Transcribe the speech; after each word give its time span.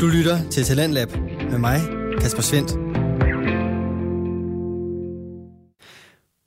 Du 0.00 0.06
lytter 0.06 0.50
til 0.50 0.64
Talentlab 0.64 1.08
med 1.50 1.58
mig, 1.58 1.80
Kasper 2.20 2.42
Svendt. 2.42 2.70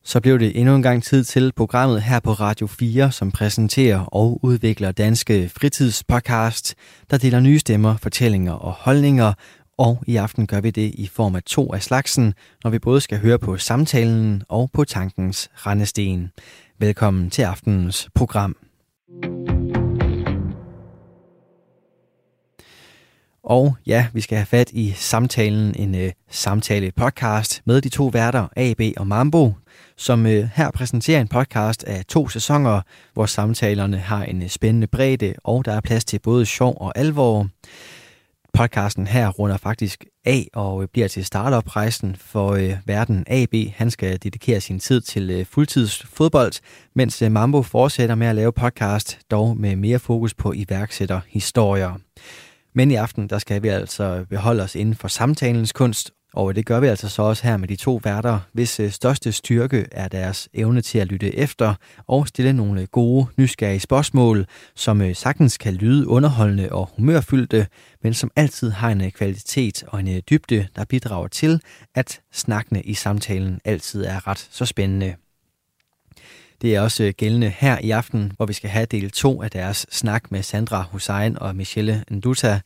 Så 0.04 0.20
blev 0.22 0.40
det 0.40 0.60
endnu 0.60 0.76
en 0.76 0.82
gang 0.82 1.04
tid 1.04 1.24
til 1.24 1.52
programmet 1.56 2.02
her 2.02 2.20
på 2.20 2.32
Radio 2.32 2.68
4, 2.68 3.12
som 3.12 3.32
præsenterer 3.32 4.00
og 4.00 4.40
udvikler 4.44 4.92
danske 4.92 5.50
fritidspodcast, 5.50 6.76
der 7.10 7.18
deler 7.18 7.40
nye 7.40 7.60
stemmer, 7.60 7.98
fortællinger 7.98 8.54
og 8.54 8.72
holdninger. 8.72 9.34
Og 9.78 10.04
i 10.08 10.16
aften 10.16 10.48
gør 10.48 10.62
vi 10.62 10.72
det 10.72 10.92
i 10.96 11.08
form 11.08 11.36
af 11.36 11.44
to 11.44 11.74
af 11.74 11.84
slagsen, 11.84 12.34
når 12.64 12.72
vi 12.72 12.80
både 12.80 13.02
skal 13.02 13.20
høre 13.20 13.40
på 13.40 13.58
samtalen 13.58 14.44
og 14.50 14.70
på 14.74 14.84
tankens 14.84 15.50
rendesten. 15.54 16.32
Velkommen 16.80 17.30
til 17.30 17.42
aftenens 17.42 18.10
program. 18.16 18.56
Og 23.50 23.76
ja, 23.88 24.08
vi 24.14 24.22
skal 24.22 24.38
have 24.38 24.46
fat 24.46 24.72
i 24.72 24.94
samtalen, 24.96 25.76
en 25.76 25.96
øh, 25.96 26.12
samtale-podcast 26.32 27.62
med 27.66 27.82
de 27.82 27.90
to 27.90 28.06
værter, 28.06 28.48
AB 28.56 28.82
og 28.98 29.08
Mambo, 29.08 29.54
som 29.98 30.26
øh, 30.26 30.50
her 30.56 30.72
præsenterer 30.72 31.22
en 31.22 31.28
podcast 31.28 31.84
af 31.84 32.06
to 32.06 32.28
sæsoner, 32.28 32.82
hvor 33.14 33.26
samtalerne 33.26 33.98
har 33.98 34.24
en 34.24 34.42
øh, 34.42 34.50
spændende 34.50 34.88
bredde, 34.88 35.34
og 35.44 35.66
der 35.66 35.72
er 35.72 35.82
plads 35.82 36.06
til 36.06 36.20
både 36.20 36.46
sjov 36.46 36.78
og 36.80 36.98
alvor. 36.98 37.48
Podcasten 38.54 39.08
her 39.08 39.30
runder 39.30 39.58
faktisk 39.58 40.06
af 40.26 40.48
og 40.54 40.82
øh, 40.84 40.88
bliver 40.94 41.08
til 41.08 41.26
startup-rejsen 41.26 42.16
for 42.20 42.52
øh, 42.52 42.74
verden 42.86 43.26
AB. 43.28 43.56
Han 43.76 43.92
skal 43.92 44.24
dedikere 44.24 44.62
sin 44.62 44.80
tid 44.80 45.02
til 45.02 45.30
øh, 45.30 45.46
fuldtids 45.46 46.06
fodbold, 46.14 46.54
mens 46.96 47.22
øh, 47.22 47.32
Mambo 47.32 47.62
fortsætter 47.62 48.16
med 48.16 48.28
at 48.28 48.36
lave 48.36 48.52
podcast, 48.52 49.20
dog 49.32 49.58
med 49.58 49.76
mere 49.76 50.00
fokus 50.00 50.34
på 50.34 50.54
iværksætterhistorier. 50.56 51.94
Men 52.74 52.92
i 52.92 52.96
aften, 52.96 53.28
der 53.28 53.38
skal 53.38 53.64
vi 53.64 53.68
altså 53.68 54.26
beholde 54.30 54.64
os 54.64 54.76
inden 54.76 54.96
for 54.96 55.08
samtalens 55.08 55.72
kunst, 55.72 56.12
og 56.34 56.56
det 56.56 56.66
gør 56.66 56.80
vi 56.80 56.88
altså 56.88 57.10
så 57.10 57.22
også 57.22 57.44
her 57.44 57.58
med 57.58 57.68
de 57.68 57.76
to 57.76 58.02
værter, 58.04 58.40
hvis 58.54 58.80
øh, 58.80 58.92
største 58.92 59.32
styrke 59.32 59.86
er 59.92 60.08
deres 60.08 60.50
evne 60.54 60.82
til 60.82 61.00
at 61.00 61.08
lytte 61.08 61.36
efter 61.36 61.74
og 62.08 62.28
stille 62.28 62.54
nogle 62.54 62.86
gode, 62.86 63.28
nysgerrige 63.38 63.80
spørgsmål, 63.80 64.46
som 64.76 65.02
øh, 65.02 65.16
sagtens 65.16 65.58
kan 65.58 65.74
lyde 65.74 66.08
underholdende 66.08 66.72
og 66.72 66.90
humørfyldte, 66.96 67.68
men 68.04 68.14
som 68.14 68.32
altid 68.36 68.70
har 68.70 68.90
en 68.90 69.02
øh, 69.02 69.12
kvalitet 69.12 69.84
og 69.88 70.00
en 70.00 70.22
dybde, 70.30 70.68
der 70.76 70.86
bidrager 70.86 71.28
til, 71.28 71.62
at 71.96 72.22
snakkene 72.34 72.82
i 72.82 72.94
samtalen 72.94 73.60
altid 73.66 74.06
er 74.06 74.28
ret 74.28 74.48
så 74.52 74.66
spændende. 74.66 75.16
Det 76.62 76.76
er 76.76 76.82
også 76.82 77.04
øh, 77.04 77.14
gældende 77.18 77.54
her 77.58 77.78
i 77.80 77.92
aften, 77.92 78.32
hvor 78.38 78.46
vi 78.46 78.54
skal 78.54 78.70
have 78.70 78.86
del 78.86 79.12
2 79.12 79.42
af 79.42 79.52
deres 79.52 79.86
snak 79.92 80.32
med 80.32 80.44
Sandra 80.44 80.86
Hussein 80.92 81.38
og 81.40 81.56
Michelle 81.56 82.04
Nduta. 82.12 82.60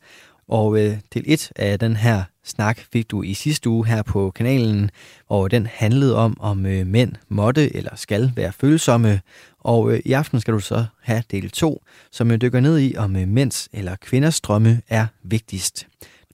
Og 0.48 0.78
øh, 0.78 0.96
del 1.14 1.22
1 1.26 1.52
af 1.56 1.78
den 1.78 1.96
her 1.96 2.22
snak 2.44 2.80
fik 2.92 3.10
du 3.10 3.22
i 3.22 3.34
sidste 3.34 3.70
uge 3.70 3.86
her 3.86 4.02
på 4.02 4.30
kanalen, 4.30 4.90
og 5.28 5.50
den 5.50 5.66
handlede 5.66 6.16
om, 6.16 6.36
om 6.40 6.66
øh, 6.66 6.86
mænd 6.86 7.12
måtte 7.28 7.76
eller 7.76 7.96
skal 7.96 8.32
være 8.36 8.52
følsomme. 8.52 9.20
Og 9.60 9.92
øh, 9.92 10.00
i 10.04 10.12
aften 10.12 10.40
skal 10.40 10.54
du 10.54 10.60
så 10.60 10.84
have 11.02 11.22
del 11.30 11.50
2, 11.50 11.82
som 12.10 12.30
øh, 12.30 12.40
dykker 12.40 12.60
ned 12.60 12.78
i, 12.78 12.96
om 12.96 13.16
øh, 13.16 13.28
mænds 13.28 13.68
eller 13.72 13.96
kvinders 13.96 14.40
drømme 14.40 14.82
er 14.88 15.06
vigtigst. 15.22 15.86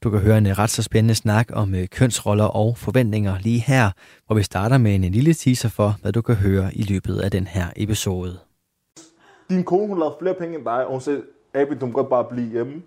Du 0.04 0.10
kan 0.10 0.20
høre 0.20 0.38
en 0.38 0.58
ret 0.58 0.70
så 0.70 0.82
spændende 0.82 1.14
snak 1.14 1.48
om 1.52 1.74
øh, 1.74 1.88
kønsroller 1.88 2.44
og 2.44 2.76
forventninger 2.76 3.34
lige 3.40 3.60
her, 3.60 3.90
hvor 4.26 4.36
vi 4.36 4.42
starter 4.42 4.78
med 4.78 4.94
en 4.94 5.02
lille 5.02 5.34
teaser 5.34 5.68
for, 5.68 5.94
hvad 6.02 6.12
du 6.12 6.22
kan 6.22 6.34
høre 6.34 6.74
i 6.74 6.82
løbet 6.82 7.20
af 7.20 7.30
den 7.30 7.46
her 7.46 7.66
episode. 7.76 8.38
Din 9.48 9.64
kone, 9.64 9.86
hun 9.86 9.98
lavede 9.98 10.16
flere 10.20 10.34
penge 10.34 10.56
end 10.56 10.64
dig, 10.64 10.86
og 10.86 10.90
hun 10.90 11.00
sagde, 11.00 11.22
Abi, 11.54 11.74
du 11.74 11.86
må 11.86 11.92
godt 11.92 12.08
bare 12.08 12.24
blive 12.24 12.48
hjemme. 12.50 12.82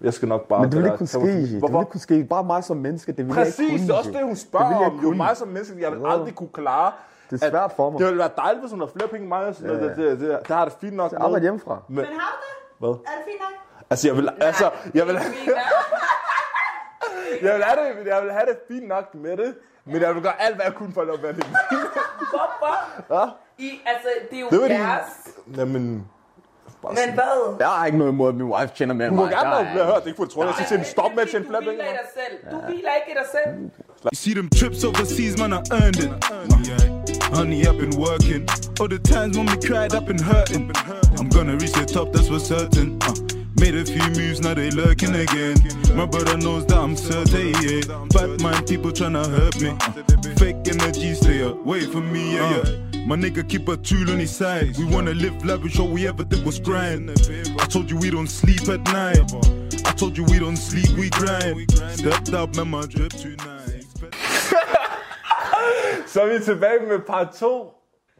Jeg 0.00 0.14
skal 0.14 0.28
nok 0.28 0.48
bare... 0.48 0.60
Men 0.62 0.72
det 0.72 0.78
vil 0.78 0.84
ikke 0.86 0.96
kunne 0.96 1.06
ske. 1.06 1.20
Det 1.20 1.50
vil 1.50 1.68
ikke 1.68 1.90
kunne 1.90 2.00
ske. 2.00 2.24
Bare 2.24 2.44
mig 2.44 2.64
som 2.64 2.76
menneske, 2.76 3.12
det 3.12 3.26
vil 3.26 3.32
Præcis, 3.34 3.58
jeg 3.58 3.66
ikke 3.66 3.78
kunne. 3.78 3.86
det 3.86 3.94
er 3.94 3.98
også 3.98 4.10
det, 4.10 4.24
hun 4.24 4.36
spørger 4.36 4.76
om. 4.76 5.00
Jo, 5.02 5.10
mig 5.14 5.36
som 5.36 5.48
menneske, 5.48 5.74
jeg 5.80 5.92
vil 5.92 6.00
aldrig 6.06 6.34
kunne 6.34 6.48
klare. 6.54 6.92
Det 7.30 7.42
er 7.42 7.50
svært 7.50 7.72
for 7.76 7.90
mig. 7.90 7.98
Det 7.98 8.06
ville 8.06 8.18
være 8.18 8.30
dejligt, 8.36 8.62
hvis 8.62 8.70
hun 8.70 8.80
har 8.80 8.90
flere 8.96 9.08
penge 9.08 9.22
end 9.22 9.28
mig. 9.28 9.54
Ja, 9.62 9.72
ja. 9.72 9.72
Det, 9.72 9.96
det, 9.96 10.20
det, 10.20 10.38
det, 10.48 10.56
har 10.56 10.64
det 10.64 10.74
fint 10.80 10.96
nok 10.96 11.12
Jeg 11.12 11.20
arbejder 11.20 11.42
hjemmefra. 11.42 11.82
Men, 11.88 11.96
Men 11.96 12.04
har 12.04 12.10
du 12.10 12.16
det? 12.46 12.78
Hvad? 12.78 12.88
Er 12.88 12.94
det 12.94 13.24
fint 13.26 13.40
nok? 13.40 13.52
Altså, 13.90 14.08
jeg 14.08 14.16
vil, 14.16 14.28
altså, 14.40 14.70
jeg 14.94 15.06
vil, 15.06 15.16
jeg 17.42 17.54
vil, 17.54 17.62
have 17.64 17.76
det, 18.00 18.06
jeg 18.06 18.22
vil 18.22 18.32
have 18.32 18.46
det 18.50 18.56
fint 18.70 18.88
nok 18.88 19.14
med 19.14 19.36
det. 19.36 19.54
Men 19.86 20.00
jeg 20.02 20.14
vil 20.14 20.22
gøre 20.22 20.40
alt, 20.42 20.54
hvad 20.56 20.64
jeg 20.66 20.74
kunne 20.74 20.92
for 20.94 21.00
at 21.00 21.06
lade 21.06 21.22
være 21.22 21.32
det. 21.32 21.46
Hvorfor? 22.32 22.74
Ja? 23.14 23.24
I, 23.58 23.80
altså, 23.86 24.08
det 24.30 24.36
er 24.36 24.40
jo 24.40 24.48
Det 24.50 24.60
var 24.60 24.66
jeres. 24.66 25.04
de... 25.46 25.60
Jamen... 25.60 26.06
bare 26.82 26.94
Men 26.94 27.14
hvad? 27.14 27.56
Jeg 27.60 27.68
har 27.68 27.86
ikke 27.86 27.98
noget 27.98 28.12
imod, 28.12 28.28
at 28.28 28.34
min 28.34 28.46
wife 28.54 28.72
tjener 28.76 28.94
mere 28.94 29.08
Du 29.08 29.12
end 29.12 29.16
må 29.16 29.24
mig. 29.24 29.32
gerne 29.32 29.48
Jeg 29.48 29.64
nok 29.64 29.72
blive 29.72 29.84
hørt. 29.84 29.94
Det 29.94 30.02
er 30.02 30.06
ikke 30.06 30.16
for, 30.16 30.22
at 30.24 30.30
du 30.30 30.34
tror, 30.34 30.44
jeg 30.44 30.54
skal 30.54 30.66
til 30.66 30.78
en 30.78 30.84
stop 30.84 31.10
med 31.14 31.22
at 31.22 31.28
tjene 31.28 31.44
flere 31.48 31.60
Du 31.60 31.66
penge. 31.70 31.82
hviler 31.82 31.92
i 31.94 31.98
dig 32.02 32.08
selv. 32.20 32.34
Du 32.52 32.56
hviler 32.68 32.92
ikke 33.00 33.10
i 33.14 33.16
dig 33.20 33.28
selv. 33.36 33.50
You 34.04 34.14
see 34.24 34.34
them 34.38 34.48
trips 34.58 34.84
overseas, 34.88 35.34
man, 35.40 35.50
I 35.58 35.60
earned 35.80 36.00
it. 36.06 36.10
Honey, 37.36 37.60
I've 37.68 37.78
been 37.84 37.94
working. 38.06 38.42
All 38.80 38.88
the 38.94 39.00
times 39.14 39.32
when 39.38 39.46
we 39.52 39.56
cried, 39.68 39.90
I've 39.96 40.06
been 40.12 40.22
hurting. 40.32 40.64
I'm 41.20 41.28
gonna 41.36 41.54
reach 41.62 41.74
the 41.80 41.86
top, 41.96 42.06
that's 42.14 42.28
for 42.32 42.38
certain. 42.54 42.88
Uh, 43.08 43.14
made 43.60 43.74
a 43.74 43.84
few 43.84 44.02
moves, 44.10 44.40
now 44.40 44.54
they 44.54 44.70
lurking 44.70 45.14
again. 45.14 45.56
My 45.94 46.06
brother 46.06 46.36
knows 46.36 46.66
that 46.66 46.78
I'm 46.78 46.96
certain, 46.96 47.52
yeah. 47.62 48.06
Bad 48.10 48.40
mind 48.40 48.66
people 48.66 48.90
tryna 48.90 49.26
hurt 49.26 49.60
me. 49.60 49.74
Fake 50.36 50.56
energy, 50.68 51.14
stay 51.14 51.42
away 51.42 51.82
from 51.82 52.12
me, 52.12 52.34
yeah, 52.34 52.56
yeah. 52.56 53.06
My 53.06 53.16
nigga 53.16 53.48
keep 53.48 53.68
a 53.68 53.76
tool 53.76 54.10
on 54.10 54.18
his 54.18 54.34
side. 54.34 54.76
We 54.78 54.84
wanna 54.84 55.14
live 55.14 55.44
lavish, 55.44 55.78
all 55.78 55.88
we 55.88 56.06
ever 56.08 56.24
did 56.24 56.44
was 56.44 56.58
grind. 56.58 57.10
I 57.60 57.66
told 57.66 57.90
you 57.90 57.96
we 57.98 58.10
don't 58.10 58.28
sleep 58.28 58.68
at 58.68 58.82
night. 58.92 59.32
I 59.86 59.92
told 59.92 60.16
you 60.18 60.24
we 60.24 60.38
don't 60.38 60.56
sleep, 60.56 60.90
we 60.98 61.08
grind. 61.10 61.70
Stepped 61.92 62.34
up, 62.34 62.56
man, 62.56 62.68
my 62.68 62.82
drip 62.82 63.12
tonight. 63.12 63.86
Så 66.06 66.22
er 66.22 66.38
vi 66.38 66.44
tilbage 66.44 66.86
med 66.88 66.98
part 66.98 67.34
2. 67.34 67.72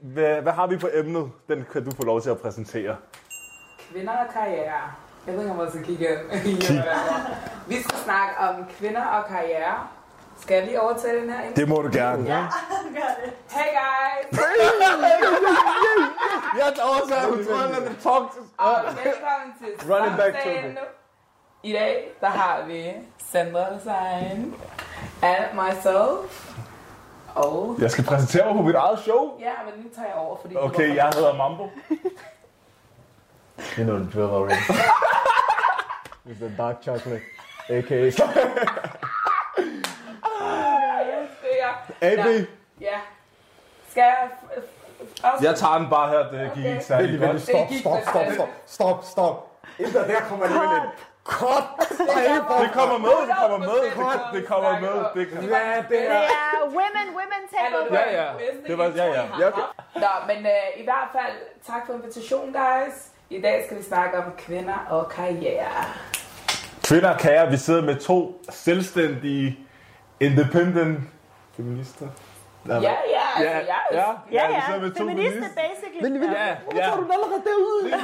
Hvad, 0.02 0.42
hvad 0.42 0.52
har 0.52 0.66
vi 0.66 0.76
på 0.76 0.88
emnet? 0.94 1.30
Den 1.48 1.64
kan 1.72 1.84
du 1.84 1.90
få 1.90 2.04
lov 2.04 2.20
til 2.20 2.30
at 2.30 2.38
præsentere. 2.38 2.96
Kvinder 3.90 4.12
og 4.12 4.32
karriere. 4.32 4.80
Jeg 5.26 5.34
ved 5.34 5.40
ikke, 5.42 5.52
om 5.54 5.60
jeg 5.60 5.68
skal 5.70 5.84
kigge 5.84 6.08
ind. 6.08 6.82
Vi 7.66 7.82
skal 7.82 7.98
snakke 8.04 8.32
om 8.38 8.64
kvinder 8.78 9.04
og 9.04 9.26
karriere. 9.26 9.88
Skal 10.40 10.70
vi 10.70 10.76
overtage 10.76 11.20
den 11.20 11.30
her? 11.30 11.54
Det 11.56 11.68
må 11.68 11.82
du 11.82 11.88
gerne. 11.92 12.24
Ja. 12.34 12.44
Hey 13.50 13.70
guys! 13.80 14.40
Jeg 16.58 16.72
tager 16.76 16.88
også 17.02 17.14
af, 17.14 17.24
hun 17.28 17.44
tror, 17.46 17.76
at 17.76 17.88
det 17.88 17.96
talk 18.02 18.04
to... 18.34 18.40
Og 18.58 18.76
velkommen 19.04 19.54
til 19.58 19.92
Run 19.92 20.08
it 20.12 20.16
back, 20.16 20.36
samtalen. 20.36 20.76
Toby. 20.76 20.86
I 21.62 21.72
dag, 21.72 22.08
der 22.20 22.26
har 22.28 22.64
vi 22.66 22.92
Sandra 23.32 23.74
Design 23.74 24.54
and 25.22 25.44
myself. 25.54 26.54
Og 27.34 27.76
Jeg 27.78 27.90
skal 27.90 28.04
præsentere 28.04 28.46
mig 28.46 28.54
på 28.56 28.62
mit 28.62 28.74
eget 28.74 28.98
show. 28.98 29.38
ja, 29.40 29.50
men 29.64 29.84
nu 29.84 29.88
tager 29.94 30.08
jeg 30.08 30.16
over, 30.16 30.36
fordi 30.40 30.56
Okay, 30.56 30.96
jeg 30.96 31.10
hedder 31.14 31.34
Mambo. 31.36 31.68
You 33.78 33.84
know 33.84 33.98
the 33.98 34.10
drill 34.12 34.30
already. 34.30 34.60
It's 36.28 36.38
the 36.40 36.48
dark 36.58 36.82
chocolate, 36.82 37.22
a.k.a. 37.70 38.10
AB, 42.00 42.26
Ja. 42.80 42.98
Skal 43.90 44.02
jeg... 44.02 44.28
også- 45.22 45.44
jeg 45.44 45.54
tager 45.56 45.78
den 45.78 45.88
bare 45.90 46.08
her. 46.08 46.18
Det 46.30 46.50
gik 46.54 46.64
ikke 46.64 46.84
særlig 46.84 47.20
godt. 47.20 47.42
Stop, 47.42 47.68
stop, 47.80 47.98
stop, 48.10 48.26
stop, 48.34 48.48
stop, 48.66 49.04
stop. 49.04 49.52
Efter 49.78 50.06
der 50.06 50.20
kommer 50.20 50.44
alligevel 50.44 50.76
en 50.76 50.90
cut. 51.24 51.64
Det 52.62 52.70
kommer 52.72 52.98
med, 52.98 53.08
det 53.28 53.36
kommer 53.40 53.58
med. 53.58 53.68
Det, 53.68 54.40
det 54.40 54.46
kommer 54.48 54.80
med. 54.80 54.88
Det, 55.14 55.48
Ja, 55.50 55.82
det 55.88 56.10
er... 56.10 56.20
Det 56.20 56.30
er 56.62 56.64
women, 56.64 57.06
women 57.18 57.42
take 57.50 57.76
over. 57.76 57.98
Ja, 58.00 58.22
ja. 58.22 58.32
Det 58.66 58.78
var- 58.78 58.92
ja, 58.96 59.04
ja. 59.06 59.22
Ja. 59.40 59.50
Nå, 59.94 60.12
men 60.26 60.46
øh, 60.46 60.52
i 60.80 60.84
hvert 60.84 61.08
fald, 61.12 61.36
tak 61.66 61.86
for 61.86 61.92
invitationen, 61.92 62.52
guys. 62.54 62.94
I 63.30 63.40
dag 63.40 63.62
skal 63.66 63.78
vi 63.78 63.82
snakke 63.82 64.18
om 64.18 64.24
kvinder 64.38 64.78
og 64.90 65.08
karriere. 65.08 65.84
Kvinder 66.88 67.10
og 67.14 67.18
kære, 67.20 67.50
vi 67.50 67.56
sidder 67.56 67.82
med 67.82 67.96
to 68.10 68.18
selvstændige, 68.50 69.58
independent 70.20 71.00
feminister. 71.56 72.08
Ja, 72.68 72.74
ja, 72.74 72.94
altså, 73.36 73.44
ja, 73.44 73.56
jeg 73.58 73.64
ja, 73.92 74.06
Ja, 74.38 74.44
vi 74.48 74.54
ja. 74.72 74.78
med 74.84 74.90
to 74.98 75.02
Feminister, 75.04 75.48
basically. 75.62 76.00
Men, 76.04 76.12
men, 76.22 76.28
Ja, 76.40 76.48
hvorfor 76.64 76.78
ja. 76.78 76.84
tager 76.86 76.96
du 77.00 77.04
den 77.06 77.12
allerede 77.16 77.42
derude? 77.50 77.80
Ja, 77.94 77.98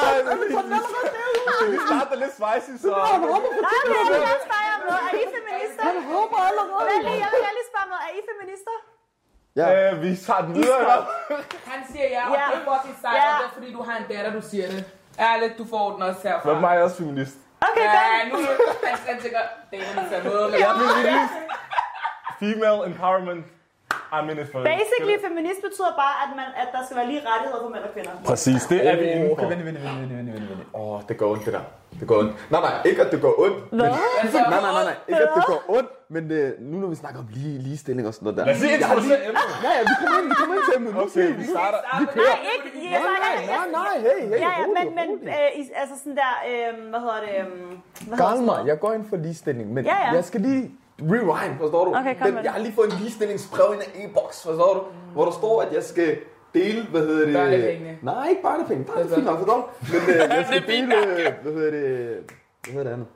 nej, 0.00 0.14
vi- 0.40 1.72
vi 1.74 1.78
starter 1.88 2.16
lidt 2.24 2.34
spicy, 2.40 2.72
så... 2.84 2.88
Nej, 2.90 3.18
men 3.22 3.28
jeg 3.98 4.04
vil 4.12 4.20
gerne 4.28 4.42
spørge 4.48 4.70
om 4.76 4.82
noget. 4.88 5.02
Er 5.10 5.14
I 5.24 5.26
feminister? 5.36 5.82
Han 5.90 5.96
håber 6.12 6.38
allerede. 6.48 6.84
Vent 6.90 7.02
lige, 7.08 7.18
jeg 7.24 7.30
vil 7.34 7.40
gerne 7.46 7.56
lige 7.60 7.68
spørge 7.72 7.84
om 7.88 7.90
noget. 7.94 8.04
Er 8.08 8.12
I 8.18 8.22
feminister? 8.30 8.74
Ja. 9.56 9.66
Øh, 9.92 10.02
vi 10.02 10.16
tager 10.26 10.40
den 10.46 10.54
videre. 10.54 11.06
Han 11.72 11.80
siger 11.92 12.06
ja, 12.16 12.22
og 12.30 12.36
Ja. 12.36 12.42
det 12.50 12.56
er 12.60 12.64
fucking 12.72 12.96
sejt, 13.02 13.16
Ja. 13.16 13.26
og 13.32 13.34
det 13.40 13.46
er 13.50 13.54
fordi, 13.58 13.72
du 13.72 13.82
har 13.88 13.94
en 14.00 14.04
datter, 14.12 14.32
du 14.40 14.42
siger 14.50 14.66
det. 14.66 14.84
Ærligt, 15.20 15.58
du 15.58 15.64
får 15.72 15.84
den 15.92 16.02
også 16.02 16.20
herfra. 16.28 16.50
Hvad 16.50 16.60
mig 16.60 16.76
er 16.76 16.82
også 16.82 16.96
feminist. 16.96 17.36
Okay, 17.68 17.82
Ja, 17.84 17.90
godt. 17.90 18.32
nu 18.32 18.38
er 18.38 18.96
han 19.10 19.20
tænker, 19.22 19.42
det 19.70 19.78
er 19.80 19.84
han 19.84 20.04
så 20.12 20.16
noget. 20.28 20.52
Jeg 20.52 20.68
er 20.72 20.78
feminist. 20.82 21.34
Female 22.42 22.78
empowerment. 22.90 23.44
I'm 24.16 24.30
in 24.30 24.38
it 24.38 24.48
for 24.52 24.58
Basically, 24.64 25.16
feminist 25.26 25.60
betyder 25.68 25.92
bare, 26.02 26.14
at, 26.24 26.30
man, 26.36 26.48
at 26.62 26.68
der 26.74 26.80
skal 26.84 26.96
være 26.96 27.06
lige 27.06 27.22
rettigheder 27.30 27.62
for 27.64 27.68
mænd 27.74 27.84
og 27.88 27.92
kvinder. 27.94 28.10
Præcis, 28.26 28.62
det 28.72 28.86
er 28.90 28.96
vi 28.96 29.04
inde 29.14 29.30
Okay, 29.32 29.42
for. 29.42 29.48
vent, 29.48 29.64
vent, 29.66 29.78
vent, 29.84 29.84
vent, 30.00 30.10
vent, 30.16 30.34
vent, 30.34 30.50
vent. 30.50 30.60
Åh, 30.74 31.00
det 31.08 31.18
går 31.18 31.30
ondt, 31.32 31.44
det 31.44 31.52
der. 31.52 31.64
Det 32.04 32.08
går 32.12 32.18
ondt. 32.22 32.32
Nej, 32.52 32.60
nej, 32.68 32.74
ikke 32.88 33.00
at 33.04 33.10
det 33.14 33.20
går 33.26 33.34
ondt. 33.44 33.58
Men, 33.72 33.78
nej, 33.80 33.88
nej, 34.54 34.60
nej, 34.76 34.84
nej, 34.90 34.96
ikke 35.08 35.22
at 35.28 35.32
det 35.38 35.44
går 35.52 35.60
ondt. 35.78 35.90
Men 36.14 36.22
øh, 36.38 36.48
nu 36.70 36.76
når 36.82 36.88
vi 36.94 36.96
snakker 37.02 37.18
om 37.24 37.26
lige, 37.36 37.58
ligestilling 37.66 38.04
og 38.08 38.14
sådan 38.14 38.24
noget 38.26 38.36
der. 38.38 38.44
Lad 38.46 38.54
os 38.54 38.60
lige 38.60 38.72
Jeg 38.78 38.86
har 38.86 38.94
introducere 38.94 39.20
emnet. 39.28 39.54
Ja, 39.66 39.70
ja, 39.78 39.80
vi 39.90 39.94
kommer 40.00 40.16
ind, 40.20 40.26
vi 40.32 40.36
kommer 40.40 40.54
ind 40.58 40.64
til 40.68 40.74
emnet. 40.80 40.92
Okay, 41.04 41.28
vi 41.42 41.44
starter. 41.54 41.78
Nej, 41.92 42.38
ikke. 42.54 42.68
Jeg 42.92 43.00
Nej, 43.00 43.18
nej, 43.26 43.34
nej, 43.56 43.66
nej, 43.80 43.94
hey, 44.06 44.18
hey, 44.28 44.30
Ja, 44.30 44.50
ja, 44.60 44.66
men, 44.66 44.76
rolig, 44.76 44.94
men 44.98 45.08
rolig. 45.10 45.28
øh, 45.58 45.80
altså 45.82 45.94
sådan 46.02 46.16
der, 46.22 46.32
øh, 46.50 46.70
hvad 46.92 47.00
hedder 47.04 47.20
det? 47.26 47.32
Øh, 47.40 47.46
hvad 47.46 48.16
hedder 48.16 48.16
Karl 48.16 48.32
sådan 48.38 48.46
mig, 48.52 48.58
jeg 48.70 48.76
går 48.84 48.92
ind 48.96 49.04
for 49.10 49.16
ligestilling, 49.24 49.66
men 49.76 49.82
Ja, 49.84 49.96
ja. 50.06 50.10
jeg 50.18 50.24
skal 50.30 50.40
lige 50.48 50.62
rewind, 51.14 51.52
forstår 51.62 51.82
du? 51.86 51.90
Okay, 52.00 52.14
kom 52.18 52.26
med 52.28 52.36
det. 52.38 52.44
jeg 52.48 52.52
har 52.56 52.60
lige 52.66 52.74
fået 52.78 52.88
en 52.92 52.96
ligestillingsbrev 53.02 53.68
ind 53.74 53.82
af 53.86 53.90
e-boks, 54.02 54.36
forstår 54.48 54.70
du? 54.78 54.80
Hvor 55.14 55.24
der 55.28 55.32
står, 55.40 55.54
at 55.64 55.70
jeg 55.76 55.84
skal 55.92 56.08
dele, 56.54 56.86
hvad 56.90 57.00
hedder 57.00 57.24
det? 57.26 57.34
Børnepengene. 57.34 57.98
Nej, 58.02 58.26
ikke 58.28 58.42
børnepenge, 58.42 58.84
det 58.96 59.10
er 59.10 59.14
fint 59.14 59.26
nok, 59.26 59.38
forstår 59.38 59.56
du? 59.56 59.92
Men 59.92 60.14
øh, 60.14 60.16
jeg 60.36 60.44
skal 60.48 60.66
dele, 60.66 60.94
øh, 60.96 61.32
hvad 61.42 61.52
hedder 61.52 61.70
det? 61.70 62.18
Hvad 62.64 62.72
hedder 62.72 62.84
det 62.84 62.92
andet? 62.92 63.06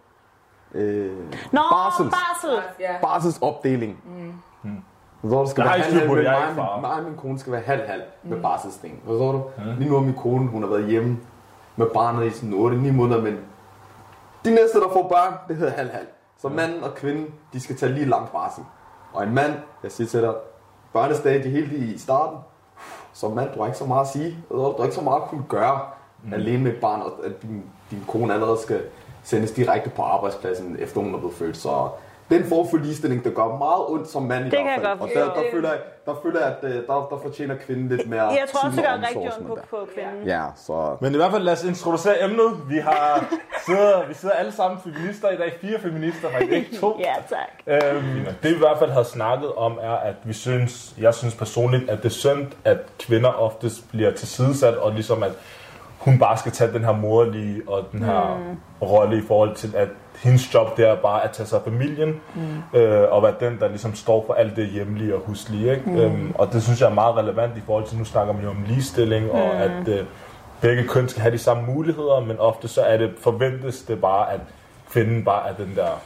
Øh, 0.75 1.17
Nå, 1.53 1.61
barsels, 1.71 2.11
barsel. 2.15 2.59
Ja. 2.81 2.95
barselsopdeling. 3.03 4.03
Forstår 5.21 5.45
du? 5.45 5.51
Skal 5.51 5.65
Der 5.65 5.71
være 5.71 5.79
jeg 5.81 6.51
er 6.51 6.55
mig, 6.55 6.69
min- 6.75 6.81
mig 6.81 6.91
og 6.93 7.03
min 7.03 7.17
kone 7.17 7.39
skal 7.39 7.53
være 7.53 7.61
halv-halv 7.63 8.03
med 8.23 8.41
barselsting. 8.43 9.03
Forstår 9.07 9.33
du? 9.33 9.43
Lige 9.79 9.91
nu 9.91 9.95
har 9.97 10.03
min 10.05 10.15
kone, 10.15 10.47
hun 10.49 10.63
har 10.63 10.71
været 10.71 10.87
hjemme 10.87 11.19
med 11.77 11.87
barnet 11.95 12.27
i 12.27 12.31
sådan 12.31 12.53
8-9 12.55 12.93
måneder, 12.93 13.23
men 13.23 13.39
de 14.45 14.51
næste, 14.55 14.81
der 14.81 14.89
får 14.93 15.09
børn, 15.09 15.35
det 15.49 15.57
hedder 15.57 15.73
halv-halv. 15.73 16.07
Så 16.39 16.49
manden 16.49 16.83
og 16.83 16.95
kvinden, 16.95 17.27
de 17.53 17.61
skal 17.61 17.77
tage 17.77 17.93
lige 17.93 18.07
lang 18.07 18.29
barsel. 18.33 18.65
Og 19.13 19.23
en 19.25 19.35
mand, 19.35 19.53
jeg 19.83 19.93
siger 19.93 20.09
til 20.09 20.23
dig, 20.23 20.35
børnestadie 20.93 21.51
helt 21.51 21.73
i 21.73 21.99
starten, 21.99 22.39
som 23.19 23.33
mand, 23.33 23.51
du 23.55 23.59
har 23.59 23.67
ikke 23.67 23.79
så 23.79 23.85
meget 23.85 24.05
at 24.05 24.09
sige. 24.09 24.37
Du 24.51 24.75
har 24.77 24.85
ikke 24.85 24.95
så 24.95 25.01
meget 25.01 25.23
at 25.23 25.29
kunne 25.29 25.45
gøre 25.49 25.81
mm. 26.25 26.33
alene 26.33 26.63
med 26.65 26.73
et 26.73 26.81
barn, 26.81 27.01
og 27.01 27.13
at 27.25 27.43
din, 27.43 27.65
din 27.91 28.05
kone 28.09 28.35
allerede 28.35 28.59
skal 28.59 28.81
sendes 29.23 29.51
direkte 29.51 29.91
på 29.91 30.03
arbejdspladsen, 30.03 30.77
efter 30.79 31.01
hun 31.01 31.15
er 31.15 31.19
blevet 31.19 31.35
født. 31.35 31.57
Så 31.57 31.89
den 32.31 32.45
form 32.45 32.69
for 32.71 32.77
ligestilling, 32.77 33.25
der 33.25 33.31
gør 33.31 33.59
meget 33.59 33.85
ondt 33.89 34.09
som 34.09 34.23
mand 34.23 34.47
i 34.47 34.51
Det 34.51 34.59
hvert 34.63 34.81
fald. 34.81 35.01
Og 35.01 35.09
der, 35.15 35.25
der, 35.25 35.43
føler 35.53 35.69
jeg, 35.69 35.79
der 36.07 36.15
føler 36.23 36.41
jeg, 36.41 36.49
at 36.49 36.65
øh, 36.65 36.87
der, 36.87 37.09
der 37.11 37.19
fortjener 37.23 37.55
kvinden 37.55 37.89
lidt 37.89 38.09
mere 38.09 38.23
Jeg 38.23 38.47
tror 38.53 38.67
også, 38.67 38.77
det 38.77 38.85
gør 38.85 39.09
rigtig 39.09 39.39
ondt 39.39 39.47
på, 39.47 39.59
på 39.71 39.89
kvinden. 39.95 40.27
Ja, 40.27 40.45
så... 40.57 40.97
Men 41.01 41.13
i 41.15 41.17
hvert 41.17 41.31
fald 41.31 41.43
lad 41.43 41.53
os 41.53 41.65
introducere 41.65 42.25
emnet. 42.25 42.69
Vi 42.69 42.79
har 42.79 43.25
sidder, 43.67 44.07
vi 44.09 44.15
sidder 44.15 44.35
alle 44.35 44.53
sammen 44.53 44.81
feminister 44.85 45.31
i 45.31 45.37
dag. 45.37 45.53
Fire 45.61 45.81
feminister, 45.81 46.31
faktisk 46.31 46.53
ikke 46.53 46.77
to. 46.77 47.01
Ja, 47.01 47.15
tak. 47.29 47.83
Øhm, 47.95 48.25
det 48.43 48.51
vi 48.51 48.57
i 48.57 48.59
hvert 48.59 48.79
fald 48.79 48.91
har 48.91 49.03
snakket 49.03 49.53
om 49.53 49.79
er, 49.83 49.97
at 49.97 50.15
vi 50.25 50.33
synes, 50.33 50.95
jeg 50.99 51.15
synes 51.15 51.35
personligt, 51.35 51.91
at 51.91 51.99
det 51.99 52.05
er 52.05 52.09
synd, 52.09 52.47
at 52.65 52.79
kvinder 52.99 53.31
oftest 53.31 53.91
bliver 53.91 54.11
tilsidesat, 54.11 54.75
og 54.77 54.93
ligesom 54.93 55.23
at 55.23 55.33
hun 56.09 56.19
bare 56.19 56.37
skal 56.39 56.53
tage 56.53 56.73
den 56.73 56.85
her 56.85 56.93
moderlige 56.93 57.63
og 57.67 57.85
den 57.93 58.03
her 58.03 58.39
mm. 58.39 58.87
rolle 58.89 59.19
i 59.19 59.23
forhold 59.29 59.55
til, 59.55 59.75
at 59.77 59.89
hendes 60.23 60.55
job 60.55 60.77
det 60.77 60.89
er 60.89 60.97
bare 60.97 61.25
at 61.25 61.31
tage 61.31 61.47
sig 61.47 61.57
af 61.57 61.65
familien, 61.65 62.21
mm. 62.35 62.79
øh, 62.79 63.13
og 63.13 63.23
være 63.23 63.35
den, 63.41 63.59
der 63.59 63.69
ligesom 63.69 63.95
står 63.95 64.25
for 64.27 64.35
alt 64.35 64.57
det 64.57 64.67
hjemlige 64.67 65.15
og 65.15 65.21
huslige. 65.27 65.71
Ikke? 65.71 65.91
Mm. 65.91 65.97
Øhm, 65.97 66.33
og 66.35 66.53
det 66.53 66.63
synes 66.63 66.81
jeg 66.81 66.91
er 66.91 66.95
meget 66.95 67.17
relevant 67.17 67.57
i 67.57 67.61
forhold 67.67 67.87
til, 67.87 67.99
nu 67.99 68.05
snakker 68.05 68.33
man 68.33 68.43
jo 68.43 68.51
om 68.51 68.65
ligestilling, 68.67 69.25
mm. 69.25 69.31
og 69.31 69.55
at 69.55 69.89
øh, 69.89 70.05
begge 70.61 70.85
køn 70.89 71.09
skal 71.09 71.23
have 71.23 71.33
de 71.33 71.39
samme 71.39 71.63
muligheder, 71.67 72.21
men 72.21 72.39
ofte 72.39 72.69
så 72.69 72.83
er 72.83 72.97
det, 72.97 73.15
forventes 73.21 73.83
det 73.83 74.01
bare, 74.01 74.33
at 74.33 74.41
kvinden 74.91 75.25
bare 75.25 75.49
er 75.49 75.55
den 75.55 75.73
der 75.77 76.01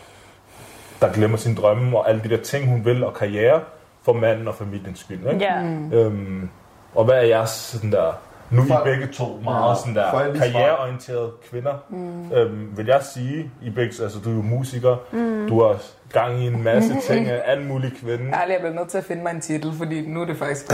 der 1.03 1.13
glemmer 1.13 1.37
sin 1.37 1.55
drømme 1.55 1.99
og 1.99 2.09
alle 2.09 2.21
de 2.25 2.29
der 2.29 2.43
ting, 2.43 2.69
hun 2.69 2.85
vil, 2.85 3.05
og 3.05 3.15
karriere 3.15 3.61
for 4.03 4.13
manden 4.13 4.49
og 4.49 4.55
familiens 4.55 4.99
skyld. 4.99 5.27
Ikke? 5.33 5.45
Ja. 5.45 5.63
Øhm, 5.93 6.49
og 6.95 7.05
hvad 7.05 7.15
er 7.15 7.23
jeres 7.23 7.51
sådan 7.51 7.93
der, 7.93 8.13
nu 8.53 8.63
er 8.63 8.67
For- 8.67 8.81
I 8.81 8.85
begge 8.85 9.07
to 9.13 9.25
meget 9.45 9.71
Ja, 9.71 9.75
sådan 9.81 9.95
der 9.97 10.35
karriereorienterede 10.39 11.31
kvinder, 11.51 11.75
mm. 11.89 12.33
øhm, 12.33 12.77
vil 12.77 12.87
jeg 12.87 13.03
sige, 13.03 13.51
I 13.63 13.71
begge, 13.71 14.03
altså 14.03 14.19
du 14.25 14.31
er 14.31 14.35
jo 14.35 14.43
musiker, 14.43 14.97
mm. 15.13 15.47
du 15.49 15.63
har 15.63 15.77
gang 16.13 16.39
i 16.41 16.47
en 16.47 16.63
masse 16.63 16.95
ting, 17.09 17.29
af 17.29 17.43
alle 17.45 17.65
mulige 17.65 17.95
kvinde. 18.01 18.25
Ærligt, 18.35 18.51
jeg 18.53 18.61
bliver 18.61 18.75
nødt 18.75 18.89
til 18.89 18.99
at 18.99 19.05
finde 19.05 19.23
mig 19.23 19.31
en 19.31 19.41
titel, 19.41 19.73
fordi 19.79 20.07
nu 20.09 20.21
er 20.21 20.25
det 20.25 20.37
faktisk... 20.37 20.67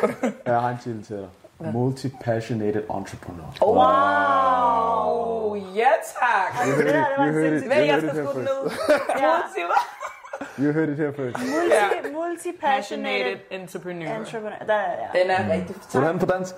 Jeg 0.46 0.60
har 0.60 0.68
en 0.70 0.78
titel 0.82 1.04
til 1.04 1.16
dig. 1.16 1.28
Multi-passionated 1.72 2.82
entrepreneur. 2.98 3.52
wow! 3.62 5.54
Ja, 5.74 5.88
tak! 6.20 6.66
Det 6.66 6.86
var 7.18 7.24
en 7.24 7.34
sindssygt. 7.34 7.72
Hvad 7.74 7.84
jeg 7.84 7.98
skal 7.98 8.10
skrive 8.10 8.44
ned? 8.44 8.70
Ja. 9.22 9.30
You 10.58 10.72
heard 10.72 10.88
it 10.88 10.96
here 10.96 11.12
first. 11.12 11.36
Multi, 11.38 12.12
multi-passionated 12.14 12.56
Passionated 12.60 13.36
entrepreneur. 13.50 14.16
entrepreneur. 14.16 14.58
Der, 14.66 14.74
ja. 14.74 15.20
Den 15.22 15.30
er 15.30 15.52
rigtig 15.52 15.76
Hvordan 15.92 16.18
på 16.18 16.26
dansk? 16.26 16.54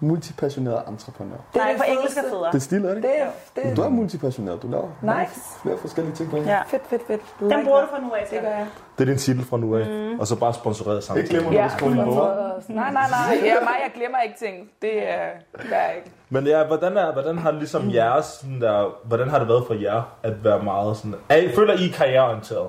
Multipassioneret 0.00 0.82
entreprenør. 0.88 1.36
På 1.36 1.58
det 1.58 1.62
engelsk 1.88 2.16
er 2.16 2.20
fedeste. 2.20 2.30
federe. 2.30 2.46
Det 2.52 2.54
er 2.54 2.58
stil, 2.60 2.84
er 2.84 2.88
det 2.88 2.96
ikke? 2.96 3.08
Det 3.08 3.20
er, 3.22 3.26
det 3.56 3.66
er 3.70 3.74
Du 3.74 3.82
er 3.82 3.88
multipassioneret. 3.88 4.62
Du 4.62 4.68
laver 4.68 4.88
Nice. 5.20 5.40
flere 5.62 5.78
forskellige 5.78 6.14
ting 6.14 6.30
på 6.30 6.36
en. 6.36 6.44
Ja. 6.44 6.62
fedt, 6.66 6.86
fedt, 6.86 7.02
fedt. 7.06 7.20
Den 7.40 7.64
bruger 7.64 7.80
du 7.80 7.86
fra 7.86 8.00
nu 8.00 8.10
af, 8.12 8.26
Det 8.30 8.40
gør 8.40 8.48
jeg. 8.48 8.66
Det 8.98 9.04
er 9.04 9.10
din 9.10 9.18
titel 9.18 9.44
fra 9.44 9.56
nu 9.56 9.76
af, 9.76 9.86
mm. 9.86 10.20
og 10.20 10.26
så 10.26 10.36
bare 10.36 10.54
sponsoreret 10.54 10.96
Ikke 10.96 11.06
samtidig. 11.06 11.30
glemmer, 11.30 11.52
Ja, 11.52 11.64
du 11.64 11.70
skal 11.70 11.86
på. 11.86 11.94
nej, 11.94 12.92
nej, 12.92 12.92
nej. 12.92 13.38
Ja, 13.44 13.54
mig, 13.60 13.76
jeg 13.84 13.90
glemmer 13.94 14.18
ikke 14.18 14.38
ting. 14.38 14.70
Det 14.82 15.10
er, 15.10 15.14
er 15.54 15.86
jeg 15.86 15.92
ikke. 15.96 16.10
Men 16.30 16.46
ja, 16.46 16.64
hvordan, 16.66 16.96
er, 16.96 17.12
hvordan 17.12 17.38
har 17.38 17.50
det 17.50 17.58
ligesom 17.58 17.90
jeres, 17.90 18.24
sådan 18.26 18.60
der, 18.60 18.94
hvordan 19.04 19.28
har 19.28 19.38
det 19.38 19.48
været 19.48 19.64
for 19.66 19.74
jer 19.74 20.02
at 20.22 20.44
være 20.44 20.62
meget 20.62 20.96
sådan, 20.96 21.14
er, 21.28 21.36
I- 21.36 21.54
føler 21.54 21.74
I 21.74 21.88
er 21.88 21.92
karriereorienteret? 21.92 22.68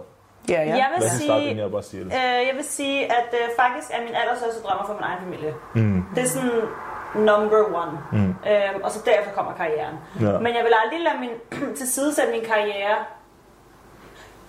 Ja, 0.49 0.59
Jeg 0.61 0.87
vil 0.97 1.09
starte, 1.09 1.19
sige, 1.43 1.57
jeg 1.57 1.71
bare 1.71 1.83
siger 1.83 2.03
det. 2.03 2.11
øh, 2.13 2.47
jeg 2.47 2.53
vil 2.55 2.65
sige, 2.65 3.05
at 3.05 3.29
øh, 3.33 3.47
faktisk 3.59 3.87
er 3.93 4.01
min 4.07 4.15
allerstørste 4.21 4.61
drømmer 4.63 4.85
for 4.85 4.93
min 4.93 5.03
egen 5.03 5.19
familie. 5.23 5.53
Mm. 5.75 6.05
Det 6.15 6.23
er 6.23 6.27
sådan 6.27 6.49
number 7.15 7.61
one. 7.81 7.97
Mm. 8.11 8.35
Øhm, 8.51 8.83
og 8.83 8.91
så 8.91 8.99
derefter 9.05 9.31
kommer 9.31 9.53
karrieren. 9.53 9.95
Ja. 10.21 10.39
Men 10.39 10.55
jeg 10.55 10.63
vil 10.63 10.73
aldrig 10.83 10.99
lade 10.99 11.19
min 11.19 11.35
tilsidesætte 11.79 12.31
min 12.31 12.45
karriere. 12.45 12.97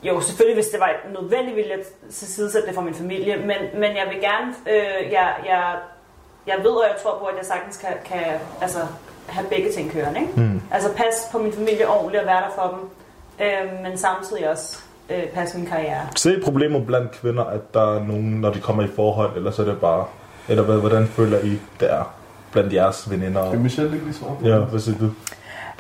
Jo, 0.03 0.21
selvfølgelig, 0.21 0.57
hvis 0.57 0.69
det 0.69 0.81
var 0.81 0.91
nødvendigt, 1.21 1.57
ville 1.57 1.71
jeg 1.71 1.79
tilsidesætte 2.11 2.67
det 2.67 2.75
for 2.75 2.83
min 2.83 2.95
familie. 2.95 3.37
Men, 3.37 3.59
men 3.75 3.97
jeg 3.97 4.07
vil 4.11 4.21
gerne... 4.21 4.55
Øh, 4.67 5.13
jeg, 5.13 5.35
jeg, 5.47 5.77
jeg 6.47 6.57
ved, 6.59 6.71
og 6.71 6.85
jeg 6.93 6.97
tror 7.03 7.19
på, 7.19 7.25
at 7.25 7.37
jeg 7.37 7.47
sagtens 7.47 7.77
kan, 7.77 7.93
kan 8.05 8.25
altså, 8.61 8.79
have 9.27 9.47
begge 9.49 9.73
ting 9.73 9.93
kørende. 9.93 10.21
Ikke? 10.21 10.33
Mm. 10.37 10.63
Altså 10.71 10.89
passe 10.97 11.33
på 11.33 11.39
min 11.39 11.53
familie 11.53 11.89
ordentligt 11.89 12.21
og 12.21 12.27
være 12.27 12.41
der 12.41 12.51
for 12.55 12.77
dem. 12.77 12.89
Øh, 13.47 13.83
men 13.83 13.99
samtidig 13.99 14.51
også 14.51 14.79
øh, 15.11 15.27
passe 15.29 15.59
min 15.59 15.67
karriere. 15.67 16.07
Se 16.17 16.41
problemet 16.45 16.87
blandt 16.87 17.13
kvinder, 17.13 17.45
at 17.45 17.75
der 17.75 17.97
er 17.97 18.05
nogen, 18.05 18.41
når 18.41 18.51
de 18.51 18.61
kommer 18.61 18.83
i 18.83 18.89
forhold, 18.97 19.37
eller 19.37 19.51
så 19.51 19.63
er 19.63 19.67
det 19.67 19.81
bare... 19.81 20.05
Eller 20.49 20.63
hvad, 20.63 20.77
hvordan 20.77 21.07
føler 21.07 21.39
I, 21.39 21.61
det 21.81 21.93
er 21.93 22.05
blandt 22.53 22.73
jeres 22.73 23.11
veninder? 23.11 23.51
Vil 23.51 23.61
Michelle 23.61 23.93
ikke 23.93 24.07
lige 24.07 24.17
svare 24.17 24.37
på? 24.41 24.47
Ja, 24.47 24.59
hvad 24.59 24.81
siger 24.81 24.99
du? 24.99 25.11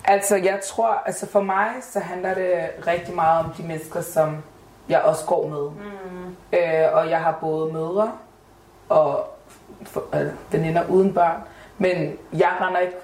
Altså, 0.04 0.36
jeg 0.36 0.60
tror, 0.69 1.02
altså 1.06 1.26
for 1.26 1.40
mig, 1.40 1.69
så 1.92 2.00
handler 2.00 2.34
det 2.34 2.52
rigtig 2.86 3.14
meget 3.14 3.44
om 3.44 3.52
de 3.58 3.62
mennesker, 3.62 4.00
som 4.00 4.36
jeg 4.88 5.00
også 5.00 5.24
går 5.24 5.48
med. 5.48 5.70
Mm. 5.70 6.36
Øh, 6.52 6.93
og 6.93 7.10
jeg 7.10 7.20
har 7.20 7.38
både 7.41 7.72
mødre 7.72 8.12
og 8.88 9.26
for, 9.82 10.05
øh, 10.14 10.26
veninder 10.50 10.82
uden 10.88 11.14
børn. 11.14 11.41
Men 11.79 12.17
jeg 12.32 12.48
render 12.60 12.81
ikke 12.81 12.96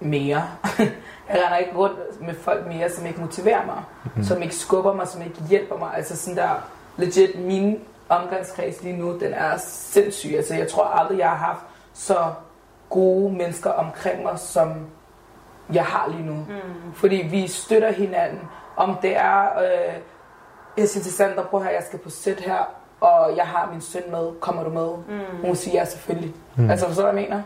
mere. 0.00 0.42
jeg 1.28 1.42
render 1.44 1.56
ikke 1.56 1.76
rundt 1.76 2.26
med 2.26 2.34
folk 2.34 2.66
mere, 2.66 2.90
som 2.90 3.06
ikke 3.06 3.20
motiverer 3.20 3.66
mig. 3.66 3.82
Mm. 4.16 4.24
Som 4.24 4.42
ikke 4.42 4.54
skubber 4.56 4.94
mig, 4.94 5.08
som 5.08 5.22
ikke 5.22 5.42
hjælper 5.48 5.76
mig. 5.76 5.90
Altså 5.96 6.16
sådan 6.16 6.36
der, 6.36 6.68
legit, 6.96 7.38
min 7.38 7.78
omgangskreds 8.08 8.82
lige 8.82 8.96
nu, 8.96 9.18
den 9.18 9.32
er 9.32 9.56
sindssyg. 9.66 10.30
Altså, 10.36 10.54
jeg 10.54 10.68
tror 10.68 10.84
aldrig, 10.84 11.18
jeg 11.18 11.28
har 11.28 11.36
haft 11.36 11.60
så 11.94 12.16
gode 12.90 13.32
mennesker 13.32 13.70
omkring 13.70 14.22
mig, 14.22 14.38
som 14.38 14.86
jeg 15.72 15.84
har 15.84 16.08
lige 16.08 16.26
nu. 16.26 16.34
Mm. 16.34 16.92
Fordi 16.94 17.28
vi 17.30 17.46
støtter 17.46 17.92
hinanden. 17.92 18.40
Om 18.76 18.96
det 19.02 19.16
er, 19.16 19.58
øh, 19.58 19.94
jeg 20.76 20.88
siger 20.88 21.02
til 21.02 21.12
Sandra, 21.12 21.42
prøv 21.42 21.62
her, 21.62 21.70
jeg 21.70 21.82
skal 21.82 21.98
på 21.98 22.10
sæt 22.10 22.40
her, 22.40 22.74
og 23.00 23.36
jeg 23.36 23.46
har 23.46 23.70
min 23.72 23.80
søn 23.80 24.02
med, 24.10 24.40
kommer 24.40 24.64
du 24.64 24.70
med? 24.70 25.16
Mm. 25.18 25.46
Hun 25.46 25.56
siger 25.56 25.78
ja, 25.78 25.84
selvfølgelig. 25.84 26.34
Mm. 26.56 26.70
Altså, 26.70 26.86
forstår 26.86 27.06
du, 27.06 27.12
hvad 27.12 27.22
jeg 27.22 27.30
mener? 27.30 27.42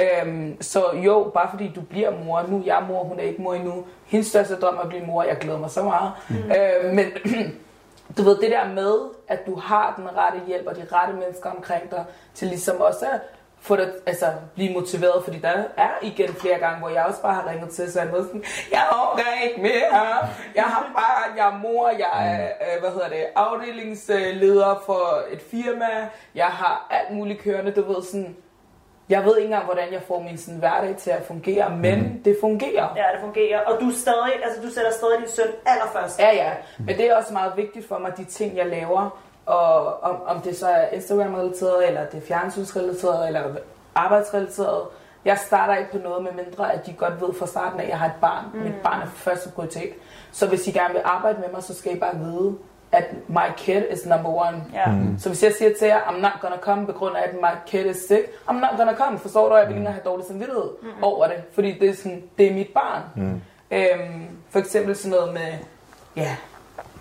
Øhm, 0.00 0.62
så 0.62 0.84
jo, 0.92 1.30
bare 1.34 1.50
fordi 1.50 1.72
du 1.74 1.80
bliver 1.80 2.24
mor, 2.24 2.44
nu 2.48 2.58
er 2.58 2.62
jeg 2.64 2.84
mor, 2.88 3.04
hun 3.04 3.18
er 3.18 3.22
ikke 3.22 3.42
mor 3.42 3.54
endnu. 3.54 3.84
Hendes 4.06 4.26
største 4.26 4.56
drøm 4.56 4.76
er 4.76 4.80
at 4.80 4.88
blive 4.88 5.06
mor, 5.06 5.22
jeg 5.22 5.36
glæder 5.36 5.58
mig 5.58 5.70
så 5.70 5.82
meget. 5.82 6.12
Mm. 6.28 6.36
Øhm, 6.36 6.94
men 6.94 7.06
du 8.16 8.22
ved, 8.22 8.36
det 8.36 8.50
der 8.50 8.68
med, 8.68 8.94
at 9.28 9.46
du 9.46 9.54
har 9.54 9.94
den 9.96 10.16
rette 10.16 10.46
hjælp 10.46 10.66
og 10.66 10.76
de 10.76 10.86
rette 10.92 11.14
mennesker 11.14 11.50
omkring 11.50 11.90
dig, 11.90 12.04
til 12.34 12.48
ligesom 12.48 12.80
også 12.80 13.06
at 13.12 13.20
få 13.62 13.76
dig, 13.76 13.88
altså, 14.06 14.26
blive 14.54 14.72
motiveret, 14.72 15.24
fordi 15.24 15.38
der 15.38 15.48
er 15.76 15.90
igen 16.02 16.28
flere 16.28 16.58
gange, 16.58 16.78
hvor 16.78 16.88
jeg 16.88 17.04
også 17.04 17.22
bare 17.22 17.34
har 17.34 17.50
ringet 17.50 17.70
til 17.70 17.92
sådan 17.92 18.08
noget 18.08 18.26
sådan, 18.26 18.44
jeg 18.72 18.84
orker 18.92 19.42
ikke 19.44 19.62
mere, 19.62 20.18
jeg 20.54 20.64
har 20.64 20.90
bare, 20.94 21.36
jeg 21.36 21.54
er 21.54 21.58
mor, 21.58 21.88
jeg 21.88 22.34
er, 22.34 22.44
øh, 22.44 22.80
hvad 22.80 22.90
hedder 22.90 23.08
det, 23.08 23.24
afdelingsleder 23.36 24.82
for 24.86 25.22
et 25.30 25.42
firma, 25.50 26.08
jeg 26.34 26.46
har 26.46 26.86
alt 26.90 27.16
muligt 27.16 27.40
kørende, 27.40 27.72
du 27.72 27.92
ved 27.92 28.02
sådan, 28.02 28.36
jeg 29.08 29.24
ved 29.24 29.36
ikke 29.36 29.46
engang, 29.46 29.64
hvordan 29.64 29.92
jeg 29.92 30.02
får 30.02 30.22
min 30.22 30.38
sådan, 30.38 30.58
hverdag 30.58 30.96
til 30.96 31.10
at 31.10 31.22
fungere, 31.22 31.76
men 31.76 31.98
mm. 31.98 32.22
det 32.22 32.36
fungerer. 32.40 32.88
Ja, 32.96 33.04
det 33.12 33.20
fungerer. 33.20 33.60
Og 33.60 33.80
du, 33.80 33.90
stadig, 33.90 34.44
altså, 34.44 34.62
du 34.62 34.68
sætter 34.68 34.92
stadig 34.92 35.18
din 35.20 35.28
søn 35.28 35.46
allerførst. 35.66 36.18
Ja, 36.18 36.34
ja. 36.34 36.52
Men 36.78 36.96
det 36.96 37.06
er 37.10 37.16
også 37.16 37.32
meget 37.32 37.52
vigtigt 37.56 37.88
for 37.88 37.98
mig, 37.98 38.12
de 38.16 38.24
ting, 38.24 38.56
jeg 38.56 38.66
laver, 38.66 39.22
Og 39.46 40.02
om, 40.02 40.16
om 40.26 40.40
det 40.40 40.56
så 40.56 40.68
er 40.68 40.88
Instagram-relateret, 40.88 41.86
eller 41.88 42.06
det 42.06 42.22
er 42.22 42.26
fjernsynsrelateret, 42.26 43.26
eller 43.26 43.42
arbejdsrelateret. 43.94 44.82
Jeg 45.24 45.38
starter 45.38 45.76
ikke 45.76 45.90
på 45.92 45.98
noget, 45.98 46.22
med 46.22 46.32
mindre 46.44 46.72
at 46.72 46.86
de 46.86 46.92
godt 46.92 47.20
ved 47.20 47.34
fra 47.34 47.46
starten 47.46 47.80
af, 47.80 47.84
at 47.84 47.90
jeg 47.90 47.98
har 47.98 48.06
et 48.06 48.20
barn. 48.20 48.44
Mm. 48.54 48.60
Mit 48.60 48.74
barn 48.82 49.02
er 49.02 49.06
første 49.06 49.50
prioritet. 49.50 49.92
Så 50.32 50.46
hvis 50.48 50.66
I 50.66 50.70
gerne 50.70 50.94
vil 50.94 51.02
arbejde 51.04 51.40
med 51.40 51.48
mig, 51.52 51.62
så 51.62 51.74
skal 51.74 51.96
I 51.96 51.98
bare 51.98 52.18
vide, 52.18 52.54
at 52.92 53.04
my 53.28 53.52
kid 53.56 53.82
is 53.90 54.06
number 54.06 54.30
one. 54.48 54.64
Ja. 54.74 54.86
Mm. 54.86 55.18
Så 55.18 55.28
hvis 55.28 55.42
jeg 55.42 55.52
siger 55.52 55.70
til 55.78 55.86
jer, 55.86 56.00
I'm 56.00 56.20
not 56.20 56.32
gonna 56.40 56.58
come 56.60 56.86
på 56.86 56.92
grund 56.92 57.16
af, 57.16 57.22
at 57.22 57.34
my 57.34 57.54
kid 57.66 57.84
is 57.86 57.96
sick, 57.96 58.22
I'm 58.48 58.52
not 58.52 58.70
gonna 58.76 58.94
come. 58.94 59.18
Forstår 59.18 59.48
du, 59.48 59.54
at 59.54 59.60
jeg 59.60 59.68
vil 59.68 59.72
ikke 59.72 59.78
engang 59.78 59.94
have 59.94 60.04
dårlig 60.04 60.26
samvittighed 60.26 60.70
mm. 60.82 61.02
over 61.02 61.26
det. 61.26 61.36
Fordi 61.54 61.78
det 61.78 61.88
er, 61.90 61.94
sådan, 61.94 62.22
det 62.38 62.50
er 62.50 62.54
mit 62.54 62.68
barn. 62.74 63.02
Mm. 63.16 63.42
Øhm, 63.70 64.26
for 64.50 64.58
eksempel 64.58 64.96
sådan 64.96 65.18
noget 65.18 65.32
med, 65.34 65.52
ja, 66.16 66.36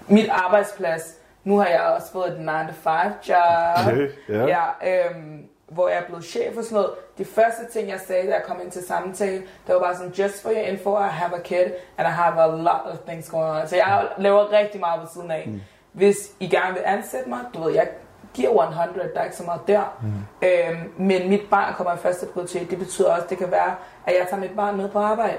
mit 0.07 0.29
arbejdsplads. 0.29 1.15
Nu 1.43 1.57
har 1.57 1.67
jeg 1.67 1.81
også 1.81 2.11
fået 2.11 2.27
et 2.27 2.49
9-to-5 2.49 2.89
job. 3.29 3.87
Okay, 3.87 4.09
ja. 4.29 4.45
ja 4.45 5.05
øhm, 5.05 5.45
hvor 5.67 5.87
jeg 5.87 5.97
er 5.97 6.05
blevet 6.05 6.23
chef 6.23 6.57
og 6.57 6.63
sådan 6.63 6.75
noget. 6.75 6.91
De 7.17 7.25
første 7.25 7.61
ting, 7.73 7.89
jeg 7.89 7.99
sagde, 7.99 8.27
da 8.27 8.33
jeg 8.33 8.43
kom 8.43 8.57
ind 8.63 8.71
til 8.71 8.87
samtale, 8.87 9.37
det 9.37 9.75
var 9.75 9.79
bare 9.79 9.95
sådan, 9.95 10.11
just 10.11 10.41
for 10.41 10.49
your 10.49 10.59
info, 10.59 10.99
I 10.99 11.07
have 11.07 11.35
a 11.35 11.41
kid, 11.41 11.65
and 11.97 12.07
I 12.07 12.11
have 12.11 12.41
a 12.41 12.47
lot 12.47 12.81
of 12.85 12.97
things 13.07 13.29
going 13.29 13.61
on. 13.61 13.67
Så 13.67 13.75
jeg 13.75 14.07
laver 14.17 14.51
rigtig 14.51 14.79
meget 14.79 15.01
ved 15.01 15.07
siden 15.13 15.31
af. 15.31 15.43
Mm. 15.47 15.61
Hvis 15.91 16.31
I 16.39 16.47
gerne 16.47 16.73
vil 16.73 16.83
ansætte 16.85 17.29
mig, 17.29 17.39
du 17.53 17.63
ved, 17.63 17.73
jeg 17.73 17.87
giver 18.33 18.63
100, 18.63 19.09
der 19.13 19.19
er 19.19 19.23
ikke 19.23 19.35
så 19.35 19.43
meget 19.43 19.61
der. 19.67 19.97
Mm. 20.01 20.47
Øhm, 20.47 20.91
men 20.97 21.29
mit 21.29 21.41
barn 21.49 21.73
kommer 21.73 21.93
i 21.93 21.97
første 21.97 22.25
prioritet. 22.25 22.69
Det 22.69 22.77
betyder 22.79 23.11
også, 23.13 23.27
det 23.29 23.37
kan 23.37 23.51
være, 23.51 23.75
at 24.05 24.13
jeg 24.19 24.27
tager 24.29 24.41
mit 24.41 24.55
barn 24.55 24.77
med 24.77 24.89
på 24.89 24.99
arbejde. 24.99 25.37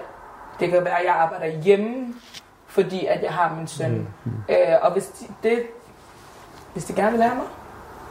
Det 0.61 0.71
kan 0.71 0.85
være, 0.85 0.99
at 0.99 1.07
jeg 1.07 1.15
arbejder 1.15 1.47
hjemme, 1.47 2.15
fordi 2.67 3.07
at 3.07 3.23
jeg 3.23 3.33
har 3.33 3.55
min 3.55 3.67
søn. 3.67 4.09
Mm. 4.25 4.33
Øh, 4.49 4.57
og 4.83 4.93
hvis 4.93 5.07
de, 5.07 5.27
det, 5.43 5.63
hvis 6.73 6.85
de 6.85 6.93
gerne 6.93 7.13
vil 7.13 7.23
have 7.23 7.35
mig, 7.35 7.47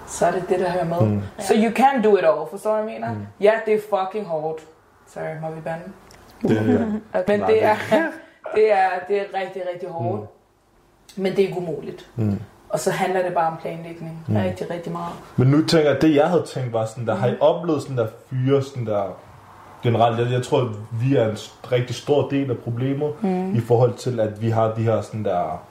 så 0.08 0.25
er 0.25 0.32
det 0.32 0.50
det, 0.50 0.60
der 0.60 0.70
hører 0.70 0.86
med. 0.86 1.01
Mm. 1.01 1.22
So 1.39 1.53
you 1.53 1.72
can 1.75 2.03
do 2.03 2.18
it 2.18 2.24
all, 2.24 2.50
forstår 2.50 2.77
du, 2.77 2.84
hvad 2.84 2.94
jeg 2.94 3.01
mener? 3.01 3.13
Mm. 3.13 3.27
Ja, 3.39 3.51
det 3.65 3.74
er 3.74 3.80
fucking 3.89 4.25
hårdt. 4.25 4.62
Sorry, 5.08 5.41
må 5.41 5.51
vi 5.56 5.62
bande? 5.62 5.84
Det, 6.41 6.56
ja. 6.56 6.86
Men 7.27 7.48
det 7.48 7.63
er, 7.63 7.75
det 8.56 8.72
er, 8.72 8.89
det 9.08 9.18
er 9.18 9.25
rigtig, 9.34 9.62
rigtig 9.74 9.89
hårdt. 9.89 10.22
Mm. 10.22 11.24
Men 11.24 11.32
det 11.32 11.44
er 11.44 11.48
ikke 11.48 11.60
umuligt. 11.60 12.10
Mm. 12.15 12.39
Og 12.70 12.80
så 12.80 12.91
handler 12.91 13.24
det 13.24 13.34
bare 13.34 13.48
om 13.48 13.58
planlægning. 13.62 14.25
Mm. 14.27 14.36
Rigtig, 14.36 14.70
rigtig 14.70 14.91
meget. 14.91 15.13
Men 15.38 15.48
nu 15.48 15.65
tænker 15.65 15.91
jeg, 15.91 16.01
det 16.01 16.15
jeg 16.15 16.30
havde 16.30 16.44
tænkt 16.46 16.74
var 16.74 16.86
sådan 16.86 17.08
der, 17.08 17.15
har 17.15 17.27
I 17.27 17.36
oplevet 17.39 17.82
sådan 17.82 17.98
der 17.98 18.08
fyre, 18.30 18.63
sådan 18.63 18.86
der 18.86 19.03
generelt, 19.84 20.20
jeg, 20.20 20.32
jeg 20.32 20.44
tror, 20.44 20.62
at 20.62 20.68
vi 20.91 21.15
er 21.15 21.30
en 21.30 21.38
rigtig 21.72 21.96
stor 21.96 22.30
del 22.30 22.51
af 22.51 22.58
problemet 22.58 23.13
mm. 23.22 23.56
i 23.56 23.60
forhold 23.60 23.94
til, 23.94 24.20
at 24.20 24.41
vi 24.41 24.50
har 24.50 24.74
de 24.74 24.84
her 24.84 25.01
sådan 25.01 25.25
der 25.25 25.63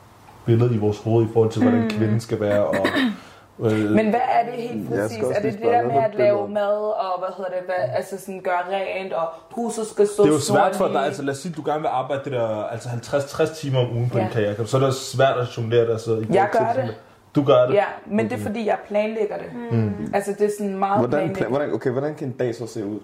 billede 0.51 0.75
i 0.75 0.79
vores 0.79 0.99
hoved 0.99 1.25
i 1.27 1.29
forhold 1.33 1.51
til, 1.51 1.63
hvordan 1.63 1.91
kvinden 1.91 2.21
skal 2.21 2.41
være. 2.41 2.65
Og, 2.65 2.87
øh, 3.65 3.91
Men 3.91 4.11
hvad 4.11 4.27
er 4.39 4.43
det 4.51 4.55
helt 4.63 4.89
præcis? 4.89 5.19
Er 5.19 5.41
det 5.43 5.53
det 5.53 5.63
der 5.63 5.83
med 5.83 5.97
at 6.09 6.15
lave 6.15 6.49
mad, 6.49 6.79
og 7.05 7.19
hvad 7.19 7.29
hedder 7.37 7.51
det, 7.51 7.63
hvad, 7.65 7.83
altså 7.99 8.21
sådan 8.21 8.41
gøre 8.41 8.63
rent, 8.71 9.13
og 9.13 9.27
huset 9.51 9.87
skal 9.87 10.07
stå 10.07 10.23
det 10.23 10.31
er 10.31 10.35
jo 10.35 10.41
svært 10.41 10.77
for 10.77 10.89
dig, 10.89 11.05
altså 11.05 11.23
lad 11.23 11.33
os 11.35 11.39
sige, 11.39 11.51
at 11.53 11.57
du 11.57 11.63
gerne 11.67 11.81
vil 11.81 11.89
arbejde 11.93 12.23
det 12.25 12.33
der, 12.33 12.65
altså 12.65 12.89
50-60 12.89 13.55
timer 13.61 13.79
om 13.81 13.91
ugen 13.97 14.11
på 14.11 14.19
Ja. 14.19 14.25
en 14.25 14.31
karriere, 14.31 14.67
så 14.67 14.77
er 14.77 14.81
det 14.81 14.95
svært 14.95 15.39
at 15.39 15.47
jonglere 15.57 15.85
det. 15.87 15.93
Altså, 15.93 16.13
i 16.17 16.27
Jeg 16.31 16.49
gør 16.53 16.83
det. 16.83 16.95
Du 17.35 17.45
gør 17.45 17.67
det? 17.67 17.75
Ja, 17.75 17.85
men 18.07 18.31
det 18.31 18.39
er 18.39 18.43
fordi, 18.43 18.67
jeg 18.67 18.79
planlægger 18.89 19.37
det. 19.37 19.47
Mm. 19.73 20.11
Altså 20.15 20.33
det 20.39 20.47
er 20.47 20.51
sådan 20.59 20.79
meget 20.79 20.99
Hvordan, 21.09 21.35
plan, 21.35 21.49
hvordan, 21.51 21.73
okay, 21.73 21.91
hvordan 21.91 22.15
kan 22.15 22.27
en 22.29 22.33
dag 22.33 22.55
så 22.55 22.67
se 22.67 22.87
ud? 22.87 23.01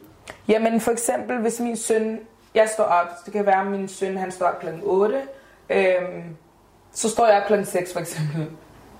Jamen 0.49 0.81
for 0.81 0.91
eksempel, 0.91 1.38
hvis 1.38 1.61
min 1.61 1.76
søn, 1.76 2.19
jeg 2.55 2.69
står 2.75 2.85
op, 2.85 3.07
det 3.25 3.33
kan 3.33 3.47
være, 3.47 3.61
at 3.61 3.67
min 3.67 3.88
søn 3.88 4.17
han 4.17 4.31
står 4.31 4.47
op 4.47 4.61
kl. 4.61 4.67
8, 4.83 5.15
øhm, 5.71 5.85
så 6.97 7.11
står 7.11 7.26
jeg 7.26 7.37
op 7.43 7.47
kl. 7.47 7.65
6 7.65 7.93
for 7.93 8.00
eksempel. 8.00 8.47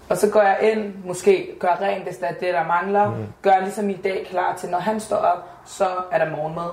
Og 0.09 0.17
så 0.17 0.31
går 0.31 0.41
jeg 0.43 0.59
ind, 0.73 0.95
måske 1.05 1.49
gør 1.59 1.79
rent, 1.81 2.05
hvis 2.05 2.17
der 2.17 2.27
er 2.27 2.33
det, 2.35 2.55
der 2.55 2.67
mangler. 2.67 3.11
Mm. 3.11 3.27
Gør 3.43 3.61
ligesom 3.63 3.85
min 3.85 4.01
dag 4.05 4.27
klar 4.31 4.57
til, 4.57 4.69
når 4.71 4.79
han 4.79 5.01
står 5.01 5.17
op, 5.17 5.45
så 5.67 5.87
er 6.13 6.25
der 6.25 6.37
morgenmad. 6.37 6.69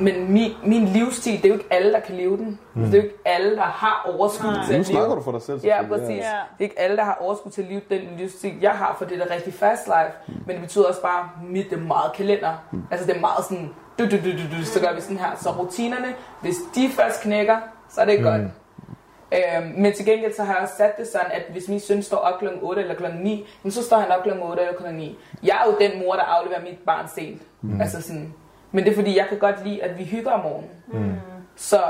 Men 0.00 0.32
min, 0.32 0.52
min 0.64 0.84
livsstil, 0.84 1.36
det 1.36 1.44
er 1.44 1.48
jo 1.48 1.54
ikke 1.54 1.66
alle, 1.70 1.92
der 1.92 2.00
kan 2.00 2.14
leve 2.14 2.36
den. 2.36 2.58
Mm. 2.74 2.82
Det 2.84 2.94
er 2.94 2.98
jo 2.98 3.02
ikke 3.02 3.16
alle, 3.24 3.56
der 3.56 3.62
har 3.62 4.10
overskud 4.18 4.54
til 4.66 4.74
Nu 4.74 4.80
at 4.80 4.86
snakker 4.86 5.08
leve. 5.08 5.16
du 5.16 5.22
for 5.22 5.32
dig 5.32 5.42
selv. 5.42 5.60
Ja, 5.64 5.82
præcis. 5.88 6.08
Ja. 6.08 6.14
Det 6.14 6.58
er 6.58 6.62
ikke 6.62 6.78
alle, 6.80 6.96
der 6.96 7.04
har 7.04 7.18
overskud 7.20 7.50
til 7.50 7.62
at 7.62 7.68
leve 7.68 7.80
den 7.90 8.00
livsstil, 8.18 8.52
jeg 8.60 8.70
har, 8.70 8.94
for 8.98 9.04
det 9.04 9.20
er 9.20 9.26
da 9.26 9.34
rigtig 9.34 9.54
fast 9.54 9.86
life. 9.86 10.38
Men 10.46 10.56
det 10.56 10.60
betyder 10.62 10.84
også 10.84 11.02
bare, 11.02 11.20
at 11.20 11.48
mit 11.50 11.70
det 11.70 11.76
er 11.78 11.82
meget 11.82 12.12
kalender. 12.12 12.52
Altså 12.90 13.06
det 13.06 13.16
er 13.16 13.20
meget 13.20 13.44
sådan, 13.44 13.70
du, 13.98 14.04
du, 14.04 14.10
du, 14.16 14.30
du, 14.30 14.58
du, 14.58 14.64
så 14.64 14.80
gør 14.80 14.94
vi 14.94 15.00
sådan 15.00 15.18
her. 15.18 15.30
Så 15.42 15.50
rutinerne, 15.50 16.14
hvis 16.40 16.56
de 16.74 16.88
først 16.88 17.22
knækker, 17.22 17.56
så 17.90 18.00
er 18.00 18.04
det 18.04 18.12
ikke 18.12 18.24
godt. 18.24 18.42
Øhm, 19.32 19.72
men 19.76 19.92
til 19.92 20.04
gengæld 20.04 20.32
så 20.32 20.44
har 20.44 20.54
jeg 20.54 20.62
også 20.62 20.74
sat 20.76 20.96
det 20.96 21.06
sådan, 21.08 21.30
at 21.32 21.42
hvis 21.50 21.68
min 21.68 21.80
søn 21.80 22.02
står 22.02 22.16
op 22.16 22.38
kl. 22.38 22.46
8 22.62 22.82
eller 22.82 22.94
kl. 22.94 23.04
9, 23.14 23.46
jamen, 23.64 23.72
så 23.72 23.84
står 23.84 23.96
han 23.96 24.10
op 24.10 24.22
kl. 24.22 24.30
8 24.42 24.62
eller 24.62 24.74
kl. 24.74 24.94
9. 24.94 25.18
Jeg 25.42 25.58
er 25.64 25.70
jo 25.70 25.78
den 25.80 25.98
mor, 25.98 26.14
der 26.14 26.22
afleverer 26.22 26.60
mit 26.60 26.78
barn 26.86 27.08
sent. 27.08 27.42
Mm. 27.62 27.80
Altså 27.80 28.02
sådan, 28.02 28.34
men 28.72 28.84
det 28.84 28.90
er 28.90 28.94
fordi, 28.94 29.16
jeg 29.16 29.26
kan 29.28 29.38
godt 29.38 29.64
lide, 29.64 29.82
at 29.82 29.98
vi 29.98 30.04
hygger 30.04 30.30
om 30.30 30.40
morgenen. 30.40 30.70
Mm. 30.86 31.14
Så 31.56 31.80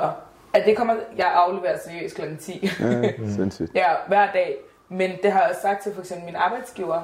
at 0.53 0.67
det 0.67 0.77
kommer, 0.77 0.95
jeg 1.17 1.33
afleverer 1.35 1.79
seriøst 1.79 2.17
kl. 2.17 2.23
10. 2.41 2.71
Ja, 2.81 3.13
sindssygt. 3.37 3.75
Ja, 3.75 3.87
hver 4.09 4.33
dag. 4.33 4.57
Men 4.89 5.11
det 5.23 5.33
har 5.33 5.41
jeg 5.41 5.51
også 5.51 5.63
sagt 5.63 5.83
til 5.83 5.95
for 5.95 6.01
eksempel 6.01 6.27
min 6.27 6.37
arbejdsgiver. 6.37 7.01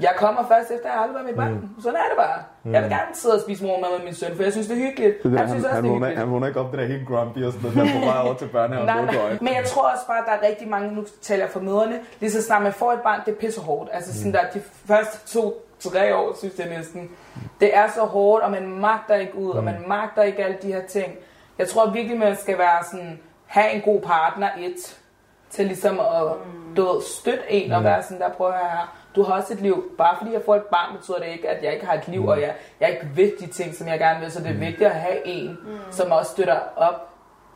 Jeg 0.00 0.12
kommer 0.16 0.48
først 0.48 0.70
efter, 0.70 0.88
at 0.88 0.92
jeg 0.92 1.00
har 1.00 1.12
været 1.12 1.26
mit 1.26 1.36
barn. 1.36 1.52
Mm. 1.52 1.82
Sådan 1.82 1.96
er 1.96 2.08
det 2.08 2.16
bare. 2.16 2.42
Mm. 2.64 2.74
Jeg 2.74 2.82
vil 2.82 2.90
gerne 2.90 3.14
sidde 3.14 3.34
og 3.34 3.40
spise 3.40 3.64
morgenmad 3.64 3.90
med 3.98 4.04
min 4.04 4.14
søn, 4.14 4.36
for 4.36 4.42
jeg 4.42 4.52
synes, 4.52 4.66
det 4.66 4.76
er 4.76 4.86
hyggeligt. 4.88 5.22
Det 5.22 5.32
der, 5.32 5.38
han 5.38 5.38
han, 5.38 5.48
synes 5.48 5.64
også, 5.64 5.74
han, 5.74 5.84
det 5.84 5.90
er 5.90 5.94
hyggeligt. 5.94 6.18
han 6.18 6.30
vågner 6.30 6.46
ikke 6.46 6.60
op 6.60 6.70
det 6.70 6.78
der 6.78 6.86
helt 6.86 7.06
grumpy 7.08 7.38
og 7.38 7.52
sådan 7.52 7.70
noget, 7.70 7.94
der 7.94 8.00
på 8.00 8.06
vej 8.06 8.20
over 8.24 8.34
til 8.34 8.46
børnehaven. 8.46 8.86
Nej, 8.86 9.04
nej. 9.04 9.38
Men 9.40 9.54
jeg 9.54 9.64
tror 9.66 9.82
også 9.82 10.06
bare, 10.06 10.18
at 10.18 10.24
der 10.26 10.32
er 10.32 10.50
rigtig 10.50 10.68
mange, 10.68 10.94
nu 10.94 11.04
taler 11.22 11.44
jeg 11.44 11.50
for 11.50 11.60
møderne, 11.60 12.00
lige 12.20 12.30
så 12.30 12.42
snart 12.42 12.62
man 12.62 12.72
får 12.72 12.92
et 12.92 13.00
barn, 13.00 13.20
det 13.26 13.32
er 13.32 13.36
pisse 13.36 13.60
hårdt. 13.60 13.90
Altså 13.92 14.14
sådan 14.18 14.32
der, 14.32 14.40
de 14.54 14.60
første 14.86 15.38
to, 15.38 15.66
tre 15.80 16.16
år, 16.16 16.34
synes 16.38 16.58
jeg 16.58 16.68
næsten. 16.68 17.10
Det 17.60 17.76
er 17.76 17.90
så 17.94 18.00
hårdt, 18.00 18.44
og 18.44 18.50
man 18.50 18.66
magter 18.66 19.14
ikke 19.14 19.38
ud, 19.38 19.50
og 19.50 19.64
man 19.64 19.76
magter 19.86 20.22
ikke 20.22 20.44
alle 20.44 20.56
de 20.62 20.66
her 20.66 20.82
ting. 20.86 21.12
Jeg 21.58 21.68
tror 21.68 21.90
virkelig, 21.90 22.18
man 22.18 22.36
skal 22.36 22.58
være 22.58 22.84
sådan, 22.90 23.18
have 23.46 23.70
en 23.72 23.80
god 23.80 24.00
partner, 24.00 24.48
et, 24.58 24.98
til 25.50 25.66
ligesom 25.66 26.00
at 26.00 26.22
du 26.76 26.82
ved, 26.82 27.02
støtte 27.02 27.42
en 27.52 27.72
og 27.72 27.84
være 27.84 28.02
sådan 28.02 28.20
der, 28.20 28.28
prøv 28.28 28.46
at 28.46 28.52
høre 28.52 28.70
her. 28.70 29.03
Du 29.16 29.22
har 29.22 29.32
også 29.32 29.52
et 29.52 29.60
liv. 29.60 29.84
Bare 29.98 30.16
fordi 30.18 30.32
jeg 30.32 30.42
får 30.46 30.56
et 30.56 30.62
barn, 30.62 30.96
betyder 30.96 31.18
det 31.18 31.26
ikke, 31.26 31.48
at 31.48 31.64
jeg 31.64 31.72
ikke 31.72 31.86
har 31.86 31.94
et 31.94 32.08
liv, 32.08 32.26
og 32.26 32.40
jeg, 32.40 32.54
jeg 32.80 32.90
ikke 32.90 33.08
ved 33.14 33.32
de 33.40 33.46
ting, 33.46 33.74
som 33.74 33.88
jeg 33.88 33.98
gerne 33.98 34.20
vil. 34.20 34.32
Så 34.32 34.38
det 34.40 34.50
er 34.50 34.58
vigtigt 34.58 34.90
at 34.90 35.00
have 35.00 35.26
en, 35.26 35.58
som 35.90 36.10
også 36.12 36.30
støtter 36.30 36.58
op. 36.76 37.08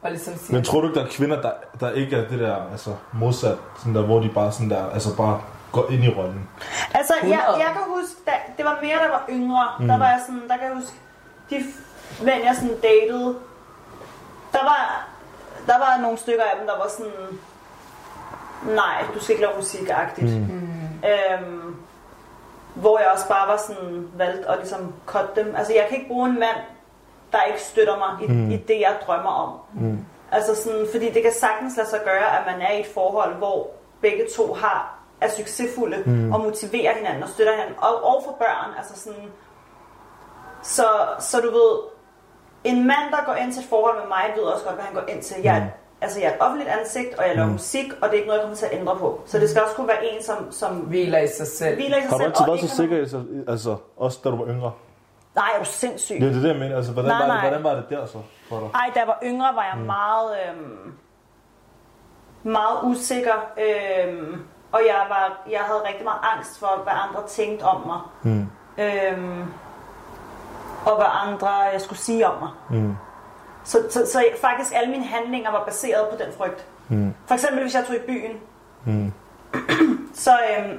Og 0.03 0.11
ligesom 0.11 0.35
siger, 0.37 0.57
Men 0.57 0.65
tror 0.65 0.81
du 0.81 0.89
ikke, 0.89 1.01
der 1.01 1.07
er 1.07 1.11
kvinder, 1.11 1.43
der, 1.43 1.51
der 1.81 1.91
ikke 1.91 2.17
er 2.17 2.29
det 2.29 2.39
der 2.39 2.71
altså, 2.73 2.91
modsat, 3.13 3.59
sådan 3.79 3.95
der, 3.95 4.03
hvor 4.03 4.21
de 4.21 4.29
bare 4.29 4.53
sådan 4.53 4.71
der, 4.71 4.91
altså 4.91 5.17
bare 5.17 5.41
går 5.73 5.91
ind 5.91 6.05
i 6.05 6.09
rollen? 6.09 6.49
Altså, 6.95 7.15
jeg, 7.23 7.23
100. 7.23 7.65
jeg 7.65 7.71
kan 7.73 7.83
huske, 7.87 8.17
da, 8.27 8.33
det 8.57 8.65
var 8.65 8.79
mere, 8.83 8.99
der 9.05 9.09
var 9.09 9.25
yngre. 9.31 9.69
Mm. 9.81 9.87
Der 9.89 9.99
var 9.99 10.09
jeg 10.09 10.21
sådan, 10.27 10.49
der 10.49 10.57
kan 10.57 10.67
jeg 10.67 10.75
huske, 10.75 10.97
de 11.51 11.57
mænd, 12.25 12.45
jeg 12.45 12.55
sådan 12.55 12.77
datede, 12.89 13.37
der 14.53 14.63
var, 14.63 15.09
der 15.67 15.79
var 15.79 16.03
nogle 16.03 16.19
stykker 16.19 16.43
af 16.43 16.55
dem, 16.59 16.67
der 16.67 16.77
var 16.77 16.89
sådan, 16.97 17.13
nej, 18.75 19.05
du 19.15 19.21
skal 19.21 19.33
ikke 19.35 19.45
lave 19.47 19.57
musik-agtigt. 19.57 20.33
Mm. 20.41 20.68
Øhm, 21.05 21.77
hvor 22.75 22.99
jeg 22.99 23.09
også 23.13 23.29
bare 23.29 23.49
var 23.49 23.57
sådan, 23.57 24.09
valgt 24.15 24.47
at 24.47 24.59
ligesom 24.59 24.95
cut 25.07 25.37
dem. 25.37 25.55
Altså, 25.57 25.73
jeg 25.75 25.87
kan 25.89 25.99
ikke 25.99 26.09
bruge 26.11 26.29
en 26.29 26.39
mand, 26.41 26.57
der 27.33 27.43
ikke 27.43 27.61
støtter 27.63 27.99
mig 27.99 28.29
i, 28.29 28.33
mm. 28.33 28.51
i 28.51 28.57
det, 28.57 28.81
jeg 28.81 28.97
drømmer 29.07 29.31
om. 29.31 29.59
Mm. 29.75 29.99
Altså 30.33 30.63
sådan, 30.63 30.87
fordi 30.93 31.11
det 31.13 31.23
kan 31.23 31.33
sagtens 31.33 31.77
lade 31.77 31.89
sig 31.89 32.01
gøre, 32.05 32.39
at 32.41 32.47
man 32.47 32.61
er 32.61 32.73
i 32.73 32.81
et 32.81 32.87
forhold, 32.95 33.35
hvor 33.35 33.71
begge 34.01 34.27
to 34.37 34.55
har 34.55 34.95
er 35.21 35.29
succesfulde 35.31 36.03
mm. 36.07 36.33
og 36.33 36.41
motiverer 36.41 36.95
hinanden 36.95 37.23
og 37.23 37.29
støtter 37.29 37.53
hinanden. 37.53 37.75
Og, 37.79 38.05
og 38.05 38.23
for 38.25 38.33
børn, 38.33 38.75
altså 38.79 39.01
sådan... 39.01 39.23
Så, 40.63 40.87
så 41.19 41.41
du 41.41 41.51
ved, 41.51 41.79
en 42.65 42.87
mand, 42.87 43.11
der 43.11 43.25
går 43.27 43.35
ind 43.35 43.53
til 43.53 43.63
et 43.63 43.69
forhold 43.69 43.99
med 44.01 44.09
mig, 44.09 44.33
ved 44.37 44.43
også 44.43 44.65
godt, 44.65 44.75
hvad 44.75 44.85
han 44.85 44.95
går 44.95 45.03
ind 45.09 45.23
til. 45.23 45.37
Jeg, 45.43 45.57
er- 45.57 45.63
altså, 46.01 46.21
jeg 46.21 46.29
er 46.29 46.35
et 46.35 46.41
offentligt 46.41 46.71
ansigt, 46.71 47.15
og 47.19 47.25
jeg 47.29 47.37
laver 47.37 47.49
musik, 47.49 47.93
og 47.93 48.09
det 48.09 48.11
er 48.11 48.15
ikke 48.15 48.27
noget, 48.27 48.39
jeg 48.39 48.45
kommer 48.45 48.57
til 48.57 48.67
at 48.67 48.73
ændre 48.81 48.97
på. 48.97 49.21
Så 49.27 49.39
det 49.39 49.51
skal 49.51 49.63
også 49.63 49.75
kunne 49.77 49.89
være 49.89 50.05
en, 50.05 50.23
som, 50.23 50.53
som 50.53 50.77
hviler 50.77 51.19
i 51.19 51.27
sig 51.37 51.47
selv. 51.47 51.75
hviler 51.77 51.97
i 51.97 52.01
sig 52.01 52.11
Har 52.11 52.17
du 52.17 52.23
selv. 52.23 52.31
altid 52.31 52.41
og 52.43 52.49
været 52.49 52.61
så 52.61 52.65
ikke 52.65 52.75
sikker 52.77 52.99
i 52.99 53.09
sig, 53.09 53.23
altså 53.49 53.77
også 53.97 54.21
da 54.25 54.31
du 54.31 54.37
var 54.37 54.47
yngre? 54.47 54.73
Nej, 55.35 55.49
er 55.55 55.59
du 55.59 55.65
sindssyg. 55.65 56.17
Det 56.21 56.29
er 56.37 56.41
det, 56.41 56.49
jeg 56.49 56.57
mener. 56.57 56.77
Altså, 56.77 56.93
hvordan, 56.93 57.09
Nej, 57.11 57.19
var 57.19 57.25
det, 57.27 57.35
nej. 57.35 57.41
hvordan 57.49 57.65
var 57.65 57.75
det 57.75 57.85
der 57.91 58.07
så 58.07 58.19
for 58.49 58.59
dig? 58.61 58.69
Ej, 58.75 58.91
da 58.95 58.99
jeg 59.01 59.07
var 59.09 59.19
yngre, 59.23 59.55
var 59.55 59.65
jeg 59.73 59.79
mm. 59.79 59.87
meget, 59.87 60.31
øhm, 60.49 60.93
meget 62.43 62.79
usikker. 62.83 63.35
Øhm, 63.59 64.43
og 64.73 64.81
jeg, 64.87 65.07
var, 65.09 65.43
jeg 65.51 65.61
havde 65.61 65.81
rigtig 65.89 66.05
meget 66.05 66.21
angst 66.37 66.59
for, 66.59 66.81
hvad 66.83 66.93
andre 67.09 67.29
tænkte 67.29 67.63
om 67.63 67.87
mig. 67.87 68.01
Mm. 68.23 68.47
Øhm, 68.79 69.45
og 70.87 70.97
hvad 70.97 71.07
andre 71.27 71.49
jeg 71.49 71.81
skulle 71.81 71.99
sige 71.99 72.27
om 72.29 72.35
mig. 72.41 72.51
Mm. 72.71 72.97
Så, 73.69 73.79
så, 73.91 74.07
så 74.13 74.25
faktisk 74.41 74.73
alle 74.75 74.91
mine 74.91 75.05
handlinger 75.05 75.51
var 75.51 75.65
baseret 75.65 76.09
på 76.11 76.17
den 76.25 76.33
frygt. 76.39 76.65
Mm. 76.89 77.15
For 77.27 77.35
eksempel, 77.35 77.63
hvis 77.63 77.75
jeg 77.75 77.85
tog 77.87 77.97
i 77.97 78.07
byen, 78.07 78.37
Mm. 78.85 79.13
så 80.25 80.31
øhm, 80.51 80.79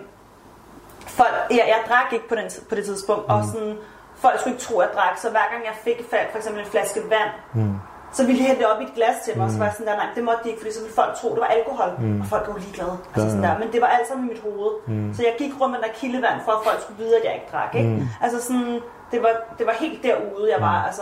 for, 1.07 1.25
jeg, 1.51 1.65
jeg 1.73 1.79
drak 1.89 2.13
ikke 2.13 2.29
på, 2.29 2.35
den, 2.35 2.49
på 2.69 2.75
det 2.75 2.85
tidspunkt, 2.85 3.27
mm. 3.27 3.33
og 3.33 3.43
sådan, 3.53 3.75
folk 4.15 4.39
skulle 4.39 4.53
ikke 4.53 4.63
tro, 4.65 4.79
at 4.79 4.87
jeg 4.87 4.95
drak, 4.97 5.17
så 5.17 5.29
hver 5.29 5.47
gang 5.51 5.61
jeg 5.65 5.75
fik 5.83 6.05
for 6.09 6.37
eksempel 6.37 6.61
en 6.63 6.69
flaske 6.69 6.99
vand, 7.09 7.31
Mm. 7.53 7.75
så 8.13 8.25
ville 8.25 8.39
de 8.41 8.45
hælde 8.47 8.59
det 8.61 8.67
op 8.71 8.81
i 8.81 8.83
et 8.83 8.93
glas 8.95 9.15
til 9.25 9.37
mig, 9.37 9.45
og 9.45 9.51
så 9.51 9.57
var 9.57 9.65
jeg 9.65 9.73
sådan 9.73 9.87
der, 9.87 9.95
nej, 9.95 10.05
det 10.15 10.23
måtte 10.23 10.39
de 10.43 10.49
ikke, 10.49 10.59
fordi 10.61 10.73
så 10.73 10.79
ville 10.81 10.95
folk 10.95 11.13
tro, 11.19 11.27
det 11.35 11.39
var 11.45 11.51
alkohol, 11.57 11.89
og 12.21 12.25
folk 12.33 12.47
var 12.47 12.53
jo 12.53 12.59
ligeglade. 12.59 12.97
Altså 13.15 13.29
sådan 13.29 13.43
der. 13.43 13.59
Men 13.61 13.67
det 13.73 13.81
var 13.81 13.87
alt 13.87 14.07
sammen 14.07 14.23
i 14.25 14.29
mit 14.33 14.41
hoved. 14.47 14.71
Så 15.15 15.21
jeg 15.27 15.33
gik 15.37 15.51
rundt 15.61 15.71
med 15.75 15.79
der 15.85 15.93
kildevand, 16.01 16.37
for 16.45 16.51
at 16.51 16.61
folk 16.67 16.79
skulle 16.81 16.99
vide, 17.03 17.13
at 17.19 17.23
jeg 17.25 17.33
ikke 17.33 17.49
drak. 17.53 17.75
Ikke? 17.75 17.89
Altså 18.23 18.37
sådan, 18.47 18.79
det 19.11 19.19
var, 19.25 19.33
det 19.57 19.65
var 19.69 19.73
helt 19.83 20.03
derude, 20.03 20.45
jeg 20.53 20.61
var. 20.61 20.77
Altså, 20.87 21.01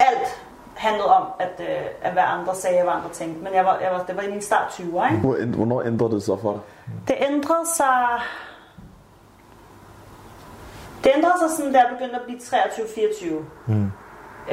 alt 0.00 0.42
handlede 0.76 1.14
om, 1.14 1.26
at, 1.38 1.60
øh, 1.60 1.86
at 2.02 2.12
hvad 2.12 2.22
andre 2.26 2.54
sagde, 2.54 2.82
hvad 2.82 2.92
andre 2.92 3.08
tænkte. 3.12 3.42
Men 3.44 3.54
jeg 3.54 3.64
var, 3.64 3.78
jeg 3.78 3.90
var, 3.92 4.04
det 4.04 4.16
var 4.16 4.22
i 4.22 4.30
min 4.30 4.42
start 4.42 4.68
20'er, 4.70 5.04
ikke? 5.12 5.16
Hvor- 5.20 5.56
Hvornår 5.56 5.82
ændrede 5.82 6.10
det 6.14 6.22
sig 6.22 6.38
for 6.42 6.52
dig? 6.52 6.60
Det 7.08 7.16
ændrede 7.30 7.66
sig... 7.76 8.06
Det 11.04 11.12
ændrede 11.16 11.34
sig 11.38 11.50
sådan, 11.56 11.72
da 11.72 11.78
jeg 11.78 11.88
begyndte 11.98 12.16
at 12.16 12.22
blive 12.22 12.38
23-24. 12.38 13.44
Mm. 13.66 13.92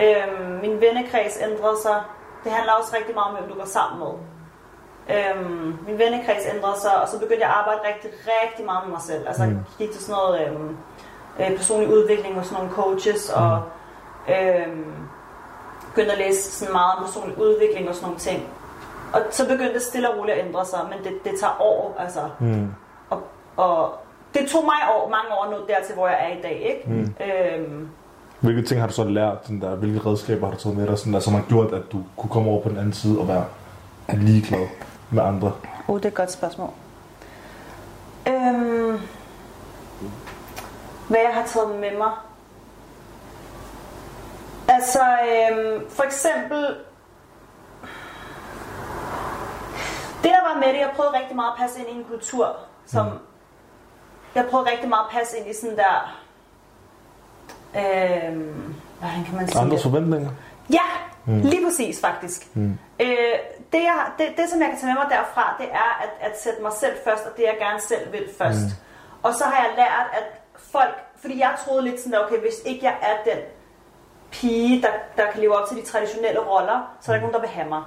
Øhm, 0.03 0.51
min 0.61 0.81
vennekreds 0.81 1.37
ændrede 1.41 1.81
sig. 1.81 2.01
Det 2.43 2.51
handler 2.51 2.73
også 2.73 2.95
rigtig 2.97 3.15
meget 3.15 3.27
om, 3.31 3.35
hvem 3.37 3.49
du 3.49 3.55
går 3.59 3.65
sammen 3.65 3.99
med. 4.03 4.13
Øhm, 5.15 5.77
min 5.87 5.97
vennekreds 5.99 6.43
ændrede 6.55 6.79
sig, 6.81 7.01
og 7.01 7.07
så 7.07 7.19
begyndte 7.19 7.41
jeg 7.45 7.49
at 7.49 7.55
arbejde 7.55 7.79
rigtig, 7.93 8.09
rigtig 8.43 8.65
meget 8.65 8.83
med 8.85 8.91
mig 8.91 9.01
selv. 9.01 9.27
Altså 9.27 9.43
mm. 9.45 9.59
gik 9.77 9.91
til 9.91 10.01
sådan 10.03 10.15
noget 10.21 10.47
øhm, 10.47 10.77
øh, 11.39 11.57
personlig 11.57 11.89
udvikling 11.93 12.35
hos 12.39 12.51
nogle 12.51 12.69
coaches, 12.69 13.29
og 13.29 13.61
øhm, 14.29 15.04
begyndte 15.95 16.11
at 16.11 16.17
læse 16.17 16.51
sådan 16.51 16.71
meget 16.71 16.93
om 16.97 17.03
personlig 17.03 17.37
udvikling 17.41 17.89
og 17.89 17.95
sådan 17.95 18.05
nogle 18.05 18.19
ting. 18.19 18.43
Og 19.13 19.21
så 19.31 19.47
begyndte 19.47 19.73
det 19.73 19.81
stille 19.81 20.09
og 20.09 20.17
roligt 20.19 20.37
at 20.37 20.45
ændre 20.45 20.65
sig, 20.65 20.79
men 20.89 21.03
det, 21.03 21.23
det 21.23 21.39
tager 21.39 21.61
år, 21.61 21.95
altså. 21.99 22.19
Mm. 22.39 22.67
Og, 23.09 23.23
og 23.57 23.93
det 24.33 24.47
tog 24.49 24.63
mig 24.65 24.79
år, 24.95 25.09
mange 25.09 25.29
år 25.39 25.45
nå 25.51 25.57
dertil, 25.67 25.95
hvor 25.95 26.07
jeg 26.07 26.17
er 26.31 26.37
i 26.37 26.41
dag, 26.41 26.75
ikke? 26.75 26.89
Mm. 26.89 27.15
Øhm, 27.25 27.89
Hvilke 28.39 28.61
ting 28.61 28.79
har 28.79 28.87
du 28.87 28.93
så 28.93 29.03
lært? 29.03 29.37
Sådan 29.43 29.61
der, 29.61 29.75
hvilke 29.75 30.09
redskaber 30.09 30.47
har 30.47 30.53
du 30.53 30.59
taget 30.59 30.77
med 30.77 30.87
dig, 30.87 30.97
sådan 30.97 31.13
der, 31.13 31.19
som 31.19 31.33
har 31.33 31.43
gjort, 31.49 31.73
at 31.73 31.91
du 31.91 32.03
kunne 32.17 32.29
komme 32.29 32.51
over 32.51 32.61
på 32.61 32.69
den 32.69 32.77
anden 32.77 32.93
side 32.93 33.19
og 33.19 33.27
være 33.27 33.45
ligeglad 34.13 34.67
med 35.11 35.23
andre? 35.23 35.51
oh, 35.87 35.97
det 35.97 36.05
er 36.05 36.09
et 36.09 36.15
godt 36.15 36.31
spørgsmål. 36.31 36.69
Øhm, 38.27 38.99
hvad 41.07 41.19
jeg 41.19 41.31
har 41.33 41.45
taget 41.47 41.79
med 41.79 41.97
mig? 41.97 42.11
Altså, 44.67 45.01
øhm, 45.01 45.89
for 45.89 46.03
eksempel... 46.03 46.75
Det 50.23 50.33
der 50.33 50.53
var 50.53 50.59
med 50.59 50.67
det, 50.73 50.79
jeg 50.79 50.91
prøvede 50.95 51.19
rigtig 51.19 51.35
meget 51.35 51.51
at 51.51 51.57
passe 51.57 51.79
ind 51.79 51.89
i 51.89 51.91
en 51.91 52.03
kultur, 52.03 52.57
som... 52.85 53.05
Mm. 53.05 53.19
Jeg 54.35 54.45
prøvede 54.49 54.71
rigtig 54.71 54.89
meget 54.89 55.05
at 55.05 55.19
passe 55.19 55.37
ind 55.37 55.47
i 55.47 55.53
sådan 55.53 55.77
der... 55.77 56.19
Øhm, 57.75 58.75
hvordan 58.99 59.23
kan 59.25 59.35
man 59.35 59.47
sige 59.47 59.61
Andres 59.61 59.83
forventninger? 59.83 60.29
Ja, 60.69 60.87
mm. 61.25 61.41
lige 61.41 61.65
præcis 61.65 62.01
faktisk. 62.01 62.55
Mm. 62.55 62.77
Øh, 62.99 63.07
det, 63.71 63.83
jeg, 63.83 64.05
det, 64.17 64.27
det, 64.37 64.49
som 64.49 64.61
jeg 64.61 64.69
kan 64.69 64.79
tage 64.79 64.93
med 64.93 65.01
mig 65.01 65.09
derfra, 65.09 65.55
det 65.59 65.67
er 65.71 66.03
at, 66.03 66.31
at 66.31 66.41
sætte 66.41 66.61
mig 66.61 66.71
selv 66.73 66.95
først, 67.03 67.25
og 67.25 67.37
det 67.37 67.43
jeg 67.43 67.55
gerne 67.59 67.81
selv 67.81 68.11
vil 68.11 68.29
først. 68.37 68.59
Mm. 68.59 69.23
Og 69.23 69.33
så 69.33 69.43
har 69.43 69.63
jeg 69.65 69.73
lært, 69.75 70.07
at 70.13 70.23
folk, 70.57 70.95
fordi 71.21 71.39
jeg 71.39 71.55
troede 71.65 71.83
lidt 71.83 71.99
sådan, 71.99 72.19
okay, 72.25 72.39
hvis 72.39 72.55
ikke 72.65 72.85
jeg 72.85 72.95
er 73.01 73.31
den 73.31 73.43
pige, 74.31 74.81
der, 74.81 74.87
der 75.17 75.31
kan 75.31 75.41
leve 75.41 75.55
op 75.55 75.67
til 75.67 75.77
de 75.77 75.81
traditionelle 75.81 76.39
roller, 76.39 76.95
så 77.01 77.11
er 77.11 77.13
der 77.13 77.13
ikke 77.13 77.27
nogen, 77.27 77.33
der 77.33 77.39
vil 77.39 77.49
have 77.49 77.69
mig. 77.69 77.83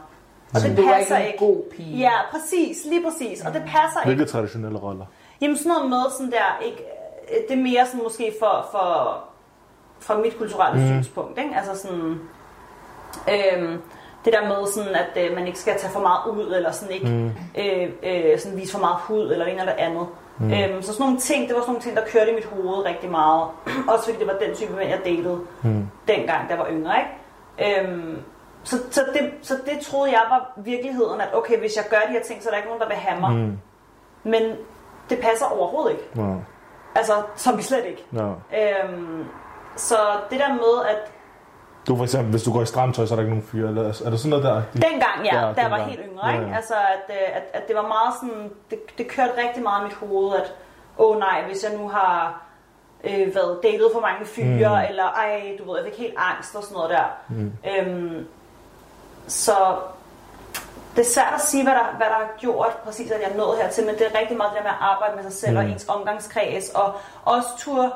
Og 0.54 0.60
det 0.60 0.76
du 0.76 0.82
er 0.82 0.94
passer 0.94 1.18
ikke 1.18 1.32
en 1.32 1.38
god 1.38 1.62
pige. 1.76 1.98
Ja, 1.98 2.12
præcis, 2.30 2.84
lige 2.84 3.02
præcis. 3.04 3.44
Og 3.46 3.52
det 3.54 3.62
passer 3.62 4.00
ikke. 4.00 4.14
Hvilke 4.14 4.32
traditionelle 4.32 4.78
roller? 4.78 5.06
Jamen 5.40 5.56
sådan 5.56 5.72
noget 5.72 5.90
med 5.90 6.10
sådan 6.10 6.30
der, 6.30 6.64
ikke, 6.64 6.84
øh, 7.30 7.36
det 7.48 7.58
er 7.58 7.62
mere 7.62 7.86
sådan 7.86 8.02
måske 8.02 8.34
for, 8.40 8.68
for, 8.70 9.18
fra 10.00 10.18
mit 10.18 10.38
kulturelle 10.38 10.80
mm. 10.80 10.86
synspunkt, 10.86 11.38
ikke? 11.38 11.50
Altså 11.56 11.82
sådan, 11.82 12.20
øhm, 13.28 13.82
det 14.24 14.32
der 14.32 14.48
med 14.48 14.66
sådan, 14.66 14.94
at 14.94 15.30
øh, 15.30 15.36
man 15.36 15.46
ikke 15.46 15.58
skal 15.58 15.78
tage 15.78 15.92
for 15.92 16.00
meget 16.00 16.36
ud, 16.36 16.54
eller 16.54 16.70
sådan 16.70 16.94
ikke 16.94 17.06
mm. 17.06 17.32
øh, 17.58 17.90
øh, 18.02 18.38
sådan 18.38 18.58
vise 18.58 18.72
for 18.72 18.80
meget 18.80 18.96
hud, 19.00 19.32
eller 19.32 19.46
en 19.46 19.60
eller 19.60 19.74
andet. 19.78 20.06
Mm. 20.40 20.52
Øhm, 20.52 20.82
så 20.82 20.92
sådan 20.92 21.04
nogle 21.04 21.18
ting, 21.18 21.48
det 21.48 21.54
var 21.54 21.60
sådan 21.60 21.72
nogle 21.72 21.82
ting, 21.82 21.96
der 21.96 22.04
kørte 22.06 22.30
i 22.30 22.34
mit 22.34 22.44
hoved 22.44 22.84
rigtig 22.84 23.10
meget. 23.10 23.48
Også 23.92 24.04
fordi 24.04 24.18
det 24.18 24.26
var 24.26 24.36
den 24.40 24.54
type 24.54 24.72
mænd, 24.72 24.88
jeg 24.88 25.00
datede 25.04 25.40
mm. 25.62 25.88
dengang, 26.08 26.50
jeg 26.50 26.58
var 26.58 26.68
yngre, 26.70 26.94
ikke? 26.98 27.80
Øhm, 27.80 28.22
så, 28.62 28.76
så, 28.90 29.00
det, 29.12 29.30
så 29.42 29.54
det 29.66 29.80
troede 29.80 30.10
jeg 30.10 30.22
var 30.30 30.52
virkeligheden, 30.56 31.20
at 31.20 31.28
okay, 31.34 31.58
hvis 31.58 31.76
jeg 31.76 31.84
gør 31.90 31.96
de 32.06 32.12
her 32.12 32.22
ting, 32.22 32.42
så 32.42 32.48
er 32.48 32.50
der 32.50 32.56
ikke 32.56 32.68
nogen, 32.68 32.80
der 32.80 32.88
vil 32.88 32.96
have 32.96 33.20
mig. 33.20 33.32
Mm. 33.32 33.58
Men 34.22 34.42
det 35.10 35.18
passer 35.18 35.46
overhovedet 35.46 35.92
ikke. 35.92 36.04
Ja. 36.16 36.34
Altså, 36.94 37.12
som 37.36 37.58
vi 37.58 37.62
slet 37.62 37.84
ikke. 37.84 38.04
Ja. 38.12 38.28
Øhm, 38.28 39.24
så 39.76 39.96
det 40.30 40.40
der 40.40 40.48
med, 40.48 40.86
at 40.88 41.12
Du 41.88 41.96
for 41.96 42.04
eksempel, 42.04 42.30
hvis 42.30 42.42
du 42.42 42.52
går 42.52 42.62
i 42.62 42.66
stramtøj, 42.66 43.06
så 43.06 43.14
er 43.14 43.16
der 43.16 43.22
ikke 43.22 43.34
nogen 43.34 43.48
fyre. 43.52 43.68
Eller, 43.68 43.82
er 43.82 44.10
det 44.10 44.20
sådan 44.20 44.30
noget 44.30 44.44
der? 44.44 44.54
De... 44.54 44.80
dengang, 44.80 45.24
ja, 45.24 45.36
Ja, 45.36 45.46
ja 45.46 45.52
da 45.52 45.60
jeg 45.60 45.70
var 45.70 45.78
helt 45.78 46.00
yngre, 46.08 46.32
ikke? 46.32 46.44
Ja, 46.44 46.50
ja. 46.50 46.56
Altså, 46.56 46.74
at, 46.74 47.16
øh, 47.16 47.36
at, 47.36 47.42
at 47.52 47.68
det 47.68 47.76
var 47.76 47.82
meget 47.82 48.14
sådan, 48.20 48.50
det, 48.70 48.78
det 48.98 49.08
kørte 49.08 49.32
rigtig 49.46 49.62
meget 49.62 49.80
i 49.80 49.84
mit 49.84 49.94
hoved, 49.94 50.36
at 50.36 50.54
åh 50.98 51.10
oh, 51.10 51.18
nej, 51.18 51.44
hvis 51.46 51.64
jeg 51.64 51.72
nu 51.78 51.88
har 51.88 52.42
øh, 53.04 53.34
været 53.34 53.60
datet 53.62 53.90
for 53.92 54.00
mange 54.00 54.26
fyre, 54.26 54.82
mm. 54.82 54.88
eller 54.88 55.04
ej, 55.04 55.56
du 55.58 55.70
ved, 55.70 55.76
jeg 55.80 55.92
fik 55.92 55.98
helt 55.98 56.14
angst 56.16 56.56
og 56.56 56.62
sådan 56.62 56.74
noget 56.74 56.90
der. 56.90 57.06
Mm. 57.28 57.52
Øhm, 57.70 58.26
så 59.26 59.56
det 60.96 61.00
er 61.06 61.10
svært 61.10 61.34
at 61.34 61.40
sige, 61.40 61.62
hvad 61.62 61.72
der, 61.72 61.96
hvad 61.96 62.06
der 62.06 62.14
har 62.14 62.30
gjort 62.38 62.76
præcis, 62.84 63.10
at 63.10 63.20
jeg 63.20 63.36
nåede 63.36 63.56
hertil, 63.62 63.86
men 63.86 63.94
det 63.94 64.06
er 64.06 64.20
rigtig 64.20 64.36
meget 64.36 64.52
det 64.52 64.58
der 64.58 64.62
med 64.62 64.70
at 64.70 64.80
arbejde 64.80 65.16
med 65.16 65.22
sig 65.22 65.32
selv 65.32 65.52
mm. 65.52 65.58
og 65.58 65.64
ens 65.64 65.88
omgangskreds, 65.88 66.68
og 66.68 66.94
også 67.24 67.48
turde 67.58 67.92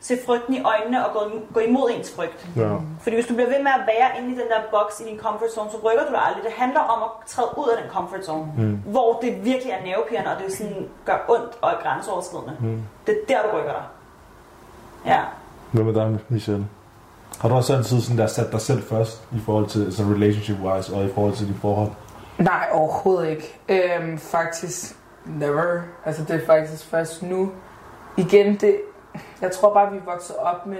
se 0.00 0.18
frygten 0.26 0.54
i 0.54 0.62
øjnene 0.62 1.06
og 1.06 1.12
gå, 1.12 1.20
gå 1.54 1.60
imod 1.60 1.90
ens 1.96 2.14
frygt. 2.16 2.48
Ja. 2.56 2.70
Fordi 3.00 3.16
hvis 3.16 3.26
du 3.26 3.34
bliver 3.34 3.50
ved 3.54 3.62
med 3.62 3.72
at 3.80 3.84
være 3.92 4.08
inde 4.18 4.28
i 4.34 4.38
den 4.40 4.48
der 4.52 4.60
boks 4.70 5.00
i 5.00 5.04
din 5.10 5.18
comfort 5.18 5.50
zone, 5.54 5.70
så 5.70 5.76
rykker 5.84 6.04
du 6.04 6.12
dig 6.12 6.22
aldrig. 6.26 6.44
Det 6.44 6.52
handler 6.52 6.80
om 6.80 7.02
at 7.02 7.10
træde 7.26 7.48
ud 7.56 7.68
af 7.68 7.82
den 7.82 7.90
comfort 7.90 8.24
zone, 8.24 8.52
mm. 8.58 8.76
hvor 8.94 9.18
det 9.22 9.44
virkelig 9.44 9.72
er 9.72 9.82
nervepirrende, 9.84 10.30
og 10.34 10.42
det 10.42 10.56
sådan 10.56 10.88
gør 11.04 11.18
ondt 11.28 11.52
og 11.62 11.70
er 11.70 11.78
grænseoverskridende. 11.82 12.56
Mm. 12.60 12.82
Det 13.06 13.12
er 13.14 13.26
der, 13.28 13.42
du 13.42 13.56
rykker 13.56 13.72
dig. 13.72 13.84
Ja. 15.06 15.20
Hvad 15.72 15.84
med 15.84 15.94
dig, 15.94 16.18
Michelle? 16.28 16.66
Har 17.40 17.48
du 17.48 17.54
også 17.54 17.76
altid 17.76 18.00
sådan 18.00 18.18
der 18.18 18.26
sat 18.26 18.52
dig 18.52 18.60
selv 18.60 18.82
først 18.82 19.22
i 19.32 19.40
forhold 19.44 19.66
til 19.66 19.84
altså 19.84 20.02
relationship-wise 20.02 20.94
og 20.96 21.04
i 21.04 21.12
forhold 21.14 21.34
til 21.34 21.48
dit 21.48 21.56
forhold? 21.60 21.90
Nej, 22.38 22.68
overhovedet 22.72 23.30
ikke. 23.30 23.60
Øhm, 23.68 24.18
faktisk 24.18 24.96
never. 25.26 25.80
Altså 26.04 26.24
det 26.24 26.42
er 26.42 26.46
faktisk 26.46 26.84
først 26.84 27.22
nu. 27.22 27.50
Igen, 28.16 28.56
det, 28.56 28.76
jeg 29.42 29.50
tror 29.52 29.74
bare, 29.74 29.92
vi 29.92 29.98
vokset 30.04 30.36
op 30.36 30.66
med, 30.66 30.78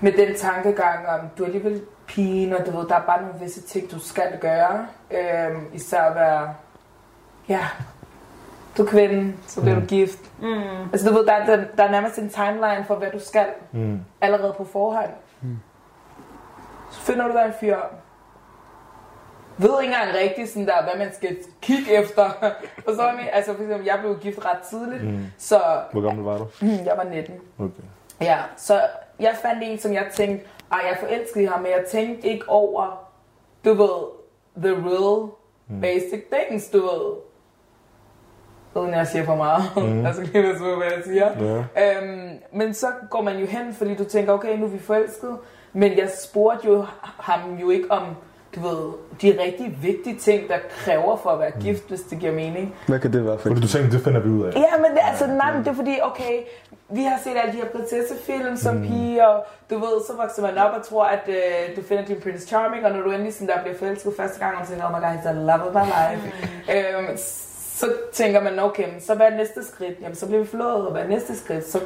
med 0.00 0.12
den 0.12 0.34
tankegang 0.36 1.08
om, 1.08 1.20
du 1.38 1.42
er 1.42 1.46
alligevel 1.46 1.82
pigen, 2.06 2.52
og 2.52 2.66
du 2.66 2.70
ved, 2.78 2.88
der 2.88 2.94
er 2.96 3.02
bare 3.06 3.20
nogle 3.22 3.38
visse 3.40 3.60
ting, 3.62 3.90
du 3.90 3.98
skal 3.98 4.38
gøre. 4.40 4.86
Øhm, 5.10 5.66
især 5.72 6.02
at 6.02 6.14
være, 6.14 6.54
ja, 7.48 7.60
du 8.78 8.82
er 8.82 8.86
kvinde, 8.86 9.34
så 9.46 9.60
bliver 9.60 9.74
mm. 9.74 9.80
du 9.80 9.86
gift. 9.86 10.18
Mm. 10.42 10.90
Altså 10.92 11.08
du 11.08 11.14
ved, 11.14 11.26
der, 11.26 11.32
er- 11.32 11.46
der, 11.46 11.64
der 11.78 11.84
er 11.84 11.90
nærmest 11.90 12.18
en 12.18 12.28
timeline 12.30 12.84
for, 12.86 12.94
hvad 12.94 13.10
du 13.10 13.20
skal, 13.20 13.46
Mm. 13.72 14.00
allerede 14.20 14.54
på 14.56 14.64
forhånd. 14.64 15.10
Så 16.90 17.00
finder 17.00 17.26
du 17.28 17.32
dig 17.32 17.44
en 17.46 17.52
fyr, 17.60 17.76
ved 19.58 19.82
ikke 19.82 19.94
engang 19.94 20.14
rigtigt, 20.18 20.48
sådan 20.48 20.66
der, 20.66 20.82
hvad 20.82 20.98
man 21.06 21.14
skal 21.14 21.36
kigge 21.62 21.92
efter. 21.92 22.30
Forstår 22.84 23.10
du 23.10 23.16
mig? 23.16 23.30
Altså 23.32 23.54
for 23.54 23.62
eksempel, 23.62 23.86
jeg 23.86 23.98
blev 24.00 24.18
gift 24.18 24.44
ret 24.44 24.58
tidligt, 24.70 25.04
mm. 25.04 25.24
så 25.38 25.60
Hvor 25.92 26.00
gammel 26.00 26.24
var 26.24 26.38
du? 26.38 26.46
jeg 26.60 26.92
var 26.96 27.04
19. 27.04 27.34
Okay. 27.58 27.72
Ja, 28.20 28.38
så 28.56 28.80
jeg 29.20 29.36
fandt 29.42 29.62
en, 29.62 29.78
som 29.78 29.92
jeg 29.92 30.06
tænkte, 30.14 30.46
ej, 30.72 30.80
jeg 30.88 30.96
forelskede 31.00 31.48
ham, 31.48 31.60
men 31.60 31.70
jeg 31.72 31.84
tænkte 31.90 32.28
ikke 32.28 32.48
over, 32.48 33.08
du 33.64 33.74
ved, 33.74 34.18
the 34.62 34.88
real 34.88 35.28
basic 35.80 36.22
things, 36.32 36.68
du 36.70 36.80
ved. 36.80 37.14
Uden 38.74 38.94
jeg 38.94 39.06
siger 39.06 39.24
for 39.24 39.36
meget. 39.36 39.62
Mm. 39.76 40.06
altså 40.06 40.22
lige 40.22 40.42
passe 40.42 40.58
på, 40.64 40.74
hvad 40.76 40.86
jeg 40.96 41.02
siger. 41.04 41.62
Ja. 41.76 42.02
Øhm, 42.02 42.30
men 42.52 42.74
så 42.74 42.86
går 43.10 43.22
man 43.22 43.38
jo 43.38 43.46
hen, 43.46 43.74
fordi 43.74 43.94
du 43.94 44.04
tænker, 44.04 44.32
okay, 44.32 44.56
nu 44.58 44.64
er 44.64 44.68
vi 44.70 44.78
forelsket. 44.78 45.38
Men 45.72 45.98
jeg 45.98 46.10
spurgte 46.22 46.68
jo 46.68 46.84
ham 47.02 47.54
jo 47.56 47.70
ikke 47.70 47.90
om, 47.90 48.04
du 48.58 48.68
ved, 48.68 48.92
de 49.22 49.42
rigtig 49.42 49.78
vigtige 49.82 50.16
ting, 50.16 50.48
der 50.48 50.56
kræver 50.70 51.16
for 51.16 51.30
at 51.30 51.38
være 51.38 51.50
gift, 51.60 51.88
hvis 51.88 52.00
det 52.00 52.18
giver 52.18 52.32
mening. 52.32 52.74
Hvad 52.86 52.98
kan 52.98 53.12
det 53.12 53.24
være 53.24 53.38
for 53.38 53.48
Fordi 53.48 53.60
du 53.60 53.68
tænkte, 53.68 53.96
det 53.96 54.04
finder 54.04 54.20
vi 54.20 54.28
ud 54.28 54.44
af. 54.44 54.52
Ja, 54.52 54.76
men 54.76 54.90
det, 54.90 55.00
altså, 55.02 55.26
nej, 55.26 55.52
men 55.52 55.64
det 55.64 55.70
er 55.70 55.74
fordi, 55.74 55.98
okay, 56.02 56.34
vi 56.88 57.02
har 57.02 57.18
set 57.24 57.36
alle 57.36 57.52
de 57.52 57.56
her 57.56 57.68
prinsessefilm 57.68 58.56
som 58.56 58.74
mm. 58.74 58.82
pige, 58.82 59.28
og 59.28 59.44
du 59.70 59.78
ved, 59.78 59.94
så 60.06 60.12
vokser 60.16 60.42
man 60.42 60.58
op 60.58 60.74
og 60.78 60.86
tror, 60.86 61.04
at 61.04 61.24
øh, 61.28 61.76
du 61.76 61.82
finder 61.82 62.04
din 62.04 62.20
Prince 62.20 62.46
Charming, 62.46 62.84
og 62.86 62.92
når 62.92 63.00
du 63.00 63.10
endelig 63.10 63.34
sådan 63.34 63.48
der 63.48 63.62
bliver 63.62 63.78
forelsket 63.78 64.12
første 64.16 64.38
gang, 64.38 64.58
og 64.60 64.68
tænker, 64.68 64.84
oh 64.84 64.92
my 64.92 65.00
god, 65.04 65.12
he's 65.14 65.28
the 65.30 65.40
love 65.50 65.62
of 65.68 65.74
my 65.74 65.86
life. 65.98 66.22
Mm. 66.26 67.08
Øhm, 67.08 67.16
så 67.80 67.86
tænker 68.12 68.40
man, 68.40 68.58
okay, 68.58 68.88
så 69.00 69.14
hvad 69.14 69.26
er 69.26 69.36
næste 69.36 69.64
skridt? 69.64 70.00
Jamen, 70.00 70.16
så 70.16 70.26
bliver 70.26 70.40
vi 70.40 70.46
forlovet, 70.46 70.86
og 70.86 70.92
hvad 70.92 71.02
er 71.02 71.08
næste 71.08 71.36
skridt? 71.36 71.68
Så, 71.68 71.80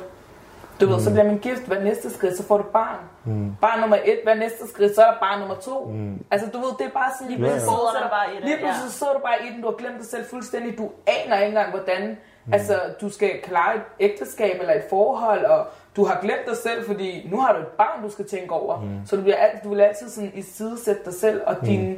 du 0.81 0.87
ved, 0.87 1.01
så 1.01 1.11
bliver 1.11 1.25
man 1.25 1.39
gift, 1.39 1.67
hvad 1.67 1.77
er 1.77 1.85
næste 1.85 2.11
skridt? 2.11 2.37
Så 2.37 2.43
får 2.47 2.57
du 2.57 2.63
barn. 2.63 2.99
Mm. 3.25 3.53
Barn 3.61 3.81
nummer 3.81 3.97
et, 4.05 4.19
hvad 4.25 4.33
er 4.33 4.39
næste 4.39 4.69
skridt? 4.69 4.95
Så 4.95 5.03
er 5.03 5.11
der 5.11 5.19
barn 5.21 5.39
nummer 5.39 5.55
to. 5.55 5.85
Mm. 5.85 6.25
Altså, 6.31 6.47
du 6.53 6.59
ved, 6.59 6.73
det 6.79 6.87
er 6.87 6.91
bare 6.91 7.11
sådan, 7.19 7.33
lige 7.33 7.41
Ja, 7.41 7.47
ja. 7.47 7.51
pludselig 7.51 7.71
Sidder 7.73 7.93
så 7.93 8.05
der 8.05 8.11
bare 8.19 8.29
i 8.33 8.37
det, 8.37 8.45
Lige 8.45 8.57
ja. 8.57 8.63
pludselig 8.63 8.93
så 8.93 9.05
er 9.11 9.13
du 9.13 9.23
bare 9.29 9.39
i 9.47 9.49
den, 9.53 9.63
du 9.63 9.69
har 9.71 9.77
glemt 9.83 9.99
dig 9.99 10.07
selv 10.07 10.25
fuldstændig. 10.25 10.79
Du 10.79 10.91
aner 11.07 11.37
ikke 11.37 11.49
engang, 11.49 11.71
hvordan 11.71 12.17
Mm. 12.47 12.53
Altså, 12.53 12.81
du 13.01 13.09
skal 13.09 13.31
klare 13.43 13.77
et 13.77 13.83
ægteskab 14.01 14.61
eller 14.61 14.75
et 14.75 14.83
forhold, 14.91 15.45
og 15.45 15.67
du 15.97 16.05
har 16.05 16.19
glemt 16.23 16.47
dig 16.49 16.57
selv, 16.57 16.87
fordi 16.87 17.29
nu 17.31 17.41
har 17.41 17.53
du 17.53 17.59
et 17.59 17.67
barn, 17.67 18.03
du 18.03 18.11
skal 18.11 18.29
tænke 18.29 18.55
over. 18.55 18.81
Mm. 18.81 19.07
Så 19.07 19.17
du, 19.17 19.23
bliver 19.23 19.37
alt, 19.37 19.65
du 19.65 19.69
vil 19.69 19.81
altid 19.81 20.09
sådan 20.09 20.33
i 20.35 20.43
sidesætte 20.43 21.01
dig 21.05 21.15
selv 21.15 21.41
og 21.47 21.57
mm. 21.61 21.67
dine 21.67 21.97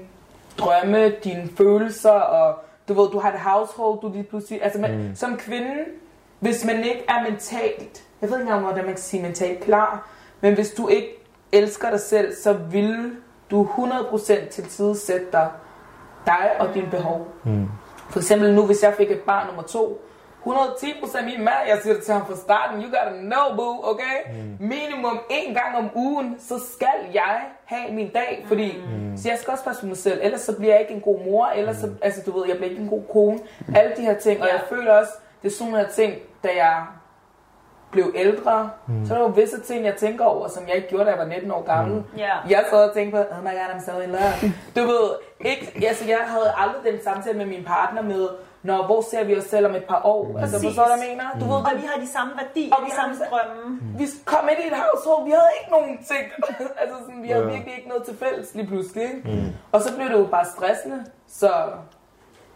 drømme, 0.59 1.11
dine 1.25 1.49
følelser, 1.57 2.11
og 2.11 2.59
du 2.89 2.95
ved, 2.95 3.11
du 3.11 3.19
har 3.19 3.33
et 3.33 3.41
household, 3.41 4.01
du 4.01 4.09
lige 4.13 4.25
pludselig... 4.25 4.65
Altså, 4.65 4.81
man, 4.81 4.99
mm. 4.99 5.15
som 5.15 5.37
kvinde, 5.37 5.75
hvis 6.41 6.65
man 6.65 6.77
ikke 6.77 7.05
er 7.09 7.31
mentalt, 7.31 8.03
jeg 8.25 8.31
ved 8.31 8.39
ikke 8.39 8.51
engang, 8.51 8.65
hvordan 8.65 8.85
man 8.85 8.95
kan 8.95 9.03
sige 9.03 9.23
mentalt 9.23 9.61
klar, 9.61 10.09
men 10.41 10.55
hvis 10.55 10.71
du 10.71 10.89
ikke 10.89 11.09
elsker 11.53 11.91
dig 11.91 12.01
selv, 12.01 12.35
så 12.43 12.53
vil 12.53 13.13
du 13.51 13.65
100% 13.65 14.49
tilsidesætte 14.49 15.27
dig, 15.33 15.51
dig 16.27 16.51
og 16.59 16.75
dine 16.75 16.91
behov. 16.91 17.29
Mm. 17.45 17.69
For 18.11 18.19
eksempel 18.19 18.55
nu, 18.55 18.67
hvis 18.67 18.83
jeg 18.83 18.95
fik 18.97 19.11
et 19.11 19.21
barn 19.21 19.47
nummer 19.47 19.63
to, 19.63 20.01
110% 20.47 21.25
min 21.25 21.45
mand, 21.45 21.69
jeg 21.69 21.79
siger 21.83 21.95
det 21.95 22.03
til 22.03 22.15
ham 22.15 22.27
fra 22.27 22.37
starten, 22.37 22.83
you 22.83 22.89
gotta 22.89 23.21
know 23.21 23.57
boo, 23.57 23.91
okay? 23.91 24.19
Mm. 24.33 24.67
Minimum 24.67 25.21
en 25.31 25.55
gang 25.55 25.77
om 25.77 25.91
ugen, 25.95 26.37
så 26.41 26.61
skal 26.75 27.15
jeg 27.15 27.41
have 27.65 27.95
min 27.95 28.09
dag, 28.09 28.45
fordi 28.49 28.77
mm. 28.77 29.17
så 29.17 29.29
jeg 29.29 29.39
skal 29.39 29.53
også 29.53 29.65
passe 29.65 29.81
på 29.81 29.87
mig 29.87 29.97
selv, 29.97 30.21
ellers 30.23 30.41
så 30.41 30.57
bliver 30.57 30.73
jeg 30.73 30.81
ikke 30.81 30.95
en 30.95 31.01
god 31.01 31.19
mor, 31.25 31.47
ellers 31.47 31.77
så, 31.77 31.91
altså 32.03 32.23
du 32.27 32.39
ved, 32.39 32.49
jeg 32.49 32.57
bliver 32.57 32.71
ikke 32.71 32.83
en 32.83 32.89
god 32.89 33.03
kone, 33.13 33.39
mm. 33.69 33.75
alle 33.77 33.93
de 33.97 34.03
her 34.03 34.15
ting, 34.15 34.43
og 34.43 34.49
jeg 34.49 34.61
føler 34.69 34.93
også, 34.93 35.13
det 35.43 35.49
er 35.49 35.53
sådan 35.53 35.73
nogle 35.73 35.87
her 35.87 35.93
ting, 35.93 36.15
da 36.45 36.49
jeg 36.57 36.87
blev 37.95 38.07
ældre, 38.15 38.71
mm. 38.87 39.07
så 39.07 39.15
er 39.15 39.19
der 39.19 39.25
jo 39.25 39.33
visse 39.41 39.61
ting, 39.61 39.85
jeg 39.85 39.97
tænker 39.97 40.25
over, 40.25 40.49
som 40.49 40.63
jeg 40.69 40.77
ikke 40.77 40.89
gjorde, 40.89 41.05
da 41.05 41.11
jeg 41.11 41.19
var 41.19 41.25
19 41.25 41.51
år 41.51 41.63
gammel. 41.73 41.95
Mm. 41.97 42.19
Yeah. 42.19 42.51
Jeg 42.51 42.65
sad 42.71 42.89
og 42.89 42.95
tænkte 42.95 43.13
på, 43.17 43.23
oh 43.35 43.43
my 43.47 43.53
god, 43.59 43.69
I'm 43.75 43.85
so 43.87 44.01
in 44.01 44.11
love. 44.17 44.53
Du 44.77 44.83
ved, 44.93 45.07
ikke, 45.51 45.65
altså, 45.89 46.05
jeg 46.09 46.23
havde 46.27 46.49
aldrig 46.63 46.93
den 46.93 47.01
samtale 47.05 47.39
med 47.39 47.47
min 47.47 47.65
partner 47.65 48.03
med, 48.03 48.29
Nå, 48.69 48.77
hvor 48.89 49.01
ser 49.11 49.25
vi 49.25 49.37
os 49.37 49.45
selv 49.45 49.67
om 49.67 49.75
et 49.75 49.85
par 49.85 50.01
år? 50.05 50.29
Mm. 50.29 50.37
Altså, 50.37 50.57
forstår 50.63 50.85
du, 50.85 50.97
mener? 51.09 51.25
Du 51.41 51.45
mm. 51.45 51.51
ved, 51.51 51.61
og 51.69 51.73
vi 51.81 51.87
har 51.91 52.01
de 52.05 52.09
samme 52.17 52.33
værdier, 52.41 52.75
og 52.75 52.81
de 52.87 52.93
samme 52.99 53.15
drømme. 53.31 53.63
Mm. 53.65 53.99
Vi 54.01 54.07
kom 54.25 54.45
ind 54.53 54.61
i 54.65 54.67
et 54.73 54.77
household, 54.85 55.25
vi 55.29 55.33
havde 55.39 55.53
ikke 55.59 55.71
nogen 55.77 55.93
ting. 56.13 56.25
altså, 56.83 56.97
sådan, 57.05 57.23
vi 57.23 57.29
havde 57.29 57.45
ja. 57.45 57.51
virkelig 57.55 57.75
ikke 57.79 57.89
noget 57.89 58.05
til 58.09 58.17
fælles 58.23 58.55
lige 58.55 58.67
pludselig. 58.67 59.09
Mm. 59.25 59.49
Og 59.73 59.79
så 59.85 59.89
blev 59.97 60.07
det 60.13 60.19
jo 60.25 60.29
bare 60.37 60.47
stressende. 60.57 60.99
Så 61.41 61.51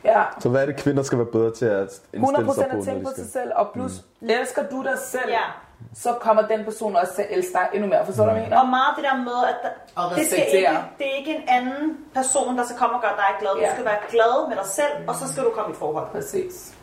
Ja. 0.05 0.23
Så 0.41 0.49
hvad 0.49 0.63
er 0.63 0.67
det, 0.67 0.77
kvinder 0.77 1.03
skal 1.03 1.19
være 1.19 1.27
bedre 1.27 1.53
til 1.55 1.67
at 1.67 2.01
indstille 2.13 2.55
sig 2.55 2.67
på, 2.71 2.79
at 2.79 2.85
tænke 2.85 3.05
på 3.05 3.11
sig 3.17 3.31
selv, 3.33 3.51
og 3.57 3.71
plus, 3.73 3.93
mm. 4.21 4.29
elsker 4.31 4.63
du 4.71 4.83
dig 4.83 4.99
selv, 4.99 5.29
ja. 5.29 5.47
så 5.95 6.13
kommer 6.21 6.43
den 6.47 6.65
person 6.65 6.97
også 6.97 7.15
til 7.15 7.23
at 7.23 7.29
elske 7.31 7.53
dig 7.53 7.69
endnu 7.75 7.89
mere. 7.89 8.07
Forstår 8.07 8.25
du, 8.25 8.31
hvad 8.31 8.41
jeg 8.41 8.49
mener? 8.51 8.61
Og 8.61 8.69
meget 8.69 8.93
det 8.97 9.05
der 9.05 9.17
med, 9.17 9.39
at 9.53 9.57
der, 9.63 10.15
det, 10.17 10.27
skal 10.27 10.39
ikke, 10.39 10.79
det 10.99 11.07
er 11.13 11.17
ikke 11.19 11.35
en 11.35 11.45
anden 11.49 11.97
person, 12.15 12.59
der 12.59 12.65
skal 12.65 12.77
komme 12.77 12.97
og 12.97 13.03
gøre 13.03 13.17
dig 13.23 13.33
glad. 13.41 13.51
Ja. 13.61 13.67
Du 13.67 13.73
skal 13.75 13.85
være 13.85 14.01
glad 14.11 14.49
med 14.49 14.57
dig 14.57 14.67
selv, 14.67 14.95
og 15.09 15.15
så 15.15 15.33
skal 15.33 15.45
du 15.45 15.51
komme 15.51 15.71
i 15.71 15.73
et 15.73 15.79
forhold. 15.79 16.07
Præcis. 16.13 16.75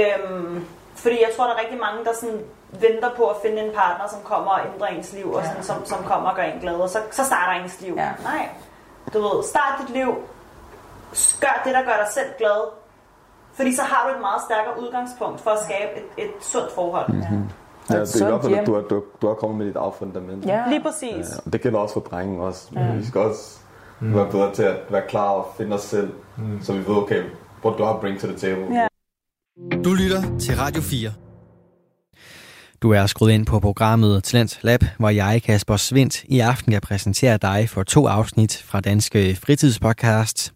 Øhm, 0.00 0.66
fordi 0.94 1.16
jeg 1.20 1.30
tror, 1.36 1.44
der 1.44 1.54
er 1.54 1.60
rigtig 1.60 1.78
mange, 1.78 2.04
der 2.04 2.14
sådan 2.20 2.40
venter 2.70 3.10
på 3.16 3.24
at 3.26 3.36
finde 3.42 3.62
en 3.62 3.72
partner, 3.74 4.08
som 4.08 4.20
kommer 4.24 4.50
og 4.50 4.60
ændrer 4.72 4.86
ens 4.86 5.12
liv, 5.12 5.32
og 5.32 5.42
sådan, 5.44 5.62
som, 5.62 5.86
som 5.86 6.04
kommer 6.04 6.30
og 6.30 6.36
gør 6.36 6.42
en 6.42 6.60
glad, 6.60 6.74
og 6.74 6.88
så, 6.88 6.98
så 7.10 7.24
starter 7.24 7.62
ens 7.62 7.80
liv. 7.80 7.94
Ja. 7.96 8.10
Nej. 8.22 8.48
Du 9.14 9.18
ved, 9.20 9.44
start 9.44 9.74
dit 9.80 9.90
liv 9.90 10.14
gør 11.40 11.62
det, 11.64 11.74
der 11.74 11.82
gør 11.82 11.96
dig 12.02 12.10
selv 12.14 12.30
glad. 12.38 12.60
Fordi 13.54 13.74
så 13.74 13.82
har 13.82 14.08
du 14.08 14.14
et 14.14 14.20
meget 14.20 14.40
stærkere 14.48 14.74
udgangspunkt 14.82 15.40
for 15.40 15.50
at 15.50 15.58
skabe 15.66 15.90
et, 16.00 16.24
et 16.24 16.30
sundt 16.40 16.72
forhold. 16.74 17.08
Mm-hmm. 17.12 17.44
Ja, 17.90 18.00
det 18.00 18.20
er 18.22 18.26
i 18.26 18.30
hvert 18.30 18.42
fald, 18.42 18.54
at 18.54 18.66
du, 18.66 18.74
er, 18.74 18.82
du, 18.82 19.04
du 19.22 19.26
er 19.28 19.34
kommet 19.34 19.58
med 19.58 19.66
dit 19.66 19.76
affundament. 19.76 20.46
Ja. 20.46 20.64
Lige 20.68 20.82
præcis. 20.82 21.26
Ja, 21.46 21.50
det 21.50 21.60
gælder 21.60 21.78
også 21.78 21.92
for 21.92 22.00
drengen 22.00 22.40
også. 22.40 22.68
Ja. 22.76 22.94
Vi 22.94 23.04
skal 23.04 23.20
også 23.20 23.58
mm. 24.00 24.14
være 24.14 24.30
bedre 24.30 24.54
til 24.54 24.62
at 24.62 24.76
være 24.90 25.02
klar 25.08 25.28
og 25.28 25.54
finde 25.56 25.74
os 25.74 25.82
selv, 25.82 26.10
mm. 26.36 26.62
så 26.62 26.72
vi 26.72 26.78
ved, 26.78 26.96
okay, 26.96 27.22
what 27.64 27.78
do 27.78 27.96
I 27.96 28.00
bring 28.00 28.20
to 28.20 28.26
the 28.26 28.36
table? 28.36 28.74
Ja. 28.74 28.86
Du 29.84 29.94
lytter 29.94 30.38
til 30.38 30.56
Radio 30.56 30.82
4. 30.82 31.12
Du 32.82 32.90
er 32.90 33.06
skruet 33.06 33.32
ind 33.32 33.46
på 33.46 33.60
programmet 33.60 34.24
Talent 34.24 34.58
Lab, 34.62 34.84
hvor 34.98 35.10
jeg, 35.10 35.42
Kasper 35.42 35.76
Svendt, 35.76 36.24
i 36.24 36.40
aften 36.40 36.72
kan 36.72 36.80
præsentere 36.80 37.36
dig 37.36 37.68
for 37.70 37.82
to 37.82 38.06
afsnit 38.06 38.62
fra 38.66 38.80
Danske 38.80 39.36
Fritidspodcast. 39.36 40.52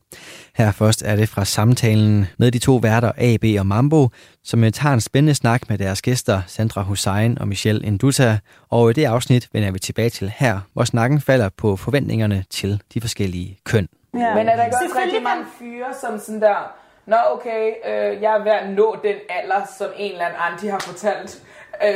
Her 0.56 0.72
først 0.72 1.02
er 1.02 1.16
det 1.16 1.28
fra 1.28 1.44
samtalen 1.44 2.26
med 2.38 2.50
de 2.50 2.58
to 2.58 2.76
værter 2.76 3.12
AB 3.18 3.44
og 3.58 3.66
Mambo, 3.66 4.08
som 4.44 4.72
tager 4.72 4.92
en 4.92 5.00
spændende 5.00 5.34
snak 5.34 5.68
med 5.68 5.78
deres 5.78 6.02
gæster 6.02 6.42
Sandra 6.46 6.82
Hussein 6.82 7.38
og 7.38 7.48
Michelle 7.48 7.86
Induta. 7.86 8.38
Og 8.70 8.90
i 8.90 8.92
det 8.92 9.04
afsnit 9.04 9.48
vender 9.52 9.70
vi 9.70 9.78
tilbage 9.78 10.10
til 10.10 10.32
her, 10.36 10.60
hvor 10.72 10.84
snakken 10.84 11.20
falder 11.20 11.48
på 11.56 11.76
forventningerne 11.76 12.44
til 12.50 12.80
de 12.94 13.00
forskellige 13.00 13.58
køn. 13.64 13.88
Ja. 14.14 14.34
Men 14.34 14.48
er 14.48 14.56
der 14.56 14.64
ikke 14.64 14.76
også 14.76 14.98
rigtig 15.04 15.22
mange 15.22 15.44
fyre, 15.58 15.94
som 16.00 16.18
sådan 16.18 16.40
der, 16.40 16.72
Nå 17.06 17.16
okay, 17.32 17.72
øh, 17.88 18.22
jeg 18.22 18.34
er 18.34 18.42
ved 18.42 18.52
at 18.52 18.70
nå 18.70 18.96
den 19.02 19.16
alder, 19.28 19.60
som 19.78 19.86
en 19.96 20.12
eller 20.12 20.24
anden 20.24 20.40
anti 20.52 20.66
har 20.66 20.78
fortalt. 20.78 21.42
Øh, 21.84 21.92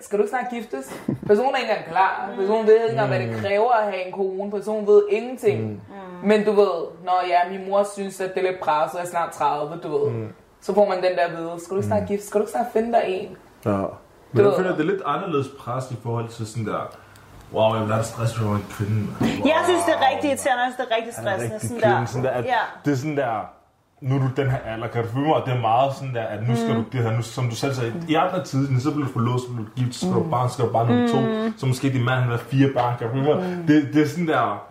skal 0.00 0.18
du 0.18 0.22
ikke 0.22 0.30
snart 0.30 0.50
giftes? 0.50 1.00
Personen 1.26 1.54
er 1.54 1.58
ikke 1.58 1.70
engang 1.70 1.90
klar. 1.90 2.30
Personen 2.38 2.66
ved 2.66 2.74
ikke 2.74 2.88
engang, 2.88 3.08
hvad 3.08 3.20
det 3.20 3.28
mm. 3.28 3.40
kræver 3.40 3.70
at 3.72 3.84
have 3.92 4.06
en 4.06 4.12
kone. 4.12 4.50
Personen 4.50 4.86
ved 4.86 5.02
ingenting. 5.10 5.62
Mm. 5.70 6.28
Men 6.28 6.44
du 6.44 6.52
ved, 6.52 6.74
når 7.04 7.22
ja, 7.28 7.58
min 7.58 7.70
mor 7.70 7.86
synes, 7.94 8.20
at 8.20 8.34
det 8.34 8.46
er 8.46 8.50
lidt 8.50 8.60
presset, 8.60 8.98
jeg 8.98 9.04
er 9.04 9.10
snart 9.10 9.32
30, 9.32 9.80
du 9.82 9.98
ved. 9.98 10.10
Mm. 10.10 10.28
Så 10.60 10.74
får 10.74 10.88
man 10.88 10.96
den 10.96 11.12
der 11.16 11.40
ved, 11.40 11.58
skal 11.60 11.70
du 11.70 11.76
ikke 11.76 11.86
snart 11.86 12.02
mm. 12.02 12.06
giftes? 12.06 12.28
Skal 12.28 12.40
du 12.40 12.42
ikke 12.44 12.52
snart 12.52 12.66
finde 12.72 12.92
dig 12.92 13.04
en? 13.06 13.36
Ja. 13.64 13.82
Men 14.32 14.44
jeg 14.46 14.52
føler, 14.56 14.72
at 14.72 14.78
det 14.78 14.86
er 14.86 14.90
lidt 14.92 15.02
anderledes 15.06 15.48
pres 15.58 15.90
i 15.90 15.96
forhold 16.02 16.28
til 16.28 16.46
sådan 16.46 16.66
der, 16.66 16.96
Wow, 17.52 17.74
jeg 17.74 17.82
vil 17.82 17.92
have 17.92 18.04
stress 18.04 18.34
for 18.34 18.54
en 18.54 18.66
kvinde. 18.70 19.00
Wow. 19.20 19.48
Jeg 19.52 19.60
synes, 19.68 19.82
det 19.86 19.94
er 19.98 20.02
rigtig 20.10 20.28
irriterende. 20.30 20.62
Jeg 20.62 20.72
synes, 20.72 20.76
det 20.80 20.86
er 20.90 20.96
rigtig 20.96 21.14
stressende. 21.14 21.58
Sådan 21.60 21.80
der. 21.80 22.04
Sådan 22.04 22.24
der 22.24 22.30
at 22.30 22.44
ja. 22.44 22.62
Det 22.84 22.92
er 22.92 22.96
sådan 22.96 23.16
der, 23.16 23.34
nu 24.00 24.14
er 24.14 24.18
du 24.18 24.28
den 24.36 24.50
her 24.50 24.58
alder, 24.58 24.88
kan 24.88 25.02
du 25.02 25.08
føle 25.08 25.26
mig, 25.26 25.36
at 25.36 25.42
det 25.46 25.54
er 25.54 25.60
meget 25.60 25.94
sådan 25.94 26.14
der, 26.14 26.22
at 26.22 26.48
nu 26.48 26.56
skal 26.56 26.68
mm. 26.68 26.74
du 26.74 26.84
det 26.92 27.02
her, 27.02 27.16
nu, 27.16 27.22
som 27.22 27.48
du 27.48 27.54
selv 27.54 27.74
sagde, 27.74 27.92
i 28.08 28.14
andre 28.14 28.44
tider, 28.44 28.80
så 28.80 28.90
bliver 28.90 29.06
du 29.06 29.12
forlået, 29.12 29.40
så 29.40 29.46
bliver 29.52 29.68
du 29.68 29.70
gift, 29.76 29.94
så 29.94 30.00
skal 30.00 30.12
du 30.12 30.22
mm. 30.22 30.30
barn, 30.30 30.50
skal 30.50 30.64
du 30.64 30.72
bare 30.72 30.86
nummer 30.86 31.08
to, 31.08 31.20
mm. 31.20 31.54
så 31.56 31.66
måske 31.66 31.92
din 31.92 32.04
mand 32.04 32.20
har 32.20 32.36
fire 32.36 32.68
barn, 32.68 32.98
kan 32.98 33.06
du 33.06 33.12
føle 33.12 33.24
mig? 33.24 33.58
Mm. 33.58 33.66
Det, 33.66 33.88
det 33.94 34.02
er 34.02 34.08
sådan 34.08 34.28
der, 34.28 34.66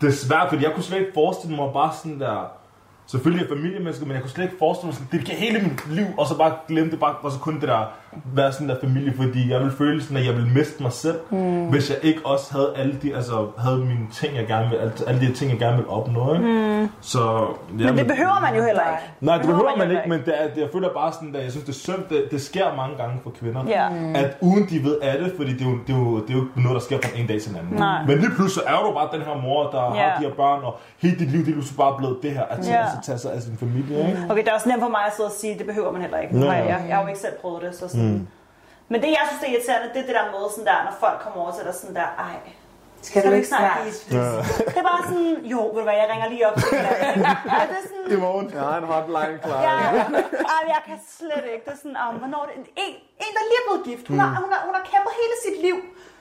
det 0.00 0.08
er 0.08 0.12
svært, 0.12 0.48
fordi 0.48 0.64
jeg 0.64 0.72
kunne 0.74 0.84
slet 0.84 0.98
ikke 0.98 1.10
forestille 1.14 1.56
mig 1.56 1.68
bare 1.72 1.92
sådan 2.02 2.20
der, 2.20 2.59
selvfølgelig 3.10 3.44
er 3.44 3.48
familiemennesker, 3.48 4.06
men 4.06 4.14
jeg 4.14 4.22
kunne 4.22 4.30
slet 4.30 4.44
ikke 4.44 4.56
forestille 4.58 4.86
mig 4.86 4.94
sådan, 4.94 5.08
det 5.12 5.26
kan 5.26 5.36
hele 5.36 5.58
mit 5.58 5.96
liv, 5.96 6.06
og 6.18 6.26
så 6.26 6.38
bare 6.38 6.52
glemme 6.68 6.90
det, 6.90 7.00
bare, 7.00 7.14
og 7.22 7.32
så 7.32 7.38
kun 7.38 7.60
det 7.60 7.68
der, 7.68 7.84
være 8.34 8.52
sådan 8.52 8.68
der 8.68 8.76
familie, 8.80 9.12
fordi 9.16 9.50
jeg 9.50 9.60
ville 9.60 9.76
føle 9.76 10.02
sådan, 10.02 10.16
at 10.16 10.26
jeg 10.26 10.34
ville 10.34 10.50
miste 10.50 10.82
mig 10.82 10.92
selv, 10.92 11.18
mm. 11.30 11.66
hvis 11.66 11.90
jeg 11.90 11.98
ikke 12.02 12.20
også 12.24 12.52
havde 12.52 12.72
alle 12.76 12.98
de, 13.02 13.14
altså 13.16 13.46
havde 13.58 13.78
mine 13.78 14.06
ting, 14.12 14.36
jeg 14.36 14.46
gerne 14.46 14.68
vil, 14.70 14.78
alle, 15.06 15.20
de 15.20 15.34
ting, 15.34 15.50
jeg 15.50 15.58
gerne 15.58 15.76
vil 15.76 15.86
opnå, 15.88 16.34
ikke? 16.34 16.46
Mm. 16.46 16.88
Så, 17.00 17.46
ja, 17.78 17.86
men 17.86 17.98
det 17.98 18.06
behøver 18.06 18.40
man 18.40 18.56
jo 18.56 18.62
heller 18.62 18.82
ikke. 18.92 19.02
Nej, 19.20 19.36
det 19.36 19.46
behøver, 19.46 19.62
behøver 19.62 19.78
man, 19.78 19.88
man 19.88 19.96
ikke, 19.96 20.08
men 20.08 20.20
det 20.26 20.42
er, 20.42 20.54
det, 20.54 20.60
jeg 20.60 20.68
føler 20.72 20.88
bare 20.94 21.12
sådan, 21.12 21.36
at 21.36 21.42
jeg 21.44 21.50
synes, 21.50 21.64
det 21.66 21.72
er 21.72 21.78
synd, 21.78 22.02
det, 22.10 22.24
det 22.30 22.40
sker 22.42 22.76
mange 22.76 22.96
gange 22.96 23.20
for 23.22 23.30
kvinder, 23.30 23.62
yeah. 23.68 24.22
at 24.22 24.36
uden 24.40 24.66
de 24.70 24.84
ved 24.84 24.96
af 25.02 25.18
det, 25.18 25.32
fordi 25.36 25.52
det 25.52 25.62
er, 25.66 25.70
jo, 25.70 25.78
det, 25.86 25.94
er 25.94 25.98
jo, 25.98 26.20
det 26.26 26.30
er 26.30 26.38
jo 26.38 26.44
noget, 26.56 26.74
der 26.74 26.84
sker 26.88 26.98
fra 27.02 27.18
en 27.20 27.26
dag 27.26 27.40
til 27.40 27.50
en 27.50 27.56
anden. 27.56 27.76
Nej. 27.76 28.06
Men 28.06 28.18
lige 28.18 28.30
pludselig 28.36 28.64
er 28.66 28.78
du 28.86 28.92
bare 28.92 29.08
den 29.12 29.22
her 29.22 29.36
mor, 29.42 29.70
der 29.70 29.84
yeah. 29.94 29.96
har 29.96 30.20
de 30.20 30.26
her 30.26 30.34
børn, 30.34 30.60
og 30.64 30.78
hele 31.02 31.18
dit 31.18 31.30
liv, 31.30 31.46
det 31.46 31.54
er 31.54 31.76
bare 31.76 31.94
blevet 31.98 32.18
det 32.22 32.30
her, 32.30 32.42
at 32.42 32.66
yeah. 32.66 32.82
altså, 32.82 32.96
tage 33.02 33.18
sig 33.18 33.32
af 33.32 33.42
sin 33.42 33.56
familie. 33.56 34.08
Ikke? 34.08 34.26
Okay, 34.30 34.42
det 34.44 34.48
er 34.48 34.54
også 34.54 34.68
nemt 34.68 34.82
for 34.82 34.88
mig 34.88 35.04
at 35.06 35.14
sidde 35.16 35.26
og 35.26 35.36
sige, 35.40 35.58
det 35.58 35.66
behøver 35.66 35.92
man 35.92 36.00
heller 36.00 36.18
ikke. 36.18 36.38
Ja. 36.38 36.50
Jeg, 36.50 36.66
jeg, 36.72 36.84
jeg 36.88 36.96
har 36.96 37.02
jo 37.02 37.08
ikke 37.08 37.20
selv 37.20 37.36
prøvet 37.42 37.62
det, 37.62 37.74
så 37.74 37.88
sådan. 37.88 38.12
Mm. 38.12 38.28
Men 38.88 38.98
det, 39.02 39.08
jeg 39.08 39.24
synes, 39.28 39.40
det 39.40 39.48
er 39.48 39.54
irriterende, 39.54 39.88
det 39.94 40.00
er 40.02 40.06
det 40.10 40.14
der 40.18 40.26
måde, 40.36 40.48
sådan 40.50 40.68
der, 40.70 40.78
når 40.88 40.94
folk 41.00 41.18
kommer 41.24 41.38
over 41.42 41.52
til 41.56 41.64
dig 41.66 41.74
sådan 41.74 41.96
der, 42.00 42.08
ej, 42.28 42.36
skal, 43.02 43.20
skal 43.20 43.30
du 43.30 43.36
ikke 43.38 43.50
snart? 43.52 43.62
Ja. 44.18 44.28
Det 44.70 44.78
er 44.82 44.86
bare 44.92 45.02
sådan, 45.10 45.32
jo, 45.52 45.60
ved 45.72 45.80
du 45.82 45.86
hvad, 45.88 45.98
jeg 46.02 46.08
ringer 46.12 46.28
lige 46.34 46.44
op 46.48 46.56
til 46.60 46.78
ja, 47.54 47.60
det 47.70 47.76
er 47.80 47.84
sådan, 47.90 48.06
I 48.14 48.16
morgen. 48.26 48.46
Jeg 48.56 48.64
har 48.68 48.76
en 48.82 48.88
hotline 48.92 49.36
klar. 49.44 49.60
Ja, 49.68 49.76
ej, 50.54 50.62
jeg 50.74 50.82
kan 50.88 50.98
slet 51.18 51.44
ikke. 51.52 51.64
Det 51.66 51.72
er 51.76 51.80
sådan, 51.84 51.98
um, 52.04 52.14
hvornår 52.22 52.42
det, 52.48 52.54
en, 52.60 52.64
en, 53.24 53.32
der 53.36 53.42
lige 53.50 53.60
er 53.62 53.66
blevet 53.68 53.82
gift. 53.90 54.04
Hun, 54.10 54.16
mm. 54.16 54.24
har, 54.24 54.30
hun, 54.42 54.50
har, 54.54 54.60
hun 54.68 54.74
har 54.78 54.84
kæmpet 54.92 55.12
hele 55.20 55.34
sit 55.46 55.58
liv. 55.66 55.76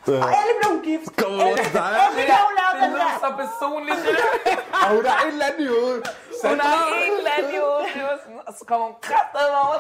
Ja. 0.07 0.13
Og 0.23 0.29
alle 0.39 0.53
blev 0.59 0.71
gift. 0.89 1.09
Kommer 1.21 1.43
over 1.47 1.57
til 1.65 1.73
dig. 1.73 1.91
Alle 2.01 2.13
blev 2.15 2.27
lavet 2.59 2.75
den 2.83 2.91
der. 3.01 3.11
så 3.25 3.29
personligt. 3.43 4.01
og 4.83 4.87
hun 4.95 5.05
har 5.11 5.19
en 5.25 5.31
eller 5.33 5.45
anden 5.49 5.61
i 5.67 5.69
hovedet. 5.75 6.01
Hun 6.49 6.59
har 6.59 6.77
en 7.05 7.13
eller 7.19 7.31
anden 7.37 7.53
i 7.57 7.59
hovedet. 7.67 7.89
Og 8.47 8.53
så 8.57 8.63
kommer 8.69 8.85
hun 8.89 8.95
kraftedet 9.07 9.53
over. 9.63 9.75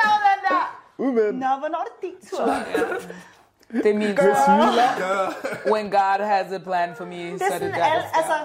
Lav 0.00 0.14
den 0.28 0.40
der. 0.48 0.64
Umen. 0.98 1.34
Nå, 1.44 1.50
hvornår 1.62 1.80
er 1.84 1.88
det 1.92 1.98
din 2.06 2.18
tur? 2.28 2.44
Det 3.84 3.90
er 3.94 3.98
min 4.04 4.16
tur. 4.16 4.34
When 5.72 5.90
God 5.90 6.20
has 6.34 6.52
a 6.52 6.58
plan 6.58 6.90
for 6.98 7.04
me, 7.04 7.22
det 7.32 7.40
så 7.40 7.54
er 7.54 7.58
det 7.58 7.74
der, 7.74 7.84
al, 7.84 8.02
altså, 8.14 8.36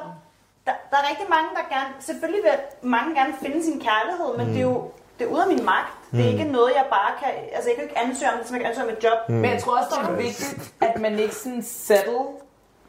der, 0.65 0.73
der 0.91 0.97
er 1.01 1.09
rigtig 1.09 1.27
mange, 1.29 1.49
der 1.57 1.75
gerne, 1.75 1.93
selvfølgelig 1.99 2.43
vil 2.43 2.57
mange 2.89 3.15
gerne 3.15 3.33
finde 3.43 3.63
sin 3.63 3.79
kærlighed, 3.79 4.37
men 4.37 4.45
mm. 4.47 4.53
det 4.53 4.59
er 4.59 4.67
jo 4.71 4.91
det 5.19 5.27
er 5.27 5.31
ude 5.31 5.41
af 5.41 5.47
min 5.47 5.65
magt. 5.65 6.00
Mm. 6.11 6.17
Det 6.17 6.25
er 6.25 6.31
ikke 6.31 6.43
noget, 6.43 6.71
jeg 6.75 6.85
bare 6.89 7.11
kan... 7.19 7.29
Altså, 7.55 7.69
jeg 7.69 7.75
kan 7.75 7.83
ikke 7.83 7.99
ansøge 8.05 8.31
om 8.31 8.37
det, 8.37 8.47
som 8.47 8.55
jeg 8.55 8.61
kan 8.61 8.69
ansøge 8.71 8.87
om 8.87 8.93
et 8.97 9.03
job. 9.03 9.19
Mm. 9.29 9.35
Men 9.35 9.51
jeg 9.53 9.61
tror 9.61 9.77
også, 9.77 9.89
det 10.01 10.09
er 10.09 10.15
vigtigt, 10.15 10.73
at 10.81 11.01
man 11.01 11.19
ikke 11.19 11.35
sådan 11.35 11.63
settle 11.63 12.25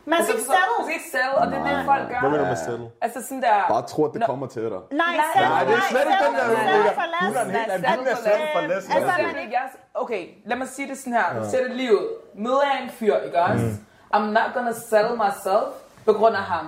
man 0.05 0.19
skal 0.23 0.35
ikke 0.35 0.47
settle. 0.53 0.73
Man 0.79 0.85
skal 0.87 0.95
ikke 0.99 1.11
settle, 1.17 1.35
og 1.41 1.47
det 1.51 1.57
er 1.59 1.77
det, 1.77 1.85
folk 1.93 2.05
gør. 2.11 2.21
Hvad 2.21 2.31
mener 2.31 2.45
du 2.45 2.51
med 2.55 2.61
settle? 2.67 2.87
Altså 3.05 3.19
sådan 3.27 3.43
der... 3.43 3.57
Bare 3.69 3.87
tro, 3.93 4.01
at 4.09 4.15
det 4.15 4.23
kommer 4.27 4.47
til 4.47 4.63
dig. 4.63 4.83
Nej, 5.03 5.15
settle. 5.35 5.49
Nej, 5.49 5.65
det 5.65 5.75
er 5.75 5.87
slet 5.91 6.07
ikke 6.13 6.25
den 6.27 6.35
der... 6.39 6.47
Settle 6.49 6.95
for 7.01 7.09
less. 7.15 7.27
Hun 7.27 7.37
er 7.37 7.45
en 7.45 7.51
helt 7.51 7.71
anden. 7.73 7.99
Hun 7.99 8.07
er 8.07 8.19
settle 8.27 8.47
for 8.55 8.61
less. 8.71 8.85
Altså, 8.97 9.13
okay, 9.95 10.23
lad 10.47 10.57
mig 10.57 10.69
sige 10.69 10.89
det 10.89 10.99
sådan 10.99 11.13
her. 11.13 11.27
Du 11.39 11.51
sætter 11.51 11.73
livet. 11.83 12.07
Møder 12.35 12.63
jeg 12.73 12.83
en 12.85 12.91
fyr, 12.91 13.17
ikke 13.17 13.39
også? 13.43 13.67
I'm 14.15 14.27
not 14.39 14.49
gonna 14.55 14.73
settle 14.73 15.17
myself 15.25 15.69
på 16.05 16.13
grund 16.13 16.37
af 16.37 16.43
ham. 16.43 16.67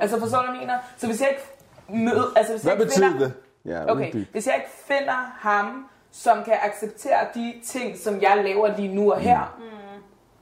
Altså, 0.00 0.20
forstår 0.20 0.38
du, 0.38 0.44
hvad 0.44 0.54
jeg 0.54 0.60
mener? 0.66 0.78
Så 0.96 1.06
hvis 1.06 1.20
jeg 1.20 1.28
ikke 1.28 1.46
møder... 1.88 2.24
Altså, 2.36 2.52
hvis 2.52 2.62
Hvad 2.62 2.72
jeg 2.72 2.86
betyder 2.86 3.18
det? 3.18 3.32
Ja, 3.64 3.92
okay, 3.92 4.26
hvis 4.32 4.46
jeg 4.46 4.54
ikke 4.54 4.70
finder 4.88 5.32
ham, 5.38 5.88
som 6.14 6.44
kan 6.44 6.54
acceptere 6.62 7.18
de 7.34 7.54
ting, 7.66 7.98
som 7.98 8.22
jeg 8.22 8.40
laver 8.44 8.76
lige 8.76 8.94
nu 8.94 9.12
og 9.12 9.20
her. 9.20 9.54
Mm. 9.58 9.64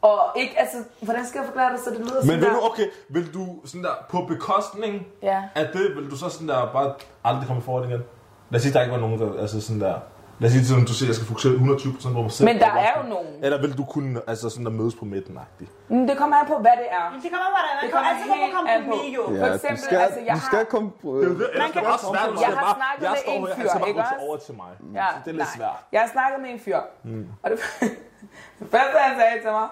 Og 0.03 0.19
ikke, 0.37 0.55
altså, 0.61 0.77
hvordan 1.03 1.27
skal 1.27 1.39
jeg 1.39 1.47
forklare 1.47 1.73
det, 1.73 1.81
så 1.81 1.91
det 1.91 1.99
lyder 1.99 2.15
Men 2.15 2.23
sådan 2.27 2.41
vil 2.41 2.49
der? 2.49 2.55
du, 2.55 2.61
okay, 2.71 2.87
vil 3.09 3.35
du 3.35 3.47
sådan 3.65 3.85
der, 3.85 3.91
på 4.11 4.25
bekostning 4.29 5.07
Ja. 5.23 5.43
af 5.55 5.69
det, 5.73 5.97
vil 5.97 6.11
du 6.11 6.17
så 6.17 6.29
sådan 6.29 6.49
der 6.49 6.73
bare 6.73 6.95
aldrig 7.25 7.47
komme 7.47 7.63
forward 7.63 7.89
igen? 7.89 8.03
Lad 8.51 8.59
os 8.59 8.63
sige, 8.63 8.73
der 8.73 8.81
ikke 8.83 8.93
var 8.93 9.01
nogen, 9.01 9.21
der, 9.21 9.41
altså 9.41 9.61
sådan 9.61 9.81
der, 9.81 9.95
lad 10.43 10.49
os 10.49 10.53
sige, 10.55 10.65
sådan, 10.71 10.85
du 10.91 10.95
siger, 10.99 11.09
jeg 11.11 11.17
skal 11.19 11.27
fokusere 11.33 11.53
120% 11.53 12.13
på 12.17 12.23
mig 12.27 12.33
selv. 12.37 12.47
Men 12.49 12.57
der 12.65 12.71
eller 12.71 12.85
er 12.91 12.95
jo 13.01 13.05
nogen. 13.15 13.33
Eller 13.45 13.59
vil 13.65 13.73
du 13.81 13.85
kunne, 13.95 14.13
altså 14.31 14.47
sådan 14.53 14.67
der 14.69 14.75
mødes 14.81 14.95
på 15.01 15.05
midten 15.15 15.35
-agtigt? 15.43 15.71
Men 15.95 16.03
det 16.09 16.15
kommer 16.21 16.37
an 16.41 16.47
på, 16.53 16.57
hvad 16.65 16.75
det 16.83 16.89
er. 16.99 17.05
Det 17.25 17.31
kommer 17.35 17.47
an 17.49 17.53
på, 17.57 17.61
man 17.69 17.83
Det 17.85 17.91
kommer 17.95 18.09
kommer 18.09 18.11
altid 18.11 18.27
på 18.33 18.37
på. 18.47 18.57
kompromis, 18.59 19.09
jo. 19.19 19.23
For 19.27 19.47
Ja, 19.47 19.55
eksempel, 19.55 19.79
du 19.81 19.85
skal, 19.89 19.99
altså, 20.07 20.21
jeg 20.29 20.35
du 20.39 20.43
skal 20.49 20.59
har- 20.63 20.71
komme. 20.75 20.89
Det 21.03 21.09
er 21.09 21.35
det, 21.43 21.49
Man 21.65 21.71
kan 21.75 21.81
er 21.85 21.91
også 21.95 22.07
svært, 22.13 22.29
du 22.37 22.41
har 22.45 22.55
bare, 22.67 22.77
snakket 22.83 23.03
jeg 23.07 23.13
med 23.15 23.21
står 23.25 23.33
en 23.39 23.43
her, 23.47 23.55
fyr, 23.57 23.61
han 23.63 23.69
skal 23.73 23.81
bare 23.85 23.91
ikke 23.93 24.03
gå 24.03 24.09
også? 24.15 24.25
over 24.27 24.37
til 24.47 24.55
mig. 24.63 24.71
Ja, 25.01 25.07
Så 25.15 25.19
det 25.25 25.31
er 25.35 25.39
lidt 25.41 25.49
nej. 25.51 25.59
svært. 25.59 25.79
Jeg 25.95 26.01
har 26.05 26.11
snakket 26.17 26.39
med 26.45 26.51
en 26.55 26.61
fyr, 26.67 26.81
mm. 27.11 27.25
og 27.43 27.47
det, 27.51 27.57
det 28.61 28.67
første 28.75 28.97
han 29.07 29.13
sagde 29.21 29.37
til 29.45 29.53
mig, 29.59 29.69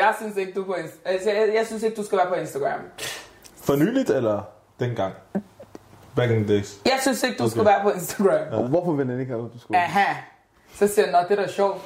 jeg 0.00 0.10
synes 0.20 0.34
ikke, 0.42 0.52
du 0.56 0.60
er 0.64 0.68
på 0.70 0.74
altså, 1.12 1.28
jeg, 1.38 1.42
jeg 1.58 1.64
synes 1.70 1.82
ikke, 1.86 1.96
du 2.00 2.04
skal 2.08 2.16
være 2.20 2.30
på 2.34 2.38
Instagram. 2.44 2.80
For 3.66 3.74
nyligt, 3.82 4.10
eller 4.18 4.36
dengang? 4.82 5.12
Back 6.16 6.30
in 6.30 6.44
the 6.44 6.54
days. 6.54 6.78
Jeg 6.86 6.98
synes 7.00 7.22
ikke, 7.22 7.38
du 7.38 7.42
Okay. 7.44 7.50
skulle 7.50 7.66
være 7.66 7.82
på 7.82 7.90
Instagram. 7.90 8.52
Og 8.52 8.68
Hvorfor 8.68 8.92
vil 8.92 9.08
den 9.08 9.20
ikke 9.20 9.32
have, 9.32 9.44
at 9.46 9.52
du 9.54 9.58
skulle? 9.60 9.78
Aha. 9.78 10.14
Så 10.74 10.86
siger 10.88 11.04
han, 11.06 11.12
nå, 11.14 11.18
det 11.28 11.38
er 11.38 11.42
da 11.46 11.48
sjovt. 11.48 11.78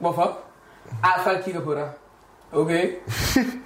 Hvorfor? 0.00 0.38
Ej, 1.04 1.14
folk 1.24 1.44
kigger 1.44 1.60
på 1.60 1.74
dig. 1.74 1.88
Okay. 2.62 2.84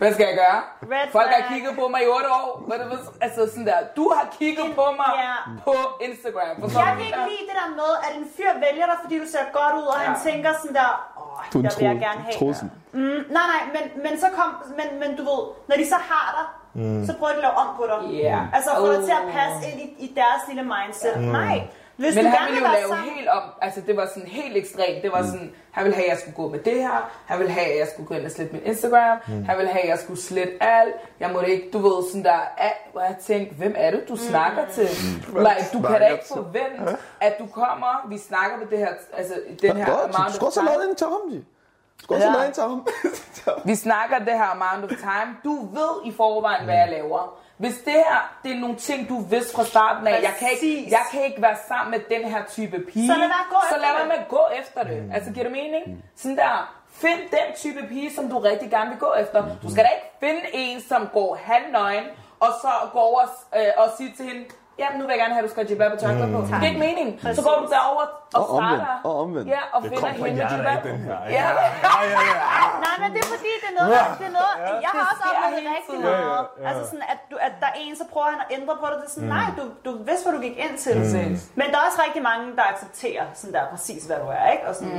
Hvad 0.01 0.11
skal 0.15 0.25
jeg 0.31 0.37
gøre? 0.45 0.59
Red 0.93 1.07
Folk 1.19 1.31
har 1.37 1.45
kigget 1.53 1.73
på 1.81 1.85
mig 1.93 2.01
i 2.07 2.09
8 2.19 2.29
år. 2.41 2.49
Hvad 2.67 2.77
er 2.79 2.83
det, 2.85 2.99
for- 3.05 3.15
altså 3.27 3.41
sådan 3.53 3.67
der. 3.71 3.79
Du 3.99 4.05
har 4.17 4.25
kigget 4.39 4.69
på 4.81 4.85
mig 5.01 5.11
Ja. 5.27 5.35
på 5.69 5.75
Instagram. 6.09 6.55
Forstår 6.65 6.81
Jeg 6.87 6.93
kan 6.99 7.07
ikke 7.11 7.25
lide 7.33 7.45
det 7.51 7.57
der 7.63 7.71
med, 7.81 7.91
at 8.07 8.13
en 8.21 8.27
fyr 8.37 8.51
vælger 8.67 8.87
dig, 8.91 8.99
fordi 9.03 9.15
du 9.25 9.27
ser 9.35 9.45
godt 9.59 9.75
ud, 9.81 9.87
og 9.95 9.99
han 10.05 10.13
Ja. 10.17 10.31
tænker 10.31 10.51
sådan 10.63 10.77
der, 10.81 10.91
åh, 11.23 11.43
Du 11.53 11.57
er 11.59 11.63
der 11.65 11.71
en 11.71 11.77
vil 11.81 11.87
jeg 11.93 11.99
gerne 12.09 12.21
have. 12.27 12.35
trussel. 12.41 12.69
Mm, 12.99 13.21
nej, 13.37 13.47
nej, 13.55 13.63
men, 13.77 13.85
men 14.05 14.13
så 14.23 14.29
kom, 14.39 14.51
men, 14.81 14.89
men 15.03 15.11
du 15.19 15.23
ved, 15.31 15.41
når 15.69 15.77
de 15.81 15.87
så 15.95 15.99
har 16.11 16.27
dig, 16.39 16.47
mm. 16.79 17.07
så 17.07 17.13
prøver 17.19 17.33
de 17.33 17.37
at 17.39 17.43
lave 17.43 17.57
om 17.63 17.69
på 17.77 17.85
dig. 17.93 18.01
Ja. 18.29 18.41
Altså 18.57 18.71
få 18.79 18.87
dig 18.93 19.05
til 19.05 19.13
at 19.21 19.25
Oh. 19.27 19.33
passe 19.39 19.71
ind 19.71 19.79
i, 19.81 19.87
i 20.05 20.13
deres 20.21 20.43
lille 20.49 20.63
mindset. 20.75 21.15
Mm. 21.17 21.23
Nej, 21.41 21.61
hvis 21.97 22.15
Men 22.15 22.25
du 22.25 22.31
han 22.31 22.47
ville 22.47 22.61
vil 22.61 22.69
jo 22.69 22.73
lave 22.79 22.89
sammen, 22.89 23.15
helt 23.15 23.29
om, 23.29 23.43
altså 23.63 23.81
det 23.87 23.97
var 23.97 24.07
sådan 24.15 24.29
helt 24.29 24.57
ekstremt. 24.57 25.03
Det 25.03 25.13
var 25.13 25.23
sådan, 25.23 25.51
han 25.71 25.85
ville 25.85 25.95
have, 25.97 26.05
at 26.07 26.11
jeg 26.11 26.19
skulle 26.19 26.37
gå 26.37 26.49
med 26.49 26.59
det 26.59 26.75
her. 26.75 27.11
Han 27.27 27.39
ville 27.39 27.53
have, 27.53 27.67
at 27.73 27.79
jeg 27.79 27.89
skulle 27.93 28.07
gå 28.09 28.15
ind 28.15 28.25
og 28.25 28.31
slette 28.31 28.53
min 28.55 28.63
Instagram. 28.65 29.19
Han 29.49 29.57
ville 29.59 29.71
have, 29.73 29.83
at 29.83 29.89
jeg 29.89 29.99
skulle 29.99 30.21
slette 30.21 30.53
alt. 30.63 30.95
Jeg 31.21 31.31
måtte 31.33 31.51
ikke, 31.51 31.71
du 31.73 31.79
ved, 31.79 32.09
sådan 32.11 32.25
der, 32.25 32.39
alt, 32.59 32.83
hvor 32.93 33.01
jeg 33.01 33.17
tænkte, 33.27 33.55
hvem 33.55 33.75
er 33.77 33.91
det, 33.91 34.09
du 34.09 34.17
snakker 34.17 34.63
til? 34.75 34.89
Like, 35.47 35.67
du 35.73 35.81
kan 35.89 36.01
da 36.01 36.07
ikke 36.07 36.25
forvente, 36.35 36.97
at 37.21 37.35
du 37.39 37.47
kommer, 37.47 38.07
vi 38.09 38.19
snakker 38.19 38.57
med 38.59 38.67
det 38.67 38.79
her, 38.79 38.89
altså 39.17 39.35
den 39.63 39.77
her 39.77 39.87
Godt, 39.87 40.13
du 40.29 40.33
skal 40.33 40.45
også 40.47 40.61
time. 40.61 40.71
lave 40.71 40.91
en 40.91 40.97
til 40.97 41.07
ham, 41.07 41.43
En 42.47 42.53
til 42.53 42.63
ham. 42.63 42.87
Vi 43.65 43.75
snakker 43.75 44.19
det 44.19 44.33
her 44.33 44.45
amount 44.45 44.85
of 44.93 44.99
time. 44.99 45.37
Du 45.45 45.69
ved 45.75 45.93
i 46.05 46.13
forvejen, 46.17 46.65
hvad 46.65 46.75
jeg 46.75 46.89
laver. 46.91 47.39
Hvis 47.57 47.75
det 47.85 47.93
her, 47.93 48.37
det 48.43 48.53
er 48.53 48.61
nogle 48.61 48.77
ting, 48.77 49.09
du 49.09 49.21
vidste 49.21 49.55
fra 49.55 49.65
starten 49.65 50.07
af, 50.07 50.23
jeg 50.23 50.35
kan, 50.39 50.49
ikke, 50.63 50.91
jeg 50.91 51.01
kan 51.11 51.25
ikke 51.25 51.43
være 51.43 51.57
sammen 51.69 51.91
med 51.91 52.01
den 52.19 52.31
her 52.31 52.43
type 52.49 52.79
pige, 52.93 53.07
Så 53.09 53.19
lad 53.19 53.29
gå 53.51 53.57
så 53.71 53.77
lad 53.77 53.89
være 53.93 53.99
det. 54.01 54.09
med 54.09 54.17
at 54.17 54.29
gå 54.29 54.41
efter 54.61 54.83
det. 54.83 55.11
Altså, 55.15 55.31
giver 55.33 55.45
det 55.45 55.53
mening? 55.53 56.05
Sådan 56.17 56.37
der, 56.37 56.75
find 56.91 57.21
den 57.31 57.49
type 57.57 57.89
pige, 57.89 58.15
som 58.15 58.29
du 58.31 58.39
rigtig 58.39 58.71
gerne 58.71 58.91
vil 58.91 58.99
gå 58.99 59.13
efter. 59.21 59.45
Du 59.63 59.71
skal 59.71 59.85
da 59.85 59.89
ikke 59.89 60.11
finde 60.21 60.43
en, 60.53 60.81
som 60.89 61.09
går 61.13 61.39
halvnøgen, 61.43 62.05
og 62.41 62.49
så 62.63 62.69
gå 62.93 62.99
over 62.99 63.21
øh, 63.57 63.63
og 63.77 63.89
sige 63.97 64.13
til 64.17 64.25
hende, 64.25 64.45
Jamen, 64.83 64.97
nu 65.01 65.03
vil 65.07 65.13
jeg 65.15 65.21
gerne 65.25 65.35
have, 65.35 65.43
at 65.45 65.49
du 65.49 65.53
skal 65.55 65.61
have 65.65 65.71
jibab 65.73 65.91
og 65.97 65.99
tørklæde 66.03 66.31
på. 66.37 66.41
Det 66.41 66.65
er 66.67 66.71
ikke 66.73 66.83
mening. 66.89 67.09
Så 67.39 67.41
går 67.47 67.55
du 67.63 67.67
derover 67.77 68.05
og 68.39 68.43
Og 68.53 68.59
starter. 68.61 69.01
og 69.09 69.13
omvendt. 69.23 69.49
Ja, 69.57 69.63
og 69.75 69.79
Det 69.83 69.89
finder 69.91 70.09
hende 70.09 70.35
med 70.67 70.73
af, 70.75 70.81
den 70.89 70.99
her. 71.07 71.17
Ja. 71.37 71.45
Ja, 71.45 71.47
ja, 72.15 72.21
ja. 72.31 72.37
Nej, 72.87 72.97
men 73.03 73.09
det 73.15 73.21
er 73.27 73.31
fordi, 73.37 73.53
det 73.63 73.69
er 73.73 73.77
noget, 73.81 73.93
det 74.21 74.27
er 74.31 74.35
noget 74.41 74.53
jeg 74.85 74.91
har 74.97 75.05
også 75.13 75.25
oplevet 75.31 75.65
rigtig 75.77 75.97
meget. 76.01 76.19
Ja, 76.23 76.37
ja, 76.37 76.63
ja. 76.63 76.69
Altså 76.69 76.83
sådan, 76.91 77.05
at, 77.13 77.21
du, 77.31 77.37
at 77.47 77.53
der 77.63 77.67
er 77.75 77.77
en, 77.85 77.93
så 78.01 78.05
prøver 78.13 78.29
han 78.35 78.41
at 78.45 78.49
ændre 78.59 78.75
på 78.83 78.87
det. 78.91 78.97
Det 79.01 79.07
er 79.11 79.15
sådan, 79.19 79.29
nej, 79.39 79.47
du, 79.59 79.65
du 79.87 79.91
vidste, 80.09 80.23
hvad 80.25 80.35
du 80.39 80.43
gik 80.49 80.57
ind 80.65 80.75
til. 80.85 80.93
Præcis. 81.03 81.39
Men 81.61 81.67
der 81.73 81.77
er 81.81 81.85
også 81.89 82.01
rigtig 82.07 82.23
mange, 82.31 82.45
der 82.59 82.65
accepterer 82.73 83.25
sådan 83.41 83.55
der 83.57 83.63
præcis, 83.75 84.03
hvad 84.09 84.17
du 84.25 84.29
er, 84.41 84.47
ikke? 84.55 84.65
Og 84.69 84.75
sådan, 84.79 84.93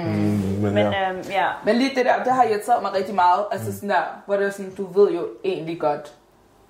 Men, 0.64 0.74
Men 0.78 0.86
ja. 0.94 1.10
øhm, 1.10 1.22
ja, 1.40 1.48
Men 1.66 1.74
lige 1.82 1.92
det 1.98 2.04
der, 2.10 2.16
det 2.28 2.34
har 2.40 2.44
irriteret 2.52 2.82
mig 2.86 2.92
rigtig 3.00 3.16
meget. 3.24 3.42
Altså 3.54 3.70
sådan 3.76 3.90
der, 3.90 4.04
hvor 4.26 4.36
det 4.40 4.46
er 4.48 4.54
sådan, 4.58 4.76
du 4.76 4.86
ved 4.98 5.08
jo 5.12 5.24
egentlig 5.52 5.78
godt, 5.88 6.06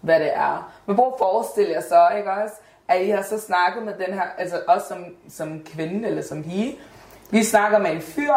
hvad 0.02 0.20
det 0.20 0.32
er. 0.36 0.72
Men 0.86 0.96
prøv 0.96 1.08
at 1.08 1.14
forestille 1.20 1.72
jer 1.74 1.82
så, 1.82 2.02
ikke 2.18 2.32
også? 2.32 2.56
At 2.90 3.02
I 3.02 3.10
har 3.10 3.22
så 3.22 3.40
snakket 3.40 3.84
med 3.84 3.94
den 4.06 4.14
her, 4.14 4.24
altså 4.38 4.62
også 4.68 4.88
som, 4.88 5.06
som 5.30 5.64
kvinde 5.66 6.08
eller 6.08 6.22
som 6.22 6.44
pige. 6.44 6.80
Vi 7.32 7.44
snakker 7.44 7.78
med 7.78 7.92
en 7.92 8.02
fyr 8.02 8.34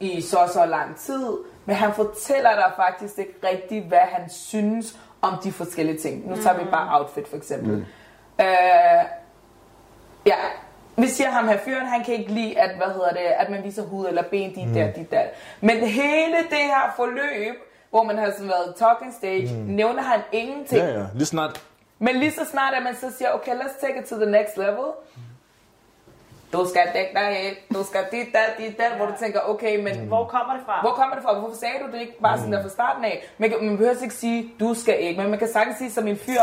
i 0.00 0.20
så 0.20 0.38
så 0.52 0.66
lang 0.66 0.96
tid, 0.96 1.28
men 1.66 1.76
han 1.76 1.92
fortæller 1.94 2.54
dig 2.54 2.72
faktisk 2.76 3.18
ikke 3.18 3.34
rigtigt, 3.52 3.84
hvad 3.84 3.98
han 3.98 4.30
synes 4.30 4.98
om 5.22 5.34
de 5.44 5.52
forskellige 5.52 5.98
ting. 5.98 6.28
Nu 6.30 6.36
tager 6.36 6.58
vi 6.58 6.64
bare 6.70 7.00
outfit 7.00 7.28
for 7.28 7.36
eksempel. 7.36 7.72
Mm. 7.76 7.84
Øh, 8.40 9.04
Ja, 10.26 10.36
vi 10.96 11.06
siger 11.06 11.30
ham 11.30 11.48
her 11.48 11.58
fyren, 11.64 11.86
han 11.86 12.04
kan 12.04 12.14
ikke 12.14 12.32
lide, 12.32 12.60
at, 12.60 12.76
hvad 12.76 12.86
hedder 12.86 13.10
det, 13.10 13.18
at 13.18 13.50
man 13.50 13.64
viser 13.64 13.82
hud 13.82 14.06
eller 14.06 14.22
ben, 14.22 14.54
dit 14.54 14.74
der, 14.74 14.92
dit 14.92 15.10
der. 15.10 15.22
Men 15.60 15.76
hele 15.76 16.36
det 16.50 16.58
her 16.58 16.92
forløb, 16.96 17.54
hvor 17.90 18.02
man 18.02 18.18
har 18.18 18.30
sådan 18.30 18.48
været 18.48 18.74
talking 18.78 19.14
stage, 19.14 19.54
mm. 19.54 19.60
nævner 19.60 20.02
han 20.02 20.20
ingenting. 20.32 20.80
ja, 20.82 20.98
ja. 20.98 21.04
Lige 21.14 21.26
snart. 21.26 21.62
Men 21.98 22.16
lige 22.16 22.32
så 22.32 22.44
snart, 22.50 22.74
at 22.74 22.82
man 22.82 22.96
så 22.96 23.12
siger, 23.18 23.30
okay, 23.32 23.52
let's 23.52 23.80
take 23.86 23.98
it 24.00 24.04
to 24.08 24.16
the 24.16 24.30
next 24.30 24.56
level. 24.56 24.86
Du 26.52 26.66
skal 26.68 26.82
dække 26.94 27.10
dig 27.14 27.22
af, 27.22 27.66
du 27.74 27.84
skal 27.84 28.06
dit 28.12 28.26
der, 28.32 28.64
dit 28.66 28.78
der, 28.78 28.96
hvor 28.96 29.06
du 29.06 29.12
tænker, 29.20 29.40
okay, 29.40 29.82
men 29.84 30.08
hvor 30.08 30.24
kommer 30.24 30.54
det 30.54 30.62
fra? 30.66 30.80
hvor 30.80 30.90
kommer 30.90 31.14
det 31.14 31.24
fra? 31.24 31.38
Hvorfor 31.38 31.56
sagde 31.56 31.74
du 31.86 31.92
det 31.92 32.00
ikke 32.00 32.20
bare 32.22 32.38
sådan 32.38 32.52
der 32.52 32.62
fra 32.62 32.68
starten 32.68 33.04
af? 33.04 33.26
Man, 33.38 33.50
kan, 33.50 33.64
man 33.66 33.76
behøver 33.76 34.02
ikke 34.02 34.14
sige, 34.14 34.52
du 34.60 34.74
skal 34.74 35.00
ikke, 35.00 35.20
men 35.20 35.30
man 35.30 35.38
kan 35.38 35.48
sagtens 35.52 35.78
sige 35.78 35.90
som 35.92 36.06
en 36.08 36.16
fyr, 36.16 36.40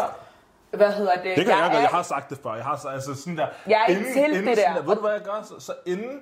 hvad 0.72 0.92
hedder 0.92 1.16
det? 1.16 1.24
Det 1.38 1.46
kan 1.46 1.48
jeg, 1.58 1.66
er- 1.66 1.72
gøre. 1.72 1.82
Jeg 1.82 1.90
har 1.90 2.04
sagt 2.04 2.30
det 2.30 2.38
før. 2.44 2.54
Jeg 2.56 2.64
har 2.66 2.78
sagt, 2.78 2.94
altså 2.94 3.16
sådan 3.16 3.38
der. 3.38 3.48
Jeg 3.68 3.82
er 3.82 3.86
ikke 3.86 4.14
til 4.14 4.34
det 4.34 4.46
der. 4.46 4.56
Sådan 4.56 4.76
der. 4.76 4.82
Ved 4.84 4.96
du, 4.96 5.02
hvad 5.02 5.12
jeg 5.12 5.22
gør? 5.22 5.42
Så, 5.44 5.66
så 5.66 5.74
inden 5.86 6.20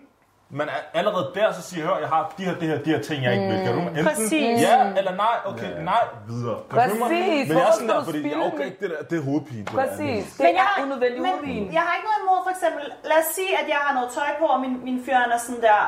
man 0.59 0.67
er 0.75 0.79
allerede 0.99 1.31
der, 1.35 1.47
så 1.57 1.61
siger 1.69 1.81
jeg, 1.83 1.87
hør, 1.93 1.99
jeg 2.05 2.09
har 2.15 2.21
de 2.37 2.43
her, 2.47 2.55
de 2.61 2.65
her, 2.71 2.77
de 2.85 2.89
her 2.93 3.01
ting, 3.09 3.17
jeg 3.25 3.31
ikke 3.35 3.47
vil. 3.51 3.57
Kan 3.65 3.73
du 3.77 3.81
enten 3.81 4.05
Præcis. 4.09 4.61
ja 4.67 4.75
eller 4.99 5.13
nej? 5.25 5.35
Okay, 5.51 5.71
nej, 5.91 6.03
videre. 6.31 6.57
Kan 6.69 6.75
du 6.77 6.83
følge 6.83 6.99
mig? 7.03 7.09
Præcis. 7.09 7.43
Men 7.49 7.57
jeg 7.57 7.67
er 7.71 7.73
sådan 7.79 7.89
der, 7.89 7.99
du 7.99 8.05
fordi 8.09 8.19
jeg 8.33 8.39
okay, 8.49 8.69
det 8.81 8.87
der, 8.93 9.01
det 9.09 9.15
er 9.21 9.23
hovedpine. 9.29 9.65
det 9.65 9.71
der. 9.71 9.79
Præcis. 9.81 10.23
Det 10.37 10.43
Men 10.45 10.53
jeg, 10.61 10.67
er 10.77 10.83
unødvendig 10.85 11.19
men 11.21 11.31
hovedpine. 11.31 11.65
jeg 11.77 11.83
har 11.87 11.93
ikke 11.97 12.07
noget 12.09 12.21
imod, 12.25 12.39
for 12.47 12.51
eksempel, 12.55 12.83
lad 13.11 13.19
os 13.23 13.29
sige, 13.37 13.51
at 13.61 13.65
jeg 13.73 13.79
har 13.85 13.91
noget 13.97 14.09
tøj 14.17 14.29
på, 14.41 14.45
og 14.55 14.59
min, 14.63 14.73
min 14.87 14.97
fyr 15.05 15.17
han 15.25 15.31
er 15.37 15.41
sådan 15.47 15.61
der, 15.69 15.81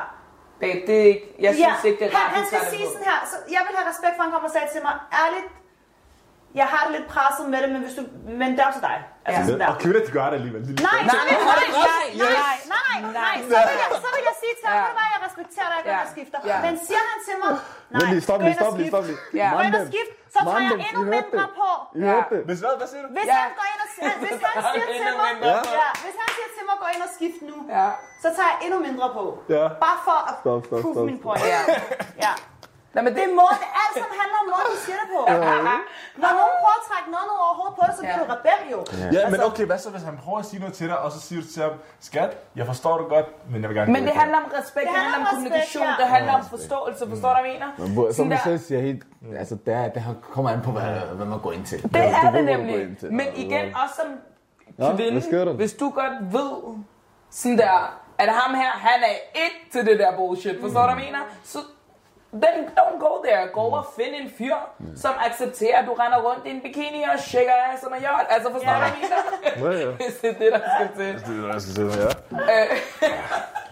Babe, 0.62 0.80
det 0.88 0.96
er 1.04 1.08
ikke, 1.14 1.26
jeg 1.46 1.52
synes 1.54 1.84
ikke, 1.90 2.00
det 2.02 2.08
er 2.08 2.12
han, 2.18 2.24
rart, 2.26 2.32
han 2.38 2.44
du 2.44 2.50
skal 2.52 2.62
sige 2.74 2.86
sådan 2.94 3.06
her, 3.12 3.20
så 3.32 3.36
jeg 3.56 3.62
vil 3.66 3.74
have 3.80 3.88
respekt 3.92 4.14
for, 4.16 4.22
at 4.24 4.28
han 4.28 4.34
kommer 4.36 4.50
og 4.52 4.56
sagde 4.58 4.70
til 4.76 4.82
mig, 4.88 4.96
ærligt, 5.24 5.48
jeg 6.60 6.68
har 6.74 6.82
det 6.86 6.92
lidt 6.98 7.08
presset 7.16 7.46
med 7.54 7.60
det, 7.64 7.70
men, 7.74 7.80
hvis 7.86 7.96
du, 8.00 8.04
men 8.42 8.48
det 8.58 8.62
er 8.68 8.72
til 8.78 8.84
dig. 8.90 8.98
Altså 9.28 9.40
Ja. 9.42 9.46
sådan 9.48 9.62
der. 9.64 9.70
Og 9.74 9.78
kvinder, 9.84 10.02
de 10.08 10.12
gør 10.18 10.26
det 10.32 10.38
alligevel. 10.40 10.62
De 10.68 10.72
lige 10.76 10.86
Nej, 10.90 11.00
så- 11.16 11.18
nej, 11.22 11.26
nej, 11.30 11.38
nej, 11.54 12.36
nej, 12.36 12.56
nej, 12.76 12.98
nej, 13.20 13.22
nej, 13.22 13.36
så 13.52 13.58
vil 13.70 13.78
jeg, 13.84 13.90
så 14.06 14.10
vil 14.16 14.24
jeg 14.30 14.36
sige 14.44 14.54
til 14.60 14.68
ham, 14.74 14.78
Ja. 14.88 14.94
hvad, 14.98 15.08
jeg 15.16 15.22
respekterer 15.28 15.70
dig, 15.74 15.80
Ja. 15.80 15.92
at 15.94 15.98
jeg 16.04 16.10
skifter. 16.16 16.38
Ja. 16.52 16.58
Men 16.66 16.74
siger 16.88 17.04
han 17.12 17.18
til 17.28 17.36
mig, 17.44 17.52
nej, 17.96 18.06
lige, 18.12 18.22
stop 18.28 18.40
lige, 18.46 18.56
stop 18.62 18.74
lige, 18.80 18.82
skift. 18.82 18.94
stop 18.94 19.06
lige. 19.10 19.20
Ja. 19.42 19.48
Gå 19.56 19.60
ind 19.68 19.76
og 19.82 19.84
skift, 19.92 20.12
så 20.36 20.40
tager 20.50 20.62
jeg 20.70 20.86
endnu 20.90 21.04
mindre 21.18 21.44
på. 21.60 21.70
Ja. 22.08 22.18
Hvis 22.50 22.60
hvad, 22.64 22.74
hvad 22.80 22.88
siger 22.92 23.02
du? 23.06 23.10
Hvis 23.18 23.28
Ja. 23.32 23.38
han 23.46 23.52
går 23.60 23.66
ind 23.74 23.80
og 23.86 23.90
siger, 23.96 24.12
hvis 24.24 24.40
han 24.48 24.56
siger 24.74 24.88
til 25.02 25.14
mig, 25.22 25.32
ja, 25.50 25.90
hvis 26.04 26.16
han 26.22 26.30
siger 26.38 26.50
til 26.58 26.64
mig, 26.70 26.76
gå 26.84 26.88
ind 26.96 27.02
og 27.08 27.12
skift 27.18 27.40
nu, 27.50 27.56
Ja. 27.78 27.88
så 28.24 28.28
tager 28.38 28.50
jeg 28.54 28.60
endnu 28.66 28.78
mindre 28.88 29.08
på. 29.18 29.24
Ja. 29.56 29.64
Bare 29.86 30.00
for 30.08 30.18
at 30.32 30.36
prove 30.84 31.06
min 31.12 31.20
point. 31.26 31.44
Ja. 32.26 32.34
Ja. 32.96 33.00
Nå, 33.02 33.04
men 33.06 33.10
det 33.14 33.16
Det 33.20 33.24
er 33.28 33.32
er 33.34 33.40
måde, 33.42 33.54
det 33.64 33.70
alt 33.84 33.94
sammen 34.02 34.16
handler 34.22 34.38
om 34.44 34.48
måden, 34.54 34.68
du 34.76 34.78
siger 34.86 34.98
det 35.02 35.08
på. 35.16 35.20
Når 36.24 36.32
nogen 36.40 36.56
prøver 36.62 36.78
at 36.82 36.86
trække 36.90 37.08
noget 37.16 37.26
ned 37.30 37.38
over 37.46 37.54
hovedet 37.60 37.76
på 37.78 37.82
dig, 37.88 37.94
så 37.98 38.02
bliver 38.08 38.20
Ja. 38.22 38.26
du 38.26 38.34
rebel 38.36 38.62
jo. 38.76 38.80
Ja, 39.16 39.22
men 39.32 39.36
Altså- 39.40 39.48
okay, 39.52 39.66
hvad 39.70 39.80
så 39.86 39.90
hvis 39.96 40.04
han 40.10 40.16
prøver 40.24 40.40
at 40.44 40.48
sige 40.50 40.60
noget 40.64 40.76
til 40.80 40.88
dig, 40.92 40.98
og 41.06 41.10
så 41.16 41.20
siger 41.28 41.40
du 41.44 41.48
til 41.54 41.62
ham, 41.68 41.74
skat, 42.10 42.32
jeg 42.60 42.66
forstår 42.72 42.94
det 43.02 43.08
godt, 43.16 43.28
men 43.52 43.58
jeg 43.62 43.68
vil 43.70 43.76
gerne 43.80 43.92
Men 43.96 44.02
det 44.10 44.16
handler 44.22 44.38
om 44.44 44.48
respekt, 44.60 44.86
det 44.88 44.96
handler 45.02 45.18
om 45.20 45.24
respekt, 45.24 45.36
kommunikation, 45.36 45.84
ja. 45.92 45.96
det 46.02 46.08
handler 46.16 46.34
om 46.40 46.44
forståelse, 46.56 47.02
forstår 47.14 47.30
du, 47.36 47.40
hvad 47.42 47.52
jeg 47.52 47.60
mener? 47.60 47.70
Men 48.06 48.14
Som 48.20 48.26
der- 48.30 48.44
selv 48.50 48.60
siger 48.68 48.82
helt, 48.90 49.02
altså 49.42 49.56
der, 49.68 49.78
det 49.96 50.02
her 50.08 50.14
kommer 50.34 50.50
an 50.56 50.62
på, 50.68 50.72
hvad, 50.78 50.92
hvad 51.18 51.28
man 51.34 51.40
går 51.46 51.52
ind 51.58 51.66
til. 51.72 51.78
Det 51.84 51.92
Du 51.94 51.98
er 52.00 52.32
det 52.32 52.40
du 52.40 52.52
nemlig. 52.54 52.80
Men 53.20 53.28
igen, 53.44 53.66
også 53.84 53.96
som 54.00 54.08
kvinde, 54.98 55.54
hvis 55.62 55.74
du 55.82 55.88
godt 55.90 56.16
ved, 56.38 56.52
sådan 57.40 57.58
der, 57.58 57.78
at 58.24 58.30
ham 58.40 58.52
her, 58.56 58.72
han 58.88 59.00
er 59.12 59.16
ikke 59.44 59.60
til 59.74 59.86
det 59.86 60.00
der 60.00 60.16
bullshit, 60.18 60.56
forstår 60.62 60.82
du, 60.88 60.94
hvad 60.94 61.04
jeg 61.04 61.12
mener? 61.12 61.20
Så 61.44 61.60
then 62.44 62.56
don't 62.80 63.00
go 63.08 63.12
there. 63.26 63.48
Gå 63.54 63.60
over 63.60 63.78
og 63.78 63.86
find 63.96 64.14
en 64.22 64.30
fyr, 64.38 64.56
som 64.96 65.12
accepterer, 65.28 65.78
at 65.78 65.86
du 65.88 65.94
render 65.94 66.20
rundt 66.28 66.46
i 66.46 66.50
en 66.50 66.62
bikini 66.62 67.04
og 67.14 67.20
shaker 67.20 67.54
ass 67.74 67.82
som 67.84 67.94
en 67.94 68.02
yacht. 68.04 68.28
Altså, 68.30 68.52
forstår 68.52 68.72
du, 68.74 68.80
hvad 68.80 68.88
jeg 68.88 68.96
mener? 69.02 69.72
Ja, 69.72 69.86
ja. 69.86 69.92
Hvis 69.92 70.16
det 70.22 70.30
er 70.30 70.34
det, 70.44 70.50
der 70.52 70.60
skal 70.76 70.88
til. 70.98 71.14
Det 71.26 71.38
er 71.38 71.42
det, 71.48 71.54
jeg 71.54 71.62
skal 71.62 71.74
sige, 71.76 71.88
ja. 71.88 72.10
Øh, 72.54 72.78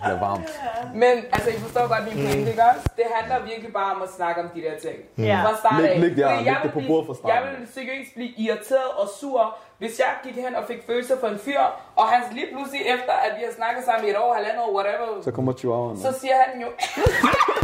Det 0.06 0.12
er 0.16 0.20
varmt. 0.20 0.50
Men 1.04 1.16
altså, 1.36 1.50
I 1.50 1.58
forstår 1.66 1.88
godt 1.94 2.04
min 2.10 2.26
pointe, 2.26 2.50
ikke 2.54 2.64
også? 2.72 2.86
Det 3.00 3.06
handler 3.16 3.46
virkelig 3.52 3.74
bare 3.74 3.96
om 3.96 4.02
at 4.02 4.10
snakke 4.18 4.42
om 4.44 4.50
de 4.56 4.62
der 4.62 4.76
ting. 4.86 4.98
Ja. 5.30 5.38
Fra 5.46 5.58
start 5.58 5.82
Læg- 5.82 5.90
af. 5.92 6.02
læg 6.02 6.10
det 6.10 6.18
her, 6.18 6.30
Fordi 6.30 6.44
læg 6.44 6.52
jeg 6.54 6.60
det 6.64 6.72
på 6.78 6.82
bordet 6.88 7.06
fra 7.08 7.16
starten 7.16 7.36
Jeg 7.38 7.44
vil 7.60 7.68
seriøst 7.78 8.12
blive 8.18 8.32
irriteret 8.46 8.90
og 9.02 9.08
sur, 9.20 9.56
hvis 9.78 10.00
jeg 10.00 10.12
gik 10.24 10.36
hen 10.46 10.56
og 10.56 10.64
fik 10.72 10.82
følelser 10.90 11.16
for 11.20 11.28
en 11.28 11.40
fyr, 11.46 11.62
og 11.96 12.06
han 12.14 12.20
lige 12.38 12.48
pludselig 12.54 12.82
efter, 12.96 13.14
at 13.26 13.32
vi 13.38 13.42
har 13.48 13.54
snakket 13.60 13.84
sammen 13.86 14.08
i 14.08 14.10
et 14.14 14.18
år, 14.18 14.34
halvandet 14.34 14.62
år, 14.66 14.72
whatever, 14.78 15.08
Så 15.24 15.32
kommer 15.32 15.54
chihuahuaen. 15.54 15.98
så 16.00 16.12
siger 16.22 16.36
han 16.46 16.62
jo... 16.62 16.68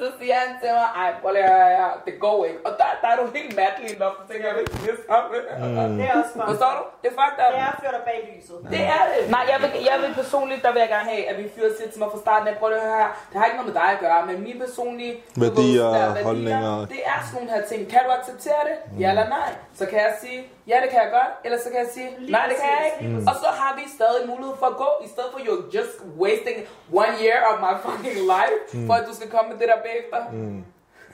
så 0.00 0.06
siger 0.18 0.36
han 0.42 0.50
til 0.62 0.70
mig, 0.78 0.88
ej, 1.02 1.08
prøv 1.22 1.30
lige 1.36 1.44
at 1.44 1.70
her, 1.80 1.90
det 2.06 2.14
går 2.24 2.38
ikke. 2.48 2.60
Og 2.66 2.72
der, 2.80 2.88
der 3.02 3.08
er 3.12 3.16
du 3.20 3.24
helt 3.38 3.52
madlig 3.60 3.88
nok, 4.04 4.14
så 4.20 4.24
tænker 4.30 4.44
jeg, 4.48 4.54
hvad 4.56 4.66
siger 4.82 4.96
sammen? 5.08 5.90
Det 5.98 6.04
er 6.10 6.14
også 6.20 6.34
godt. 6.38 6.48
Forstår 6.52 6.72
du? 6.78 6.82
Det 7.02 7.08
er 7.12 7.16
fucked 7.20 7.38
up. 7.44 7.50
Det 7.54 7.60
er 7.66 7.70
at 7.74 7.78
føre 7.82 7.94
dig 7.96 8.04
bag 8.10 8.18
lyset. 8.30 8.56
Det 8.74 8.82
er 8.96 9.02
det. 9.10 9.20
Nej, 9.36 9.44
jeg 9.52 9.58
vil, 9.62 9.70
jeg 9.90 9.96
vil 10.02 10.10
personligt, 10.22 10.60
der 10.64 10.70
vil 10.74 10.80
jeg 10.84 10.90
gerne 10.96 11.08
have, 11.12 11.22
at 11.30 11.36
vi 11.42 11.46
fyrer 11.54 11.70
siger 11.76 11.88
til 11.92 11.98
mig 12.02 12.08
fra 12.14 12.20
starten 12.24 12.46
af, 12.50 12.54
prøv 12.60 12.68
lige 12.72 12.82
at 12.82 12.88
høre 12.90 12.98
her, 13.04 13.10
det 13.30 13.36
har 13.38 13.44
ikke 13.48 13.58
noget 13.60 13.70
med 13.72 13.76
dig 13.82 13.88
at 13.96 14.00
gøre, 14.06 14.20
men 14.28 14.36
mine 14.48 14.58
personlige 14.66 15.14
Værdier, 15.42 15.88
der 15.96 16.22
holdninger. 16.28 16.72
det 16.94 17.00
er 17.12 17.18
sådan 17.26 17.34
nogle 17.36 17.48
her 17.54 17.62
ting. 17.70 17.80
Kan 17.92 18.00
du 18.06 18.10
acceptere 18.18 18.62
det? 18.68 18.76
Ja 19.02 19.08
eller 19.12 19.26
nej? 19.38 19.50
Så 19.80 19.84
kan 19.90 19.98
jeg 20.06 20.12
sige, 20.22 20.38
ja 20.70 20.76
det 20.82 20.88
kan 20.92 20.98
jeg 21.04 21.10
godt, 21.18 21.32
eller 21.44 21.58
så 21.64 21.68
kan 21.72 21.78
jeg 21.84 21.90
sige, 21.96 22.08
nej 22.34 22.44
det 22.50 22.56
kan 22.62 22.68
jeg 22.78 22.84
ikke. 22.88 23.04
Og 23.30 23.34
så 23.42 23.48
har 23.60 23.72
vi 23.78 23.84
stadig 23.98 24.22
mulighed 24.32 24.54
for 24.62 24.68
at 24.72 24.76
gå, 24.84 24.90
i 25.06 25.08
stedet 25.14 25.30
for 25.34 25.40
you're 25.46 25.64
just 25.76 25.94
wasting 26.22 26.58
one 27.02 27.14
year 27.24 27.38
of 27.50 27.54
my 27.66 27.74
fucking 27.84 28.18
life, 28.34 28.56
for 28.88 28.94
at 29.00 29.04
du 29.08 29.12
skal 29.18 29.28
komme 29.34 29.46
med 29.50 29.58
det 29.60 29.68
der 29.72 29.80
bagefter. 29.90 30.52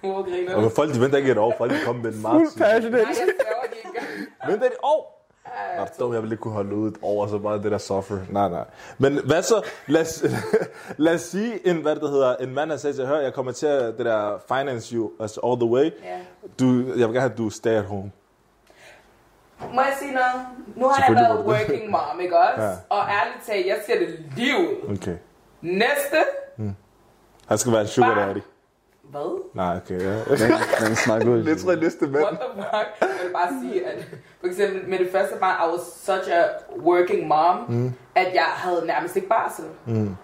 Hvorfor 0.00 0.22
griner 0.30 0.54
du? 0.60 0.64
Og 0.64 0.72
folk 0.72 0.94
de 0.94 1.00
venter 1.00 1.18
ikke 1.18 1.32
et 1.32 1.38
år, 1.38 1.54
folk 1.58 1.72
de 1.72 1.76
kommer 1.84 2.02
med 2.02 2.12
en 2.12 2.20
Fuld 2.22 2.32
marts. 2.32 2.54
passionate. 2.58 2.90
Nej, 2.90 3.08
jeg 3.08 3.16
sværger 3.16 3.62
det 3.70 3.76
ikke. 3.84 4.06
Venter 4.52 4.66
et 4.66 4.72
år? 4.82 5.12
Nå, 5.78 5.86
dum, 5.98 6.12
jeg 6.14 6.22
ville 6.22 6.34
ikke 6.34 6.42
kunne 6.42 6.54
holde 6.54 6.74
ud 6.74 6.92
år, 7.02 7.26
så 7.26 7.38
meget 7.38 7.62
det 7.62 7.72
der 7.72 7.78
suffer. 7.78 8.18
Nej, 8.30 8.48
nej. 8.48 8.64
Men 8.98 9.20
hvad 9.26 9.42
så? 9.42 9.62
Lad 9.86 10.00
os, 10.00 10.24
lad 10.96 11.14
os 11.14 11.20
sige, 11.20 11.68
en, 11.68 11.76
hvad 11.76 11.96
det 11.96 12.10
hedder, 12.10 12.36
en 12.36 12.54
mand 12.54 12.70
har 12.70 12.76
sagt 12.76 12.94
til 12.94 13.06
hør, 13.06 13.18
jeg 13.20 13.34
kommer 13.34 13.52
til 13.52 13.66
at 13.66 13.98
det 13.98 14.06
der 14.06 14.38
finance 14.48 14.94
you 14.94 15.10
altså 15.20 15.40
all 15.44 15.60
the 15.60 15.68
way. 15.70 15.84
Ja. 15.84 16.18
Du, 16.60 16.64
jeg 16.78 16.86
vil 16.86 17.00
gerne 17.00 17.20
have, 17.20 17.32
at 17.32 17.38
du 17.38 17.50
stay 17.50 17.70
at 17.70 17.84
home. 17.84 18.12
Må 19.74 19.80
jeg 19.80 19.94
sige 19.98 20.12
noget? 20.12 20.46
Nu 20.76 20.88
har 20.88 21.04
jeg 21.08 21.14
været 21.16 21.46
working 21.46 21.90
mom, 21.90 22.20
ikke 22.20 22.38
også? 22.38 22.62
Ja. 22.62 22.70
Og 22.88 22.98
ærligt 22.98 23.46
talt, 23.46 23.66
jeg 23.66 23.76
ser 23.86 23.98
det 23.98 24.08
lige 24.36 24.56
ud. 24.58 24.96
Okay. 24.96 25.16
Næste. 25.60 26.16
Han 27.48 27.58
skal 27.58 27.72
være 27.72 27.80
en 27.80 27.86
sugar 27.86 28.14
daddy. 28.14 28.38
Hvad? 29.10 29.42
Nej, 29.54 29.76
okay, 29.76 30.00
ja. 30.02 30.14
Den 30.86 30.96
snakker 30.96 31.28
ud. 31.32 31.42
Lidt 31.42 31.58
tre 31.60 31.76
næste 31.76 32.06
mænd. 32.06 32.24
What 32.24 32.38
the 32.40 32.62
fuck? 32.62 32.88
Jeg 33.00 33.08
vil 33.24 33.32
bare 33.32 33.48
sige, 33.62 33.86
at 33.86 34.04
for 34.40 34.46
eksempel 34.46 34.88
med 34.88 34.98
det 34.98 35.08
første 35.12 35.34
barn, 35.40 35.68
I 35.68 35.72
was 35.72 35.80
such 35.80 36.30
a 36.32 36.42
working 36.80 37.28
mom, 37.28 37.56
mm. 37.68 37.92
at 38.14 38.34
jeg 38.34 38.44
havde 38.44 38.86
nærmest 38.86 39.16
ikke 39.16 39.28
barsel. 39.28 39.64
Mm. 39.86 40.16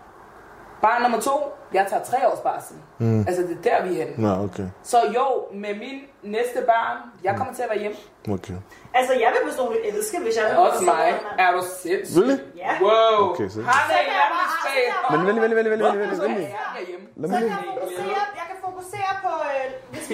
Barn 0.83 1.03
nummer 1.03 1.21
to, 1.21 1.33
jeg 1.75 1.87
tager 1.91 2.03
tre 2.05 2.29
års 2.29 2.41
barsel. 2.41 2.77
Mm. 2.99 3.21
Altså 3.21 3.43
det 3.43 3.51
er 3.51 3.63
der, 3.63 3.85
vi 3.89 4.01
er 4.01 4.05
henne. 4.07 4.23
Nå, 4.29 4.45
okay. 4.45 4.67
Så 4.83 4.97
jo, 5.17 5.27
med 5.59 5.75
min 5.75 5.99
næste 6.23 6.59
barn, 6.67 6.97
jeg 7.25 7.35
kommer 7.37 7.55
til 7.55 7.63
at 7.63 7.69
være 7.71 7.79
hjemme. 7.79 7.97
Okay. 8.37 8.55
Altså, 8.95 9.13
jeg 9.13 9.31
vil 9.35 9.51
personligt 9.51 9.83
elske, 9.91 10.17
hvis 10.25 10.37
jeg... 10.37 10.57
Også 10.59 10.85
mig. 10.85 11.15
Er 11.39 11.51
du 11.53 11.63
sindssyg? 11.83 12.23
Really? 12.23 12.39
Ja. 12.57 12.73
Wow. 12.87 13.31
Okay, 13.31 13.49
så- 13.49 13.63
Har 13.63 13.83
det 13.93 14.01
hjemme 14.13 14.43
space? 14.59 15.17
Men 15.17 15.21
vælg, 15.27 15.41
vælg, 15.43 15.55
vælg, 15.57 15.71
vælg, 15.71 15.83
vælg, 15.85 15.99
vælg, 16.01 16.17
Så 16.17 16.23
er 16.23 16.29
vælg. 16.29 16.41
jeg 16.79 16.87
hjemme. 16.91 17.07
Lad 17.21 17.29
mig 17.31 17.41
lige. 17.41 17.51
kan 17.51 17.59
fokusere, 17.81 18.23
jeg 18.41 18.47
kan 18.51 18.59
fokusere 18.69 19.13
på, 19.27 19.33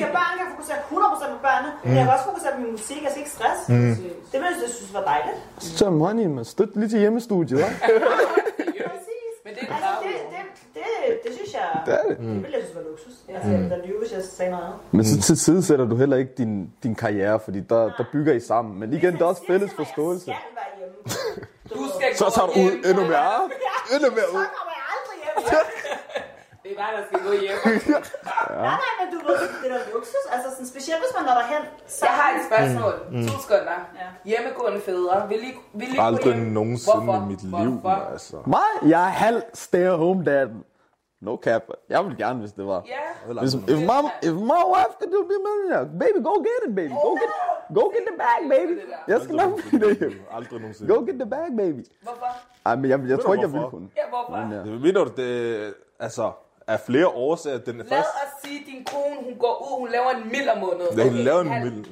har 0.06 0.12
børn, 0.18 0.32
kan 0.38 0.42
jeg 0.46 0.50
fokusere 0.56 0.78
100% 0.78 1.32
på 1.37 1.38
børnene. 1.48 1.70
Men 1.84 1.92
jeg 1.96 2.04
kan 2.04 2.12
også 2.16 2.24
fokusere 2.30 2.52
på 2.56 2.61
min 2.64 2.72
musik, 2.78 2.98
jeg 3.02 3.11
skal 3.12 3.20
ikke 3.24 3.34
stress. 3.38 3.61
Mm. 3.68 3.94
Det 4.32 4.37
vil 4.40 4.48
jeg 4.64 4.70
synes 4.78 4.94
var 4.98 5.04
dejligt. 5.12 5.38
Tøm 5.78 6.00
honey, 6.00 6.26
man. 6.26 6.44
Støt 6.44 6.70
lige 6.80 6.88
til 6.88 6.98
hjemmestudiet, 7.04 7.58
hva'? 7.62 7.70
Præcis. 8.92 9.34
Men 9.44 9.52
det 9.56 9.62
er 9.68 9.74
Altså, 9.74 9.90
det, 10.04 10.14
det, 10.32 10.42
det, 10.74 10.84
det 11.24 11.30
synes 11.38 11.50
jeg... 11.58 11.66
Det 11.87 11.94
er 11.94 12.02
det. 12.08 12.16
Det 12.18 12.42
ville 12.44 12.56
jeg 12.58 12.62
synes 12.64 12.76
var 12.80 12.82
luksus. 12.90 13.14
Altså, 13.28 13.48
jeg 13.50 13.58
ville 13.58 13.70
da 13.76 13.80
lyve, 13.87 13.98
hvis 14.02 14.12
jeg 14.12 14.22
sagde 14.38 14.50
noget 14.50 14.64
andet. 14.64 14.78
Men 14.96 15.04
så 15.04 15.20
til 15.20 15.37
side 15.46 15.62
sætter 15.64 15.84
du 15.84 15.96
heller 15.96 16.16
ikke 16.16 16.32
din, 16.38 16.72
din 16.82 16.94
karriere, 16.94 17.40
fordi 17.40 17.61
der, 17.61 17.80
der 17.98 18.04
bygger 18.12 18.32
I 18.32 18.40
sammen. 18.40 18.80
Men 18.80 18.92
igen, 18.92 19.12
der 19.18 19.22
er 19.24 19.28
også 19.34 19.42
fælles 19.46 19.70
forståelse. 19.76 20.24
Jeg 20.30 20.37
skal 20.44 20.56
være 20.61 20.72
hjemme. 20.78 20.94
Du 21.74 21.80
skal 21.94 22.08
Så 22.20 22.26
tager 22.34 22.46
du 22.46 22.52
ud 22.66 22.72
endnu 22.90 23.04
mere. 23.12 23.32
Endnu 23.94 24.11
mere 24.18 24.28
Så 24.32 24.38
ud. 24.38 24.46
kommer 24.58 24.74
jeg 24.80 24.87
aldrig 24.94 25.16
hjem. 25.24 25.34
Det 26.68 26.76
er 26.78 26.83
dig, 26.85 26.90
der 26.98 27.02
skal 27.09 27.18
gå 27.28 27.33
hjem. 27.44 27.59
Nej, 28.66 28.76
nej, 28.85 28.92
men 28.98 29.07
du 29.14 29.18
ved, 29.26 29.38
det 29.62 29.70
er 29.76 29.78
luksus. 29.94 30.24
Altså, 30.33 30.48
sådan, 30.50 30.66
specielt 30.66 31.00
hvis 31.02 31.12
man 31.16 31.24
når 31.28 31.35
derhen. 31.40 31.62
Jeg 32.02 32.14
har 32.20 32.28
et 32.37 32.42
spørgsmål. 32.50 32.94
Mm. 33.12 33.26
To 33.28 33.37
sekunder. 33.44 33.78
Ja. 34.00 34.09
Hjemmegående 34.31 34.81
fædre. 34.81 35.28
Vil 35.28 35.42
I, 35.50 35.52
vil 35.81 35.88
I 35.94 35.96
Aldrig 35.98 36.35
hjem? 36.35 36.46
nogensinde 36.59 37.04
Hvorfor? 37.04 37.24
i 37.24 37.28
mit 37.33 37.42
liv, 37.42 37.70
Hvorfor? 37.81 38.11
altså. 38.12 38.37
Mig? 38.46 38.70
Jeg 38.92 39.02
er 39.11 39.12
halv 39.26 39.42
stay 39.54 39.85
at 39.92 39.98
home 39.98 40.24
dad. 40.24 40.48
No 41.20 41.37
cap. 41.46 41.62
Jeg 41.88 42.04
vil 42.04 42.16
gerne, 42.16 42.38
hvis 42.40 42.52
det 42.52 42.66
var. 42.66 42.83
Ja. 42.87 43.33
Hvis, 43.40 43.54
if, 43.54 43.81
my, 43.90 44.00
if 44.28 44.35
my 44.52 44.62
wife 44.74 44.92
could 45.00 45.12
do 45.16 45.20
det, 45.31 45.38
man, 45.46 45.98
baby, 46.02 46.18
go 46.28 46.35
get 46.48 46.61
it, 46.68 46.74
baby. 46.76 46.90
Go 47.07 47.11
get, 47.20 47.31
go 47.78 47.83
get 47.94 48.02
the 48.11 48.16
bag, 48.24 48.40
baby. 48.54 48.74
Jeg 49.09 49.20
skal 49.22 49.37
nok 49.37 49.50
blive 49.68 49.94
det. 49.94 50.12
Aldrig 50.37 50.61
nogensinde. 50.61 50.94
Go 50.94 51.00
get 51.07 51.14
the 51.22 51.31
bag, 51.31 51.46
baby. 51.59 51.83
Hvorfor? 52.02 52.31
Ej, 52.66 52.76
men 52.76 52.90
jeg, 52.90 53.00
jeg 53.09 53.18
tror 53.20 53.33
ikke, 53.35 53.42
jeg 53.46 53.52
vil 53.52 53.61
hvorfor? 53.61 53.76
kunne. 53.76 53.88
Ja, 53.96 54.02
hvorfor? 54.09 54.37
Men, 54.44 54.52
ja. 54.52 54.59
Det 54.72 54.81
mener 54.81 55.04
du, 55.04 55.11
det 55.16 55.74
altså, 56.00 56.31
er 56.68 56.76
flere 56.87 57.07
årsager. 57.09 57.59
Den 57.59 57.76
Lad 57.76 57.85
første, 57.88 58.11
os 58.24 58.42
sige, 58.44 58.61
at 58.61 58.66
din 58.66 58.85
kone, 58.92 59.16
hun 59.24 59.35
går 59.38 59.54
ud, 59.72 59.78
hun 59.81 59.88
laver 59.90 60.11
en 60.11 60.28
mild 60.33 60.48
om 60.48 60.59
måneden. 60.59 60.98
jeg 60.98 61.07
okay, 61.07 61.24
laver 61.24 61.40
en 61.40 61.48
halv- 61.50 61.64
mild. 61.64 61.85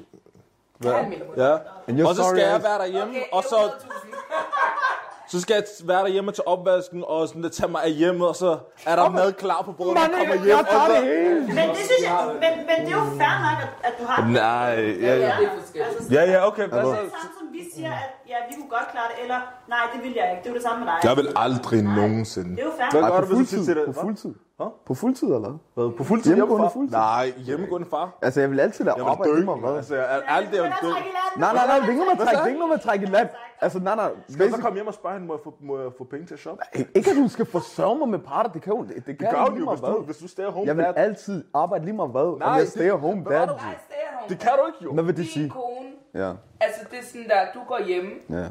måneden. 0.84 1.22
Ja. 1.36 2.04
Og 2.08 2.14
så 2.16 2.24
skal 2.30 2.40
jeg 2.52 2.62
være 2.62 2.78
derhjemme, 2.78 3.10
Okay, 3.10 3.22
og 3.32 3.42
så, 3.42 3.56
100.000. 3.56 5.30
så 5.32 5.40
skal 5.40 5.54
jeg 5.54 5.64
være 5.84 6.02
derhjemme 6.06 6.32
til 6.32 6.44
opvasken, 6.46 7.04
og 7.06 7.28
sådan, 7.28 7.50
tage 7.50 7.70
mig 7.70 7.82
af 7.84 7.92
hjemmet, 7.92 8.28
og 8.28 8.36
så 8.36 8.58
er 8.86 8.96
der 8.96 9.08
mad 9.10 9.32
klar 9.32 9.62
på 9.62 9.72
bordet, 9.72 9.94
når 9.94 10.00
jeg 10.02 10.10
kommer 10.18 10.34
hjem. 10.34 10.48
jeg 10.56 10.64
tager 10.70 10.82
og 10.82 10.86
så- 10.88 10.94
det 10.94 11.02
hele. 11.04 11.40
Men 11.58 11.68
det 11.68 11.76
synes 11.90 12.02
jeg, 12.10 12.18
men, 12.44 12.52
men 12.68 12.76
det 12.86 12.92
er 12.94 12.98
jo 13.02 13.06
fair 13.20 13.34
nok, 13.48 13.58
at, 13.64 13.68
at 13.88 13.94
du 14.00 14.04
har 14.10 14.16
det. 14.24 14.32
Nej, 14.32 14.74
ja, 15.06 15.14
Ja, 15.14 15.16
ja. 15.16 15.30
er. 15.30 15.84
Altså, 15.84 16.14
Ja, 16.14 16.22
ja, 16.32 16.46
okay. 16.46 16.68
Hvad 16.68 16.78
det 16.78 16.86
så? 16.86 16.90
er 16.92 16.96
samme 16.96 17.34
som 17.40 17.46
vi 17.52 17.62
siger, 17.74 17.92
at 17.92 18.10
ja, 18.28 18.36
vi 18.48 18.52
kunne 18.58 18.70
godt 18.76 18.88
klare 18.92 19.08
det, 19.12 19.22
eller 19.22 19.40
nej, 19.68 19.82
det 19.94 20.02
vil 20.04 20.12
jeg 20.20 20.26
ikke. 20.30 20.40
Det 20.42 20.46
er 20.48 20.50
jo 20.50 20.58
det 20.60 20.62
samme 20.68 20.78
med 20.84 20.88
dig. 20.92 20.98
Jeg 21.08 21.16
vil 21.16 21.28
aldrig 21.36 21.82
nogensinde. 21.82 22.50
Det 22.56 22.60
er 22.60 22.64
jo 22.64 22.72
fair. 22.78 22.90
Hvad 22.90 23.02
Ej, 23.02 23.10
gør 23.10 23.20
du, 23.20 23.26
hvis 23.26 23.38
du 23.38 23.44
siger 23.54 23.64
til 23.64 23.76
det? 23.76 23.84
På 23.94 24.00
fuldtid. 24.00 24.34
Hvad? 24.56 24.66
På 24.86 24.94
fuldtid, 24.94 25.28
eller 25.28 25.58
hvad? 25.74 25.90
På 25.98 26.04
fuldtid? 26.04 26.30
Hjemmegående 26.34 26.62
hjemmefra? 26.62 26.78
fuldtid? 26.78 26.96
Nej, 26.96 27.32
hjemmegående 27.46 27.86
far. 27.90 28.18
Altså, 28.22 28.40
jeg 28.40 28.50
vil 28.50 28.60
altid 28.60 28.84
lade 28.84 28.96
Jeg 29.06 29.16
dø. 29.24 29.34
lige 29.34 29.44
meget 29.44 29.60
hvad. 29.60 29.76
Altså, 29.76 29.94
jeg 29.94 30.04
er 30.04 30.20
alt 30.36 30.50
det, 30.50 30.56
jeg 30.56 30.62
vil 30.64 30.72
dø. 30.82 30.86
Nej, 30.88 31.52
nej, 31.54 31.66
nej, 31.66 31.76
det 31.78 31.84
er 31.84 31.88
ikke 31.88 32.04
noget 32.04 32.18
med 32.18 32.26
at 32.26 32.28
trække, 32.28 32.36
det 32.38 32.42
er 32.42 32.46
ikke 32.46 32.58
noget 32.58 32.68
med 32.70 32.78
at 32.78 32.84
trække 32.88 33.02
i 33.06 33.08
land. 33.08 33.28
Altså, 33.60 33.78
nej, 33.78 33.94
nej. 33.96 34.10
Skal 34.28 34.42
jeg 34.44 34.54
så 34.54 34.60
komme 34.60 34.76
hjem 34.78 34.86
og 34.86 34.94
spørge 34.94 35.12
hende, 35.14 35.26
må 35.26 35.34
jeg 35.34 35.40
få, 35.44 35.54
må 35.60 35.78
jeg 35.80 35.90
få 35.98 36.04
penge 36.04 36.26
til 36.26 36.34
at 36.34 36.40
shoppe? 36.40 36.62
Ikke 36.94 37.10
at 37.10 37.16
du 37.16 37.28
skal 37.28 37.46
forsørge 37.46 37.98
mig 37.98 38.08
med 38.08 38.18
parter, 38.18 38.50
det 38.50 38.62
kan 38.62 38.72
jo, 38.72 38.82
det, 38.82 38.88
det 39.06 39.18
kan 39.18 39.28
Det 39.30 39.38
lige 39.50 39.58
jo, 39.58 39.64
meget 39.64 39.78
hvis 39.78 39.80
du, 39.80 39.92
hvad. 39.92 40.04
hvis 40.06 40.16
du 40.16 40.28
stay 40.28 40.44
home 40.44 40.66
Jeg 40.66 40.76
vil 40.76 40.84
dad. 40.84 40.92
altid 40.96 41.44
arbejde 41.54 41.84
lige 41.84 41.94
meget 41.96 42.10
hvad, 42.10 42.22
om 42.22 42.38
Nej, 42.38 42.48
jeg 42.48 42.60
det- 42.60 42.70
stay 42.70 42.90
home 42.90 43.22
hvad 43.22 43.38
dad. 43.38 43.46
Nej, 43.46 43.56
stay 43.56 44.02
at 44.08 44.14
home. 44.18 44.28
Det 44.28 44.38
kan 44.38 44.50
du 44.60 44.66
ikke 44.66 44.78
jo. 44.84 44.92
Hvad 44.92 45.04
vil 45.04 45.16
det 45.16 45.24
Din 45.24 45.32
sige? 45.32 45.50
kone, 45.50 45.88
Ja, 46.14 46.30
altså 46.60 46.80
det 46.90 46.98
er 46.98 47.04
sådan 47.12 47.28
der, 47.28 47.40
du 47.54 47.60
går 47.68 47.78
hjemme 47.86 48.10
ja. 48.30 48.44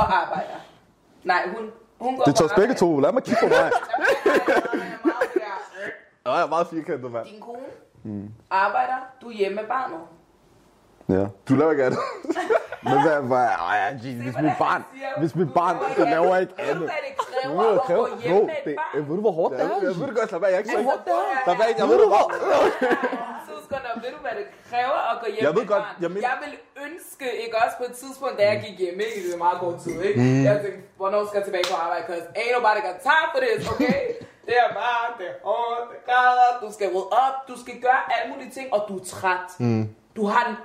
og 0.00 0.06
arbejder. 0.22 0.58
Nej, 1.24 1.42
hun, 1.56 1.70
hun 2.00 2.16
går 2.16 2.24
Det 2.24 2.34
tager 2.34 2.48
begge 2.48 2.62
arbejde. 2.62 2.78
to. 2.80 2.98
Lad 3.00 3.12
mig 3.12 3.22
kigge 3.22 3.40
på 3.42 3.48
mig. 3.56 3.70
Ja, 6.26 6.32
jeg 6.32 6.42
er 6.42 6.46
meget 6.48 6.66
firkantet, 6.66 7.10
mand. 7.12 7.26
Din 7.26 7.40
kone 7.40 8.28
arbejder, 8.50 8.96
du 9.20 9.28
er 9.28 9.32
hjemme 9.32 9.56
med 9.56 9.64
barnet. 9.68 10.00
Ja. 11.08 11.26
Du 11.48 11.54
laver 11.54 11.70
ikke 11.70 11.84
andet. 11.84 11.98
Men 12.84 13.02
hvad, 13.02 13.20
hvad, 13.22 13.38
ej, 13.72 13.94
hvis 13.94 14.36
mit 14.46 14.52
barn, 14.58 14.82
hvis 15.18 15.34
mit 15.34 15.54
barn, 15.54 15.76
det 15.96 16.08
laver 16.08 16.36
ikke 16.36 16.52
Ved 16.58 16.64
du, 16.66 16.70
andet. 16.70 16.82
hvad 16.90 17.00
det 17.06 17.12
kræver 17.86 18.06
bro, 18.06 18.50
det, 18.64 18.76
øh, 18.94 19.08
ved 19.08 19.14
du, 19.16 19.20
hvor 19.20 19.30
hårdt 19.40 19.52
det 19.54 19.58
Jeg, 19.60 19.66
er? 19.66 19.70
jeg 19.88 19.94
ved 20.00 20.06
det 20.10 20.16
godt, 20.16 20.28
slap 20.28 20.42
af. 20.42 20.46
Jeg 20.48 20.54
er 20.54 20.58
ikke 20.58 20.70
så 20.70 20.76
prøv 20.76 20.92
at 20.92 20.98
høre 21.06 21.42
Slap 21.44 21.60
af, 21.60 21.78
jeg 21.80 21.88
ved 21.88 21.98
det 22.02 22.08
godt. 22.18 22.32
Ved 24.04 24.10
du, 24.16 24.20
hvad 24.26 24.34
det 24.40 24.46
kræver 24.70 24.98
at 25.12 25.16
gå 25.22 25.26
hjem 25.34 25.44
Jeg 25.46 25.54
ved 25.58 25.66
godt, 25.74 25.84
jeg 26.00 26.10
mener- 26.10 26.28
jeg 26.28 26.36
vil 26.44 26.54
ønske, 26.86 27.26
ikke 27.44 27.56
også 27.64 27.76
på 27.80 27.84
et 27.90 27.94
tidspunkt, 28.02 28.34
da 28.38 28.44
jeg 28.52 28.58
gik 28.66 28.76
hjem, 28.84 28.98
ikke? 29.06 29.18
Det 29.26 29.34
er 29.34 29.42
meget 29.46 29.58
god 29.64 29.74
tid, 29.84 29.96
ikke? 30.08 30.20
Jeg 30.48 30.54
tænkte, 30.64 30.80
hvornår 31.00 31.20
skal 31.28 31.36
jeg 31.40 31.44
tilbage 31.48 31.66
på 31.72 31.76
arbejde? 31.84 32.02
Cause 32.10 32.24
ain't 32.40 32.52
nobody 32.58 32.80
got 32.88 32.98
time 33.10 33.26
for 33.32 33.40
this, 33.46 33.60
okay? 33.72 34.00
Det 34.46 34.54
er 34.64 34.74
bare, 34.74 35.04
det 35.18 35.26
er 35.26 35.36
hårdt, 35.44 35.80
det 35.92 35.98
græder, 36.06 36.50
du 36.66 36.72
skal 36.72 36.88
rydde 36.94 37.08
op, 37.24 37.34
du 37.48 37.54
skal 37.62 37.74
gøre 37.80 38.00
alle 38.14 38.32
mulige 38.34 38.50
ting, 38.50 38.66
og 38.74 38.80
du 38.88 38.94
er 38.98 39.04
træt. 39.04 39.48
Du 40.16 40.26
har 40.26 40.42
en 40.48 40.56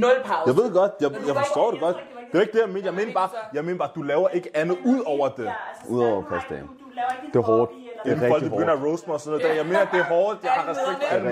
nul 0.00 0.16
pause. 0.24 0.42
Jeg 0.46 0.56
ved 0.56 0.72
godt, 0.72 0.92
jeg, 1.00 1.10
jeg 1.26 1.36
forstår 1.36 1.70
det 1.70 1.80
godt. 1.80 1.96
Det 2.32 2.38
er 2.38 2.40
ikke 2.40 2.52
det, 2.52 2.60
jeg 2.60 2.68
mener. 2.68 2.84
Jeg 2.84 2.94
mener 2.94 3.12
bare, 3.12 3.28
jeg 3.54 3.64
mener 3.64 3.78
bare, 3.78 3.90
du 3.94 4.02
laver 4.02 4.28
ikke 4.28 4.50
andet 4.54 4.78
ud 4.84 5.00
over 5.06 5.28
det. 5.28 5.46
Altså, 5.46 5.92
Udover 5.92 6.22
din 6.48 6.58
Det 7.32 7.38
er 7.38 7.42
hårdt. 7.42 7.70
Det 8.04 8.12
er 8.12 8.34
rigtig 8.34 8.50
begynder 8.50 8.76
hårdt. 8.76 8.82
at 8.84 8.90
roast 8.90 9.06
mig 9.06 9.14
og 9.14 9.20
sådan 9.20 9.38
noget. 9.38 9.50
der. 9.50 9.54
Jeg 9.56 9.66
mener, 9.66 9.84
det 9.92 10.00
er 10.00 10.04
hårdt. 10.04 10.38
Jeg 10.42 10.50
har 10.50 10.70
respekt 10.70 11.04
for 11.10 11.16
dig. 11.18 11.24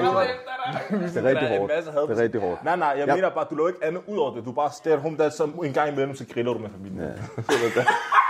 Det 1.15 1.17
er 1.17 1.29
rigtig 1.29 1.49
Der 1.49 1.55
en 1.55 1.59
hårdt. 1.59 2.09
Det 2.09 2.19
er 2.19 2.23
rigtig 2.23 2.41
hårdt. 2.41 2.65
Nej, 2.65 2.77
nej, 2.77 2.95
jeg 2.99 3.07
mener 3.15 3.31
bare, 3.31 3.47
du 3.51 3.55
laver 3.55 3.69
ikke 3.69 3.85
andet 3.85 4.03
ud 4.07 4.19
over 4.19 4.35
det. 4.35 4.45
Du 4.45 4.53
bare 4.53 4.71
stay 4.73 4.91
at 4.91 5.01
home 5.01 5.17
dad, 5.17 5.31
så 5.31 5.45
en 5.65 5.73
gang 5.73 5.93
imellem, 5.93 6.17
så 6.17 6.25
griller 6.33 6.53
du 6.53 6.59
med 6.59 6.71
familien. 6.71 7.01
Ja. 7.01 7.13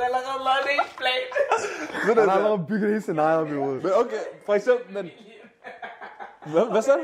Du 0.00 0.04
har 0.04 0.18
allerede 0.18 0.44
lavet 0.48 0.62
det 0.68 0.74
i 0.84 0.96
plan. 1.00 1.22
Ved 2.06 2.14
du 2.14 2.20
Han 2.20 2.28
har 2.28 2.36
det? 2.36 2.44
allerede 2.44 2.66
bygget 2.68 2.88
hele 2.88 3.00
scenariet 3.00 3.40
op 3.40 3.48
i 3.48 3.54
hovedet. 3.56 3.82
Men 3.82 3.92
okay, 3.96 4.22
for 4.46 4.54
eksempel, 4.54 4.94
men... 4.94 5.10
Hvad, 6.52 6.64
hvad 6.70 6.82
du? 6.88 6.98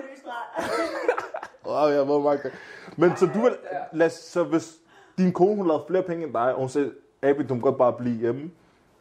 Wow, 1.70 1.89
jeg 1.89 2.09
var 2.09 2.18
meget 2.18 2.53
Men 2.97 3.16
så 3.16 3.27
du 3.35 3.41
vil, 3.41 3.57
lad, 3.93 4.07
os- 4.07 4.12
så 4.12 4.45
hvis 4.45 4.75
din 5.18 5.33
kone, 5.33 5.57
hun 5.57 5.66
lavede 5.66 5.85
flere 5.89 6.03
penge 6.03 6.25
end 6.25 6.33
dig, 6.35 6.53
og 6.55 6.59
hun 6.61 6.68
sagde, 6.68 6.93
Abi, 7.23 7.43
du 7.43 7.55
må 7.55 7.61
godt 7.61 7.79
bare 7.79 7.93
blive 7.93 8.16
hjemme. 8.20 8.51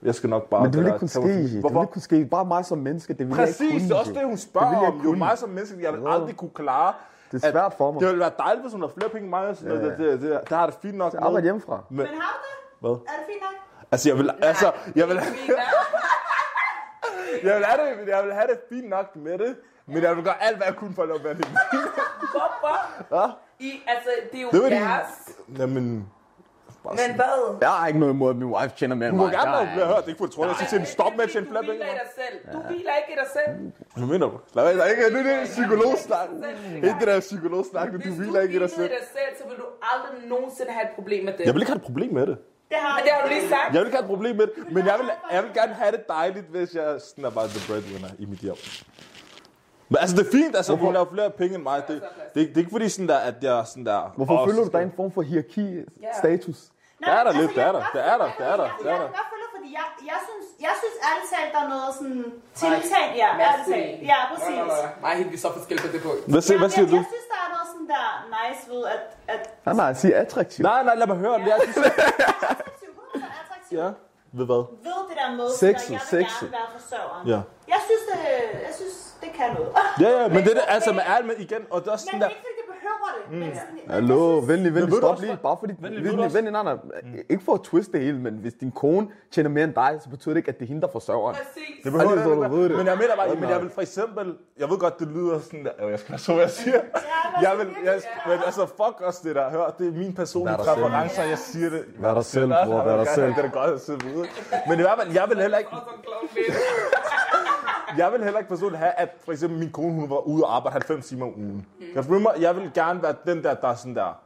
Jeg 0.03 0.15
skal 0.15 0.29
nok 0.29 0.49
bare... 0.49 0.61
Men 0.61 0.71
det 0.73 0.77
vil 0.77 0.85
der 0.85 0.93
ikke 0.93 0.99
kunne 0.99 1.09
ske. 1.09 1.21
Det 1.21 1.51
vil 1.53 1.59
Hvorfor? 1.59 1.81
ikke 1.83 1.93
kunne 1.93 2.01
ske. 2.01 2.25
Bare 2.25 2.45
mig 2.45 2.65
som 2.65 2.77
menneske, 2.77 3.13
det 3.13 3.19
vil 3.27 3.27
jeg 3.27 3.35
Præcis, 3.37 3.61
ikke 3.61 3.73
kunne. 3.73 3.83
det 3.89 3.91
er 3.95 3.99
også 3.99 4.13
det, 4.13 4.21
hun 4.23 4.31
Det 4.31 4.39
spørger 4.39 4.69
vil 4.69 4.77
jeg 4.81 4.87
om. 4.93 5.01
Jo, 5.03 5.11
mig 5.15 5.37
som 5.37 5.49
menneske, 5.49 5.83
jeg 5.83 5.93
vil 5.93 6.01
Ja. 6.01 6.13
aldrig 6.15 6.37
kunne 6.37 6.49
klare. 6.55 6.93
Det 7.31 7.43
er 7.43 7.51
svært 7.51 7.73
for 7.77 7.91
mig. 7.91 7.99
Det 8.01 8.07
ville 8.07 8.19
være 8.19 8.31
dejligt, 8.37 8.63
hvis 8.63 8.73
hun 8.73 8.81
har 8.81 8.87
flere 8.97 9.09
penge 9.09 9.23
end 9.23 9.29
mig. 9.29 9.47
og 9.47 9.55
sådan 9.55 9.77
noget. 9.77 9.83
Ja. 9.83 9.89
Det, 10.03 10.21
det, 10.21 10.21
det, 10.31 10.49
det, 10.49 10.57
har 10.57 10.65
det 10.65 10.75
fint 10.81 10.97
nok 10.97 11.13
Jeg 11.13 11.21
arbejder 11.21 11.43
hjemmefra. 11.43 11.83
Men, 11.89 11.97
Men 11.97 12.07
har 12.07 12.13
du 12.13 12.17
det? 12.47 12.55
hvad? 12.81 12.91
Er 12.91 12.95
det 13.19 13.25
fint 13.31 13.41
nok? 13.41 13.55
Altså, 13.91 14.09
jeg 14.09 14.17
vil, 14.17 14.29
altså, 14.41 14.71
jeg 14.95 15.07
vil, 15.09 15.15
jeg 17.43 17.55
vil, 17.57 17.65
have 17.65 17.79
det, 18.01 18.07
jeg 18.07 18.23
vil 18.25 18.33
have 18.33 18.47
det 18.47 18.59
fint 18.69 18.89
nok 18.89 19.15
med 19.15 19.37
det. 19.37 19.55
Men 19.87 20.03
jeg 20.03 20.15
vil 20.15 20.23
gøre 20.23 20.43
alt, 20.43 20.57
hvad 20.57 20.67
jeg 20.67 20.75
kunne 20.75 20.95
for 20.95 21.01
at 21.03 21.07
lave 21.07 21.19
hende. 21.19 21.43
Hvorfor? 22.35 22.75
Ja? 23.15 23.25
I, 23.59 23.71
altså, 23.87 24.09
det 24.31 24.37
er 24.37 24.41
jo 24.41 24.49
Det 24.51 24.61
var 24.63 24.67
jeres. 24.69 25.07
Jamen, 25.59 25.85
bare 26.83 26.93
Men 26.93 26.97
sådan. 26.99 27.15
hvad? 27.15 27.57
Jeg 27.61 27.69
har 27.69 27.87
ikke 27.87 27.99
noget 27.99 28.13
imod, 28.13 28.29
at 28.29 28.35
min 28.35 28.47
wife 28.55 28.73
tjener 28.77 28.95
mere 28.95 29.09
end 29.09 29.17
Du 29.17 29.21
må 29.21 29.27
mig. 29.27 29.33
gerne 29.37 29.51
er- 29.51 29.65
hørt. 29.65 29.97
Det 29.97 30.03
er 30.03 30.07
ikke 30.07 30.17
for, 30.17 30.25
at 30.25 30.31
du 30.31 30.35
tror, 30.35 30.45
jeg 30.45 30.55
siger 30.59 30.69
til 30.69 30.77
hende, 30.79 30.91
stop 30.91 31.11
med 31.17 31.23
at 31.23 31.29
tjene 31.33 31.47
flere 31.51 31.61
Du 31.63 31.67
penge. 31.71 31.83
hviler 31.83 31.93
i 31.95 31.99
dig 32.03 32.09
selv. 32.21 32.35
Du 32.53 32.59
hviler 32.69 32.93
ikke 33.01 33.11
i 33.15 33.17
dig 33.21 33.29
selv. 33.37 33.51
Hvad 33.97 34.07
mener 34.13 34.27
du? 34.33 34.37
Lad 34.55 34.63
være, 34.65 34.75
der 34.77 34.83
er 34.83 34.89
ikke 34.93 35.03
det 35.15 35.19
er 35.33 35.39
det 35.39 35.47
psykologsnak. 35.55 36.27
Ikke 36.75 36.95
det 37.01 37.07
der 37.11 37.19
psykologsnak, 37.19 37.85
du 37.91 37.97
Hvis 37.97 38.05
du 38.15 38.21
hviler 38.21 38.41
ikke 38.45 38.55
i 38.55 38.59
dig 38.65 38.69
selv. 38.77 38.85
i 38.91 38.93
dig 38.97 39.05
selv, 39.17 39.31
så 39.39 39.43
vil 39.49 39.57
du 39.63 39.67
aldrig 39.91 40.11
nogensinde 40.33 40.71
have 40.77 40.85
et 40.89 40.93
problem 40.97 41.21
med 41.27 41.33
det. 41.37 41.43
Jeg 41.45 41.53
vil 41.53 41.61
ikke 41.61 41.71
have 41.71 41.81
et 41.83 41.87
problem 41.89 42.11
med 42.19 42.25
det. 42.31 42.37
Det 42.69 42.77
har 42.77 42.95
Men 42.97 43.03
det 43.05 43.11
har 43.13 43.21
du 43.21 43.27
lige 43.27 43.49
sagt. 43.49 43.73
Jeg 43.73 43.79
vil 43.79 43.87
ikke 43.87 43.97
have 43.97 44.03
et 44.03 44.09
problem 44.09 44.35
med 44.35 44.47
det, 44.47 44.71
men 44.71 44.85
jeg 44.85 44.95
vil, 44.99 45.09
jeg 45.31 45.43
vil 45.43 45.51
gerne 45.53 45.73
have 45.73 45.91
det 45.91 46.07
dejligt, 46.07 46.45
hvis 46.45 46.75
jeg 46.75 47.01
sådan 47.01 47.25
er 47.25 47.29
bare 47.29 47.47
the 47.47 47.61
breadwinner 47.67 48.09
i 48.19 48.25
mit 48.25 48.39
hjem. 48.39 48.55
Men 49.89 49.97
altså, 49.97 50.15
det 50.17 50.27
er 50.27 50.31
fint, 50.31 50.55
altså, 50.55 50.75
hun 50.75 50.93
laver 50.93 51.05
flere 51.13 51.29
penge 51.29 51.55
end 51.55 51.63
mig. 51.63 51.83
Det, 51.87 52.01
det, 52.35 52.47
det, 52.47 52.53
er 52.53 52.57
ikke 52.57 52.71
fordi 52.71 52.89
sådan 52.89 53.07
der, 53.07 53.17
at 53.17 53.35
jeg 53.41 53.63
sådan 53.67 53.85
der... 53.85 54.13
Hvorfor 54.15 54.45
føler 54.47 54.63
du, 54.63 54.69
der 54.71 54.79
er 54.79 54.83
en 54.83 54.93
form 54.95 55.11
for 55.11 55.21
hierarki, 55.21 55.83
status? 56.19 56.57
Der 57.05 57.11
er 57.11 57.23
der 57.23 57.41
lidt, 57.41 57.55
der 57.55 57.63
er 57.63 57.71
der, 57.71 57.83
der 57.93 58.01
er 58.01 58.17
der, 58.17 58.29
der 58.37 58.45
er 58.45 58.57
der, 58.57 58.69
der 58.83 58.91
er 58.91 58.97
der. 58.97 59.09
Jeg 59.77 59.85
jeg, 60.11 60.19
synes, 60.27 60.45
jeg 60.65 60.73
synes 60.81 60.95
ærligt 61.09 61.27
talt, 61.33 61.51
der 61.55 61.61
er 61.65 61.69
noget 61.75 61.91
sådan 61.99 62.23
tiltalt, 62.61 63.13
ja, 63.21 63.27
ærligt 63.47 63.67
talt. 63.73 63.95
Ja, 64.11 64.19
præcis. 64.31 64.55
Nej, 65.05 65.13
helt 65.19 65.29
vi 65.33 65.37
er 65.39 65.43
så 65.45 65.49
forskellige 65.57 65.83
på 65.87 65.91
det 65.95 66.01
punkt. 66.07 66.19
Hvad, 66.33 66.41
siger, 66.47 66.57
hvad 66.63 66.71
siger 66.75 66.85
jeg, 66.85 66.91
du? 66.93 66.97
Jeg 67.01 67.07
synes, 67.13 67.27
der 67.33 67.39
er 67.45 67.49
noget 67.55 67.67
sådan 67.73 67.87
der 67.95 68.05
nice 68.35 68.63
ved, 68.73 68.83
at, 68.95 69.03
at 69.33 69.41
Nej, 69.65 69.75
nej, 69.81 69.91
siger 70.01 70.15
attraktiv. 70.25 70.61
Nej, 70.69 70.79
nej, 70.87 70.95
lad 71.01 71.07
mig 71.11 71.17
høre 71.25 71.35
det. 71.39 71.47
Jeg 71.53 71.59
synes, 71.63 71.77
attraktiv, 72.53 72.89
100% 72.89 73.43
attraktiv. 73.43 73.75
ja. 73.81 73.87
Ved 74.37 74.45
hvad? 74.51 74.63
Ved 74.87 74.99
det 75.09 75.15
der 75.21 75.29
med, 75.39 75.47
at 75.55 75.63
jeg 75.63 75.69
vil 75.89 75.99
sexet. 76.15 76.39
gerne 76.39 76.51
være 76.59 76.69
forsørgeren. 76.77 77.23
Ja. 77.33 77.39
Jeg 77.73 77.79
synes, 77.87 78.03
det, 78.11 78.19
jeg 78.67 78.73
synes, 78.79 78.95
det 79.23 79.29
kan 79.37 79.47
noget. 79.57 79.71
Ja, 80.03 80.09
ja, 80.19 80.23
men 80.35 80.39
det 80.47 80.51
er 80.57 80.67
altså 80.77 80.91
med 80.97 81.03
ærligt 81.13 81.27
med 81.31 81.37
igen, 81.45 81.61
og 81.73 81.77
det 81.81 81.87
er 81.87 81.91
også 81.97 82.07
Men 82.11 82.21
sådan 82.21 82.21
er 82.21 82.27
der... 82.27 82.35
ikke, 82.35 82.64
fordi 83.03 83.19
det 83.31 83.31
det. 83.31 83.39
Men 83.39 83.55
sådan, 83.55 83.93
Hallo, 83.95 84.37
venlig, 84.37 84.75
venlig, 84.75 84.93
stop 84.97 85.21
lige. 85.21 85.37
Bare 85.43 85.57
fordi, 85.59 85.73
Venlig, 85.81 86.03
venlig, 86.03 86.33
venlig, 86.33 86.51
nej, 86.51 86.63
nej. 86.63 86.77
Ikke 87.29 87.43
for 87.43 87.53
at 87.53 87.61
twiste 87.61 87.91
det 87.91 88.01
hele, 88.01 88.19
men 88.19 88.33
hvis 88.33 88.53
din 88.53 88.71
kone 88.71 89.07
tjener 89.31 89.49
mere 89.49 89.63
end 89.63 89.73
dig, 89.73 89.97
så 90.03 90.09
betyder 90.09 90.33
det 90.33 90.37
ikke, 90.37 90.49
at 90.49 90.59
det 90.59 90.65
er 90.65 90.67
hende, 90.67 90.81
der 90.81 90.87
forsørger. 90.87 91.33
Præcis. 91.33 91.83
Det 91.83 91.91
behøver 91.91 92.11
er 92.11 92.23
så, 92.23 92.29
det, 92.29 92.49
du 92.51 92.55
ved 92.55 92.69
det. 92.69 92.77
Men 92.77 92.87
jeg 92.87 92.97
mener 92.97 93.15
bare, 93.15 93.35
men 93.35 93.49
jeg 93.49 93.61
vil 93.61 93.69
for 93.69 93.81
eksempel, 93.81 94.35
jeg 94.59 94.69
ved 94.69 94.77
godt, 94.77 94.99
det 94.99 95.07
lyder 95.07 95.39
sådan 95.39 95.65
der, 95.65 95.87
jeg 95.89 95.99
skal 95.99 96.11
passe 96.11 96.27
på, 96.31 96.33
hvad 96.33 96.43
jeg 96.43 96.51
siger. 96.51 96.81
Jeg 97.41 97.53
vil, 97.57 97.67
jeg, 97.85 98.01
men 98.27 98.37
altså, 98.45 98.65
fuck 98.65 99.01
også 99.01 99.21
det 99.23 99.35
der, 99.35 99.49
hør, 99.49 99.75
det 99.79 99.87
er 99.87 99.91
min 99.91 100.13
personlige 100.13 100.57
præferencer, 100.57 101.23
jeg 101.23 101.37
siger 101.37 101.69
det. 101.69 101.83
Vær 101.99 102.13
dig 102.13 102.25
selv, 102.25 102.47
bror, 102.65 102.83
vær 102.83 102.97
dig 102.97 103.07
selv. 103.07 103.27
Det 103.35 103.45
er 103.45 103.49
godt 103.49 103.71
at 103.71 103.81
sidde 103.81 104.05
ude. 104.15 104.27
Men 104.69 104.79
i 104.79 104.81
hvert 104.81 104.97
fald, 104.99 105.11
jeg 105.13 105.25
vil 105.29 105.37
heller 105.41 105.57
ikke, 105.57 105.69
jeg 107.97 108.11
vil 108.11 108.23
heller 108.23 108.39
ikke 108.39 108.49
personligt 108.49 108.79
have, 108.79 108.91
at 108.91 109.09
for 109.25 109.31
eksempel 109.31 109.59
min 109.59 109.71
kone, 109.71 109.93
hun 109.93 110.09
var 110.09 110.17
ude 110.17 110.43
og 110.43 110.55
arbejde 110.55 110.73
90 110.73 111.07
timer 111.07 111.25
om 111.25 111.33
ugen. 111.37 111.65
Jeg, 111.95 112.05
føler 112.05 112.19
mig, 112.19 112.31
jeg 112.39 112.55
vil 112.55 112.71
gerne 112.73 113.01
være 113.03 113.15
den 113.25 113.43
der, 113.43 113.53
der 113.53 113.67
er 113.67 113.75
sådan 113.75 113.95
der, 113.95 114.19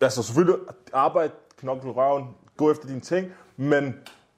altså 0.00 0.22
selvfølgelig 0.22 0.56
arbejde, 0.92 1.32
knokle 1.58 1.90
røven, 1.90 2.28
gå 2.56 2.70
efter 2.70 2.88
dine 2.88 3.00
ting, 3.00 3.26
men 3.56 3.94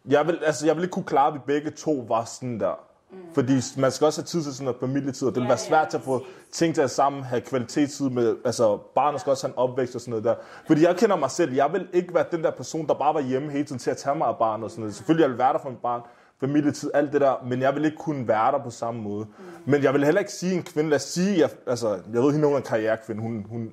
jeg 0.09 0.27
vil, 0.27 0.39
altså, 0.45 0.67
jeg 0.67 0.77
vil 0.77 0.83
ikke 0.83 0.93
kunne 0.93 1.05
klare, 1.05 1.29
at 1.29 1.35
vi 1.35 1.39
begge 1.47 1.71
to 1.71 2.05
var 2.09 2.25
sådan 2.25 2.61
der. 2.61 2.75
Mm. 3.11 3.17
Fordi 3.35 3.53
man 3.79 3.93
skal 3.93 4.05
også 4.05 4.21
have 4.21 4.27
tid 4.27 4.43
til 4.43 4.55
sådan 4.55 4.65
noget 4.65 4.81
familietid, 4.81 5.29
og 5.29 5.35
det 5.35 5.41
vil 5.41 5.47
Ja, 5.47 5.51
være 5.51 5.59
svært 5.59 5.93
ja, 5.93 5.99
at 5.99 6.05
få 6.05 6.25
ting 6.53 6.75
til 6.75 6.83
at 6.83 6.91
sammen, 6.91 7.23
have 7.23 7.41
kvalitetstid 7.41 8.11
med, 8.11 8.37
altså 8.45 8.77
barnet 8.77 9.21
skal 9.21 9.31
også 9.31 9.47
have 9.47 9.53
en 9.53 9.59
opvækst 9.59 9.95
og 9.95 10.01
sådan 10.01 10.11
noget 10.11 10.25
der. 10.25 10.35
Fordi 10.67 10.83
jeg 10.83 10.97
kender 10.97 11.17
mig 11.17 11.31
selv, 11.31 11.53
jeg 11.53 11.73
vil 11.73 11.89
ikke 11.93 12.15
være 12.15 12.25
den 12.31 12.45
der 12.45 12.51
person, 12.51 12.87
der 12.87 12.95
bare 12.95 13.15
var 13.15 13.21
hjemme 13.21 13.51
hele 13.51 13.65
tiden 13.65 13.79
til 13.79 13.91
at 13.91 13.97
tage 13.97 14.17
mig 14.17 14.29
af 14.29 14.39
barnet 14.39 14.65
og 14.65 14.71
sådan 14.71 14.83
noget. 14.83 14.95
Selvfølgelig 14.95 15.23
jeg 15.23 15.31
vil 15.31 15.39
være 15.39 15.53
der 15.53 15.59
for 15.59 15.71
mit 15.71 15.79
barn, 15.79 16.01
familietid, 16.47 16.91
alt 16.95 17.13
det 17.13 17.21
der, 17.21 17.35
men 17.47 17.61
jeg 17.63 17.75
vil 17.75 17.85
ikke 17.85 17.97
kunne 17.97 18.29
være 18.29 18.53
der 18.53 18.59
på 18.65 18.71
samme 18.71 19.01
måde. 19.03 19.25
Mm. 19.25 19.45
Men 19.65 19.83
jeg 19.83 19.95
vil 19.95 20.05
heller 20.05 20.19
ikke 20.21 20.33
sige 20.33 20.55
en 20.55 20.63
kvinde, 20.63 20.91
lad 20.91 20.97
os 20.97 21.03
sige, 21.03 21.39
jeg, 21.39 21.51
altså, 21.67 21.89
jeg 22.13 22.23
ved, 22.23 22.33
hende 22.33 22.47
hun 22.47 22.55
er 22.55 22.59
en 22.59 22.63
karrierekvinde, 22.63 23.23
hun, 23.23 23.47
hun, 23.51 23.73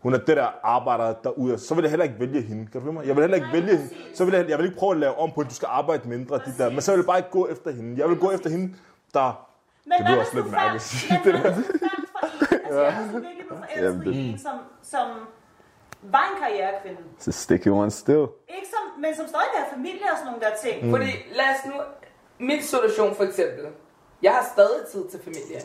hun 0.00 0.14
er 0.14 0.18
det 0.18 0.36
der 0.36 0.46
arbejder 0.62 1.14
derude, 1.24 1.58
så 1.58 1.74
vil 1.74 1.82
jeg 1.82 1.90
heller 1.90 2.04
ikke 2.04 2.20
vælge 2.20 2.42
hende. 2.42 2.66
Kan 2.72 2.80
du 2.80 2.92
mig? 2.92 3.06
Jeg 3.06 3.16
vil 3.16 3.22
heller 3.22 3.34
ikke 3.36 3.46
Nej, 3.46 3.56
vælge 3.60 3.76
hende. 3.76 3.88
præcis. 3.88 4.18
Så 4.18 4.24
vil 4.24 4.34
jeg, 4.34 4.48
jeg 4.48 4.58
vil 4.58 4.64
ikke 4.66 4.78
prøve 4.78 4.92
at 4.92 4.98
lave 4.98 5.18
om 5.18 5.30
på, 5.34 5.40
at 5.40 5.46
du 5.50 5.54
skal 5.54 5.68
arbejde 5.70 6.08
mindre. 6.08 6.36
De 6.38 6.54
der. 6.58 6.70
Men 6.70 6.80
så 6.80 6.92
vil 6.92 6.98
jeg 6.98 7.06
bare 7.06 7.18
ikke 7.18 7.30
gå 7.30 7.48
efter 7.48 7.70
hende. 7.70 8.00
Jeg 8.00 8.08
vil 8.08 8.18
gå 8.18 8.30
efter 8.30 8.50
hende, 8.50 8.74
der... 9.14 9.48
Men 9.84 9.92
Det 9.98 10.06
lyder 10.08 10.20
også 10.20 10.34
lidt 10.34 10.50
mærkeligt 10.50 10.74
at 10.74 10.82
sige 10.82 11.20
for 11.24 11.30
en, 11.30 11.36
altså 11.36 12.82
jeg 12.82 13.08
så 13.12 13.18
virkelig 13.18 13.46
blevet 13.48 13.64
Jamen, 13.76 14.02
forelsket 14.02 14.14
i 14.14 14.30
en, 14.32 14.38
som, 14.38 14.56
som 14.82 15.06
var 16.02 16.24
en 16.30 16.36
karrierekvinde. 16.42 17.00
Så 17.18 17.32
stick 17.32 17.64
you 17.66 17.74
on 17.82 17.90
still. 17.90 18.26
Ikke 18.56 18.68
som, 18.74 18.84
men 19.02 19.10
som 19.18 19.26
stadig 19.32 19.48
vil 19.52 19.58
have 19.64 19.70
familie 19.78 20.06
og 20.12 20.16
sådan 20.18 20.26
nogle 20.30 20.42
der 20.46 20.52
ting. 20.64 20.76
Mm. 20.84 20.90
Fordi 20.94 21.10
lad 21.38 21.48
os 21.54 21.60
nu... 21.70 21.76
Min 22.42 22.62
situation 22.62 23.14
for 23.14 23.24
eksempel. 23.24 23.64
Jeg 24.22 24.32
har 24.32 24.44
stadig 24.54 24.86
tid 24.92 25.08
til 25.10 25.20
familie. 25.24 25.60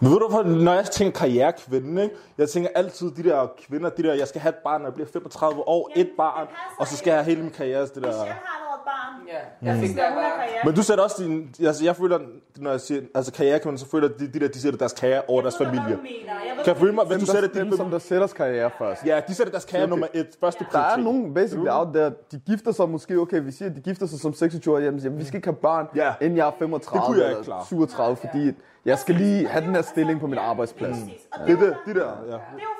Men 0.00 0.10
ved 0.10 0.18
du 0.18 0.28
hvorfor, 0.28 0.42
når 0.42 0.74
jeg 0.74 0.84
tænker 0.84 1.18
karrierekvinde, 1.20 2.02
ikke? 2.02 2.16
jeg 2.38 2.48
tænker 2.48 2.70
altid 2.74 3.10
de 3.10 3.22
der 3.22 3.46
kvinder, 3.66 3.90
de 3.90 4.02
der, 4.02 4.14
jeg 4.14 4.28
skal 4.28 4.40
have 4.40 4.50
et 4.50 4.62
barn, 4.64 4.80
når 4.80 4.88
jeg 4.88 4.94
bliver 4.94 5.08
35 5.12 5.68
år, 5.68 5.90
Jamen, 5.96 6.06
et 6.06 6.12
barn, 6.16 6.46
og 6.78 6.86
så 6.86 6.96
skal 6.96 7.10
jeg 7.10 7.18
have 7.18 7.24
hele 7.24 7.42
min 7.42 7.50
karriere, 7.50 7.82
det 7.82 7.94
der... 7.94 8.00
Michelle 8.00 8.16
har 8.18 8.56
allerede 8.56 8.64
et 8.64 8.67
barn. 8.90 9.12
Ja, 9.32 9.68
jeg 9.72 9.80
fik 9.82 9.96
der 9.96 10.08
hun 10.12 10.22
har 10.22 10.28
bare... 10.30 10.38
karriere. 10.38 10.62
Men 10.64 10.74
du 10.74 10.82
sætter 10.82 11.04
også 11.04 11.16
din, 11.22 11.54
altså 11.66 11.84
jeg 11.84 11.96
føler, 11.96 12.18
når 12.56 12.70
jeg 12.70 12.80
siger, 12.80 13.00
altså 13.14 13.32
karrierekvinder, 13.32 13.78
så 13.78 13.88
føler 13.90 14.08
de, 14.08 14.26
de 14.34 14.40
der, 14.40 14.48
de 14.48 14.60
sætter 14.60 14.78
deres 14.78 14.92
karriere 14.92 15.22
over 15.28 15.42
deres 15.42 15.54
Jeg 15.60 15.66
ved, 15.66 15.72
hvad 15.74 15.80
familie. 15.82 15.96
du 15.96 16.02
mener. 16.02 16.32
Jeg 16.48 16.56
ved, 16.56 16.64
Kan 16.64 16.72
jeg 16.74 16.80
føle 16.80 16.92
mig, 16.92 17.04
hvis 17.04 17.18
du 17.20 17.26
sætter 17.26 17.48
dem, 17.48 17.68
din, 17.68 17.76
som 17.76 17.90
der 17.90 17.98
sætter 17.98 18.26
karriere 18.26 18.70
først. 18.78 19.06
ja, 19.06 19.20
de 19.28 19.34
sætter 19.34 19.50
deres 19.50 19.64
karriere 19.64 19.88
nummer 19.88 20.06
et, 20.14 20.28
første 20.40 20.66
Der 20.72 20.78
er 20.78 20.96
nogen 20.96 21.34
basically 21.34 21.68
out 21.70 21.88
there, 21.94 22.12
de 22.32 22.40
gifter 22.46 22.72
sig 22.72 22.88
måske, 22.88 23.16
okay, 23.18 23.40
vi 23.42 23.50
siger, 23.52 23.70
at 23.70 23.76
de 23.76 23.80
gifter 23.80 24.06
sig 24.06 24.20
som 24.20 24.32
26 24.34 24.74
år, 24.74 24.78
jamen, 24.78 25.00
jamen 25.00 25.18
vi 25.18 25.24
skal 25.24 25.36
ikke 25.38 25.48
have 25.48 25.56
børn, 25.56 25.86
Ja. 25.96 26.12
inden 26.20 26.36
jeg 26.38 26.46
er 26.46 26.52
35 26.58 26.98
Det 27.00 27.06
kunne 27.06 27.18
jeg 27.18 27.26
ikke 27.30 27.38
eller 27.38 27.44
klare. 27.44 27.66
37, 27.66 28.16
fordi 28.16 28.52
jeg 28.84 28.98
skal 28.98 29.14
lige 29.14 29.48
have 29.48 29.64
den 29.66 29.74
her 29.74 29.82
stilling 29.82 30.20
på 30.20 30.26
min 30.26 30.38
arbejdsplads. 30.38 30.96
Og 31.32 31.46
Det 31.48 31.58
det, 31.58 31.66
jo- 31.66 31.74
de 31.92 31.98
der, 32.00 32.06
ja. 32.06 32.32
Det 32.32 32.32
er 32.32 32.38
jo 32.60 32.74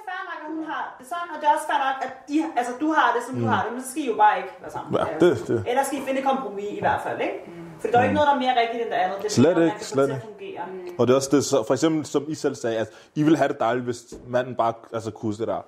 hun 0.57 0.65
har 0.73 0.83
det 0.99 1.07
sådan, 1.13 1.29
og 1.35 1.37
det 1.41 1.47
er 1.49 1.53
også 1.57 1.67
fair 1.71 1.81
nok, 1.89 1.97
at 2.07 2.13
I, 2.35 2.45
altså, 2.57 2.73
du 2.81 2.89
har 2.99 3.09
det, 3.17 3.23
som 3.29 3.35
du 3.43 3.47
har 3.47 3.61
det, 3.65 3.73
men 3.73 3.83
så 3.83 3.91
skal 3.91 4.03
I 4.03 4.07
jo 4.13 4.17
bare 4.25 4.37
ikke 4.41 4.51
være 4.63 4.71
sammen. 4.77 4.91
Ja, 5.01 5.27
det- 5.27 5.49
det. 5.49 5.65
Eller 5.71 5.83
skal 5.85 5.99
I 5.99 6.03
finde 6.07 6.21
et 6.21 6.27
kompromis 6.27 6.65
i 6.71 6.81
hvert 6.81 7.01
fald, 7.07 7.21
ikke? 7.21 7.39
For 7.81 7.89
der 7.89 7.97
er 7.99 8.03
jo 8.03 8.09
ikke 8.09 8.15
noget, 8.15 8.29
der 8.29 8.35
er 8.35 8.39
mere 8.47 8.55
rigtigt 8.63 8.83
end 8.85 8.91
det 8.93 8.97
andet. 9.05 9.19
Det 9.19 9.27
er 9.27 9.31
Slet 9.31 9.65
ikke, 9.65 9.85
slet 9.85 10.09
ikke. 10.41 10.95
Og 10.99 11.07
det 11.07 11.13
er 11.13 11.17
også 11.17 11.29
det, 11.37 11.45
så 11.45 11.65
for 11.67 11.75
eksempel, 11.75 12.07
som 12.07 12.25
I 12.29 12.35
selv 12.35 12.55
sagde, 12.55 12.77
at 12.79 12.89
I 13.15 13.23
ville 13.23 13.39
have 13.39 13.49
det 13.49 13.61
dejligt, 13.61 13.85
hvis 13.85 14.01
manden 14.27 14.55
bare 14.57 14.73
altså, 14.93 15.11
kunne 15.11 15.35
det 15.37 15.49
der. 15.49 15.61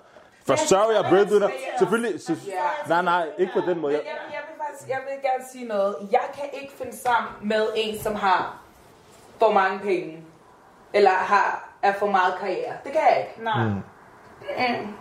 Forsørger 0.47 0.91
jeg 0.93 1.05
breadwinner? 1.11 1.49
Selvfølgelig. 1.78 2.22
Så, 2.22 2.35
nej, 2.89 3.03
nej, 3.03 3.26
ikke 3.39 3.53
på 3.53 3.61
den 3.70 3.78
måde. 3.81 3.93
Jeg, 3.93 4.03
jeg, 4.07 4.41
vil 4.49 4.57
faktisk, 4.66 4.89
jeg 4.89 4.99
vil 5.09 5.31
gerne 5.31 5.45
sige 5.53 5.64
noget. 5.68 5.97
Jeg 6.12 6.20
kan 6.35 6.45
ikke 6.53 6.72
finde 6.83 6.97
sammen 6.97 7.31
med 7.43 7.66
en, 7.76 8.03
som 8.03 8.14
har 8.14 8.57
for 9.39 9.53
mange 9.53 9.78
penge. 9.78 10.24
Eller 10.95 11.11
har, 11.11 11.68
er 11.83 11.93
for 11.99 12.07
meget 12.07 12.35
karriere. 12.41 12.72
Det 12.85 12.93
kan 12.93 13.01
jeg 13.11 13.18
ikke. 13.28 13.45
Nej. 13.45 13.68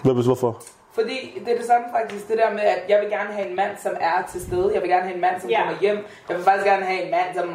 Hvad 0.03 0.13
hvis 0.13 0.25
hvorfor? 0.25 0.61
Fordi 0.91 1.41
det 1.45 1.53
er 1.53 1.57
det 1.57 1.65
samme 1.65 1.87
faktisk, 1.97 2.27
det 2.27 2.37
der 2.37 2.49
med, 2.51 2.61
at 2.61 2.81
jeg 2.89 2.97
vil 3.01 3.09
gerne 3.09 3.31
have 3.33 3.47
en 3.49 3.55
mand, 3.55 3.71
som 3.85 3.91
er 3.99 4.17
til 4.31 4.41
stede. 4.47 4.71
Jeg 4.73 4.81
vil 4.81 4.89
gerne 4.89 5.03
have 5.03 5.15
en 5.15 5.21
mand, 5.21 5.41
som 5.41 5.49
Ja. 5.49 5.61
kommer 5.63 5.79
hjem. 5.81 5.97
Jeg 6.29 6.35
vil 6.37 6.43
faktisk 6.45 6.65
gerne 6.71 6.85
have 6.85 7.01
en 7.05 7.11
mand, 7.11 7.29
som... 7.37 7.47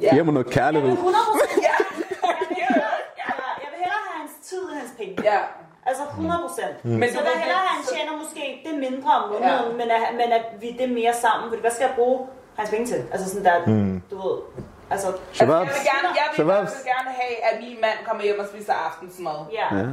Ja. 0.00 0.10
Giv 0.14 0.24
mig 0.24 0.34
noget 0.34 0.50
kærlighed. 0.58 0.90
100 0.90 1.16
procent. 1.32 1.62
Ja. 1.68 1.74
Jeg 2.30 2.36
vil 2.40 2.56
hellere 2.62 2.92
jeg 3.62 3.68
vil 3.72 3.78
hellere 3.84 4.02
have 4.08 4.18
hans 4.22 4.34
tid 4.48 4.62
end 4.70 4.78
hans 4.82 4.92
penge. 5.00 5.14
ja. 5.30 5.38
Altså 5.90 6.02
100 6.02 6.40
procent. 6.46 6.74
Mm. 6.84 6.90
Men 7.02 7.08
Så 7.12 7.18
der 7.18 7.24
ved, 7.24 7.36
hellere, 7.44 7.62
at 7.68 7.72
han 7.76 7.82
tjener 7.94 8.12
måske 8.22 8.44
det 8.66 8.74
mindre 8.86 9.10
om 9.20 9.22
måneden, 9.32 9.70
Ja. 9.70 9.76
men, 9.80 9.88
at, 9.96 10.02
men 10.20 10.28
at 10.38 10.44
vi 10.62 10.68
det 10.80 10.88
mere 11.00 11.14
sammen. 11.24 11.44
Fordi 11.50 11.60
hvad 11.60 11.70
skal 11.76 11.84
jeg 11.88 11.94
bruge 12.00 12.18
hans 12.58 12.70
penge 12.70 12.86
til? 12.92 13.00
Altså 13.12 13.26
sådan 13.30 13.44
der, 13.48 13.56
Mm. 13.66 14.02
du 14.10 14.16
ved. 14.24 14.36
Altså, 14.94 15.08
Altså, 15.08 15.12
jeg 15.40 15.46
vil 15.48 15.54
gerne, 15.92 16.08
jeg 16.20 16.28
vil, 16.36 16.46
jeg 16.46 16.74
vil 16.78 16.86
gerne 16.94 17.10
have, 17.20 17.34
at 17.48 17.54
min 17.64 17.76
mand 17.86 17.98
kommer 18.06 18.22
hjem 18.26 18.38
og 18.42 18.46
spiser 18.52 18.72
aftensmad. 18.88 19.38
ja. 19.60 19.66
Ja. 19.78 19.86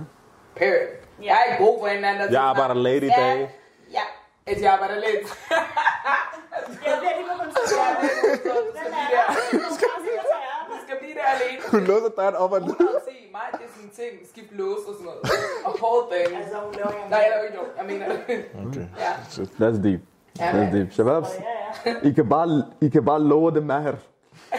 Period. 0.55 0.87
Jeg 1.23 1.37
er 1.39 1.43
ikke 1.51 1.63
god 1.65 1.79
for 1.79 1.87
en 1.87 2.01
mand, 2.01 2.17
der 2.19 2.31
Jeg 2.31 2.41
arbejder 2.41 2.73
late 2.73 3.05
i 3.05 3.09
Ja. 3.17 3.21
dag. 3.21 3.59
Ja, 3.97 4.05
at 4.51 4.61
jeg 4.61 4.73
arbejder 4.73 4.95
lidt. 4.95 5.23
Jeg 6.85 6.93
bliver 6.99 7.13
lige 7.17 7.27
på 7.31 7.35
kontor. 7.43 7.85
Den 8.83 8.91
der. 9.11 9.25
Du 10.69 10.77
skal 10.85 10.95
blive 11.01 11.13
der 11.19 11.27
alene. 11.35 11.61
Hun 11.71 11.81
låser 11.83 12.09
døren 12.17 12.35
op 12.35 12.51
og 12.51 12.59
ned. 12.61 12.75
Hun 12.77 12.87
har 12.87 13.01
se 13.09 13.15
mig, 13.31 13.41
det 13.51 13.59
er 13.67 13.71
sådan 13.75 13.83
en 13.83 13.91
ting, 14.01 14.11
skift 14.31 14.51
lås 14.51 14.77
og 14.87 14.93
sådan 14.93 15.05
noget. 15.05 15.21
Og 15.65 15.71
whole 15.81 16.03
thing. 16.11 16.37
Altså, 16.41 16.57
hun 16.65 16.73
laver 16.77 16.89
ikke 16.97 17.09
Nej, 17.09 17.19
jeg 17.19 17.29
laver 17.33 17.43
ikke 17.47 17.57
noget. 17.59 17.71
Jeg 17.79 17.85
mener, 17.91 18.05
Okay. 18.67 18.85
ja. 19.03 19.11
That's 19.61 19.79
deep. 19.87 20.01
Ja, 20.39 20.51
That's 20.51 20.75
deep. 20.75 20.93
Shababs, 20.93 21.29
Ja, 21.39 21.91
ja. 21.91 21.95
I 22.09 22.11
kan 22.13 22.29
bare, 22.29 22.47
I 22.81 22.89
kan 22.89 23.05
bare 23.05 23.21
lower 23.23 23.49
det 23.49 23.63
maher. 23.65 23.95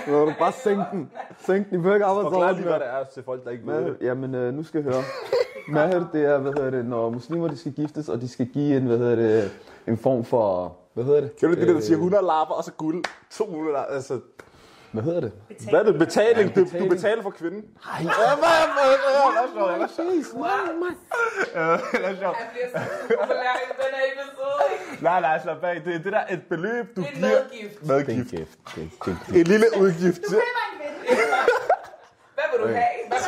Så 0.06 0.24
du 0.24 0.32
bare 0.38 0.52
sænk 0.52 0.80
den. 0.92 1.10
Sænk 1.46 1.70
den. 1.70 1.74
I 1.74 1.76
behøver 1.76 1.94
ikke 1.94 2.06
arbejde 2.06 2.26
så 2.26 2.30
Forklar 2.30 2.46
hårdt 2.46 2.58
lige, 2.58 2.68
hvad 2.68 2.80
det 2.80 2.86
er 2.88 3.04
til 3.14 3.22
folk, 3.22 3.44
der 3.44 3.50
ikke 3.50 3.66
ved 3.66 3.84
det. 3.84 3.96
jamen, 4.00 4.34
øh, 4.34 4.54
nu 4.54 4.62
skal 4.62 4.82
jeg 4.84 4.92
høre. 4.92 5.02
Maher, 5.68 6.04
det 6.12 6.24
er, 6.24 6.38
hvad 6.38 6.52
hedder 6.52 6.70
det, 6.70 6.84
når 6.84 7.10
muslimer 7.10 7.48
de 7.48 7.56
skal 7.56 7.72
giftes, 7.72 8.08
og 8.08 8.20
de 8.20 8.28
skal 8.28 8.46
give 8.46 8.76
en, 8.76 8.86
hvad 8.86 8.98
hedder 8.98 9.16
det, 9.16 9.50
en 9.86 9.98
form 9.98 10.24
for 10.24 10.76
Hvad 10.94 11.04
hedder 11.04 11.20
det? 11.20 11.36
Kan 11.36 11.48
du 11.48 11.54
det, 11.54 11.68
der 11.68 11.80
siger 11.80 11.96
100 11.96 12.22
lapper, 12.22 12.54
og 12.54 12.64
så 12.64 12.72
guld, 12.72 13.04
200 13.30 13.72
lapper, 13.72 13.94
altså... 13.94 14.20
Hvad 14.94 15.02
hedder 15.02 15.20
det? 15.20 15.32
Hvad 15.70 15.80
er 15.80 15.84
det? 15.84 15.98
Betaling? 15.98 16.48
Ja, 16.50 16.60
Du, 16.60 16.64
betaling. 16.64 16.90
du 16.90 16.94
betaler 16.94 17.22
for 17.22 17.30
kvinden? 17.30 17.60
Nej. 17.60 18.00
Ja, 18.00 18.04
hvad? 18.04 18.14
Hvad? 18.38 18.54
Hvad? 18.74 19.48
Hvad? 19.54 19.88
Hvad? 20.38 20.68
Hvad? 20.68 20.74
Hvad? 22.18 22.34
Nej, 25.02 25.20
nej, 25.20 25.40
slap 25.42 25.64
af. 25.64 25.80
Det 25.84 25.94
er 25.94 25.98
det 25.98 26.12
der 26.12 26.22
et 26.30 26.42
beløb, 26.48 26.96
du 26.96 27.00
Det 27.00 27.08
er 27.08 27.12
en 27.12 27.16
giver. 27.16 27.28
medgift. 27.30 27.80
Det 27.80 27.90
er 27.90 27.94
en 27.98 28.06
Medgift. 28.06 28.30
gift. 28.30 28.58
Det 28.74 28.82
er- 28.82 29.06
er 29.06 29.10
en 29.10 29.18
gift. 29.24 29.28
En 29.36 29.44
lille 29.46 29.66
udgift. 29.80 30.20
til- 30.28 30.38
Hvad 32.34 32.44
vil 32.52 32.60
du 32.62 32.66
have? 32.66 32.84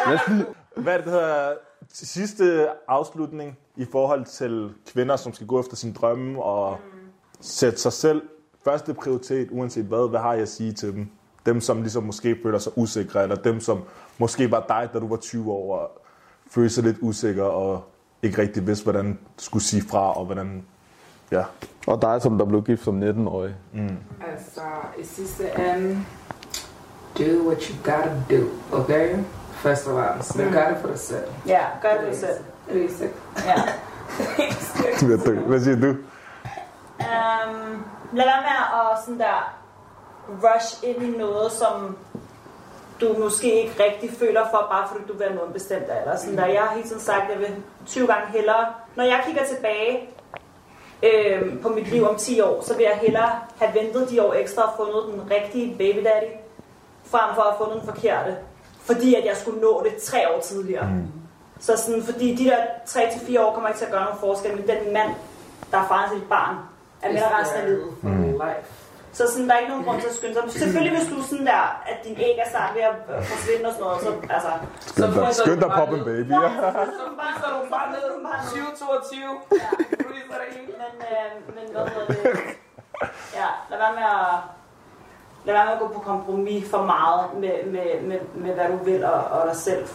Hvad 0.07 0.19
vil 0.37 0.45
du 0.47 0.81
Hvad 0.83 0.93
er 0.93 0.97
det, 0.97 1.07
der 1.07 1.13
hedder 1.13 1.55
sidste 1.93 2.69
afslutning 2.89 3.59
i 3.77 3.87
forhold 3.93 4.25
til 4.25 4.71
kvinder, 4.93 5.17
som 5.17 5.33
skal 5.35 5.47
gå 5.47 5.61
efter 5.61 5.77
sin 5.77 5.93
drømme 5.93 6.43
og 6.43 6.79
sætte 7.41 7.79
sig 7.79 7.93
selv 7.93 8.23
første 8.65 8.95
prioritet, 8.95 9.49
uanset 9.51 9.85
hvad, 9.85 10.11
hvad 10.11 10.21
har 10.21 10.33
jeg 10.33 10.43
at 10.43 10.49
sige 10.49 10.73
til 10.73 10.93
dem? 10.93 11.09
Dem, 11.47 11.61
som 11.61 11.83
ligesom 11.83 12.03
måske 12.03 12.39
føler 12.43 12.59
sig 12.59 12.73
usikre, 12.79 13.23
eller 13.23 13.37
dem, 13.37 13.61
som 13.61 13.83
måske 14.19 14.51
var 14.51 14.65
dig, 14.69 14.89
da 14.93 14.99
du 14.99 15.09
var 15.09 15.17
20 15.17 15.53
år, 15.53 15.79
og 15.79 15.91
følte 16.51 16.75
sig 16.75 16.85
lidt 16.85 16.97
usikker, 17.01 17.45
og 17.45 17.85
ikke 18.23 18.43
rigtig 18.43 18.67
vidste, 18.67 18.85
hvordan 18.85 19.19
du 19.39 19.45
skulle 19.45 19.63
sige 19.63 19.83
fra, 19.91 20.13
og 20.13 20.25
hvordan, 20.25 20.65
ja. 21.31 21.45
Og 21.87 22.03
dig, 22.03 22.23
som 22.23 22.39
der 22.39 22.45
blev 22.45 22.63
gift 22.65 22.85
som 22.85 23.03
19-årig. 23.03 23.55
Altså, 24.31 24.61
i 24.99 25.05
sidste 25.05 25.45
ende, 25.59 26.05
do 27.19 27.49
what 27.49 27.63
you 27.63 27.77
gotta 27.85 28.13
do, 28.31 28.45
okay? 28.73 29.19
First 29.53 29.87
of 29.87 29.93
all, 29.97 30.23
so 30.23 30.43
you 30.43 30.51
got 30.53 30.73
it 30.73 30.79
for 30.81 30.89
the 30.89 30.99
set. 30.99 31.25
Ja, 31.47 31.61
gør 31.83 32.01
det 32.01 32.13
du 32.13 32.17
selv. 32.17 32.45
Basic. 32.69 33.11
Ja. 33.47 33.63
Hvad 35.49 35.61
siger 35.61 35.81
du? 35.81 35.89
Um, 35.89 37.85
lad 38.13 38.25
være 38.25 38.43
med 38.43 38.59
at 38.73 39.05
sådan 39.05 39.19
der 39.19 39.57
rush 40.29 40.85
ind 40.85 41.03
i 41.03 41.19
noget, 41.19 41.53
som 41.53 41.97
du 43.01 43.17
måske 43.19 43.63
ikke 43.63 43.85
rigtig 43.85 44.11
føler 44.19 44.45
for, 44.51 44.67
bare 44.71 44.89
fordi 44.89 45.05
du 45.09 45.13
vil 45.13 45.27
have 45.27 45.53
bestemt 45.53 45.85
af. 45.85 46.01
Eller 46.01 46.17
sådan 46.17 46.37
der. 46.37 46.47
Jeg 46.47 46.63
har 46.63 46.75
hele 46.75 46.89
tiden 46.89 47.01
sagt, 47.03 47.23
at 47.23 47.31
jeg 47.31 47.39
vil 47.39 47.63
20 47.87 48.07
gange 48.07 48.33
hellere. 48.33 48.67
Når 48.97 49.05
jeg 49.05 49.23
kigger 49.27 49.45
tilbage 49.45 50.09
øh, 51.03 51.63
på 51.63 51.69
mit 51.69 51.89
liv 51.89 52.09
om 52.09 52.17
10 52.17 52.41
år, 52.41 52.63
så 52.63 52.77
vil 52.77 52.83
jeg 52.83 52.99
hellere 53.03 53.31
have 53.57 53.75
ventet 53.75 54.11
de 54.11 54.23
år 54.23 54.35
ekstra 54.35 54.63
og 54.63 54.73
fundet 54.77 55.03
den 55.13 55.31
rigtige 55.31 55.75
baby 55.79 56.05
daddy, 56.05 56.31
frem 57.05 57.35
for 57.35 57.43
at 57.43 57.51
have 57.51 57.59
fundet 57.59 57.83
den 57.83 57.95
forkerte. 57.95 58.37
Fordi 58.81 59.15
at 59.15 59.25
jeg 59.25 59.37
skulle 59.37 59.61
nå 59.61 59.83
det 59.85 60.03
tre 60.03 60.19
år 60.35 60.41
tidligere. 60.41 60.87
Mm. 60.87 61.13
Så 61.61 61.77
sådan, 61.77 62.03
fordi 62.03 62.35
de 62.35 62.45
der 62.45 62.59
3-4 62.87 63.41
år 63.41 63.55
kommer 63.55 63.69
ikke 63.69 63.79
til 63.79 63.87
at 63.87 63.93
gøre 63.93 64.05
nogen 64.05 64.21
forskel, 64.21 64.57
men 64.57 64.67
den 64.67 64.93
mand, 64.93 65.11
der 65.71 65.79
er 65.79 65.89
faren 65.89 66.11
til 66.11 66.21
dit 66.21 66.29
barn, 66.29 66.57
er 67.03 67.13
med 67.13 67.23
resten 67.41 67.61
af 67.61 67.67
livet. 67.67 68.03
Mm. 68.03 68.33
Life. 68.33 68.76
Så 69.17 69.23
sådan, 69.33 69.47
der 69.49 69.55
er 69.55 69.61
ikke 69.63 69.73
nogen 69.75 69.87
grund 69.87 69.99
til 70.01 70.09
at 70.13 70.17
skynde 70.19 70.35
sig. 70.35 70.43
Selvfølgelig 70.63 70.93
hvis 70.99 71.09
du 71.13 71.17
er 71.23 71.27
sådan 71.33 71.47
der, 71.53 71.63
at 71.91 71.99
din 72.07 72.17
æg 72.29 72.37
er 72.45 72.49
snart 72.55 72.71
ved 72.77 72.83
at 72.91 72.97
forsvinde 73.31 73.65
og 73.69 73.73
sådan 73.77 73.85
noget, 73.87 74.01
så 74.07 74.11
altså... 74.37 74.53
Skynd 74.91 75.13
dig, 75.15 75.35
skynd 75.43 75.61
dig 75.65 75.71
pop 75.79 75.91
en 75.99 76.05
baby. 76.11 76.31
Ja. 76.45 76.51
Så 77.01 77.05
bare 77.23 77.35
så 77.43 77.47
du 77.55 77.61
bare 77.77 77.89
ned 77.95 78.05
2022. 78.51 79.21
Ja. 79.63 79.69
Freezer 80.05 80.37
det 80.43 80.49
hele. 80.57 80.73
Men, 80.83 80.93
øh, 81.13 81.31
men 81.57 81.65
hvad 81.73 81.85
hedder 81.95 82.07
det? 82.07 82.41
Ja, 83.41 83.49
lad 83.71 83.79
være 83.85 83.95
med 84.01 84.03
at... 84.03 84.35
Lad 85.45 85.55
være 85.55 85.65
med 85.65 85.73
at 85.73 85.79
gå 85.79 85.89
på 85.89 86.01
kompromis 86.01 86.71
for 86.71 86.83
meget 86.83 87.23
med, 87.43 87.57
med, 87.75 88.03
med, 88.09 88.21
med 88.35 88.55
hvad 88.55 88.69
du 88.69 88.85
vil 88.85 89.05
og, 89.05 89.25
og 89.25 89.47
dig 89.49 89.57
selv. 89.57 89.89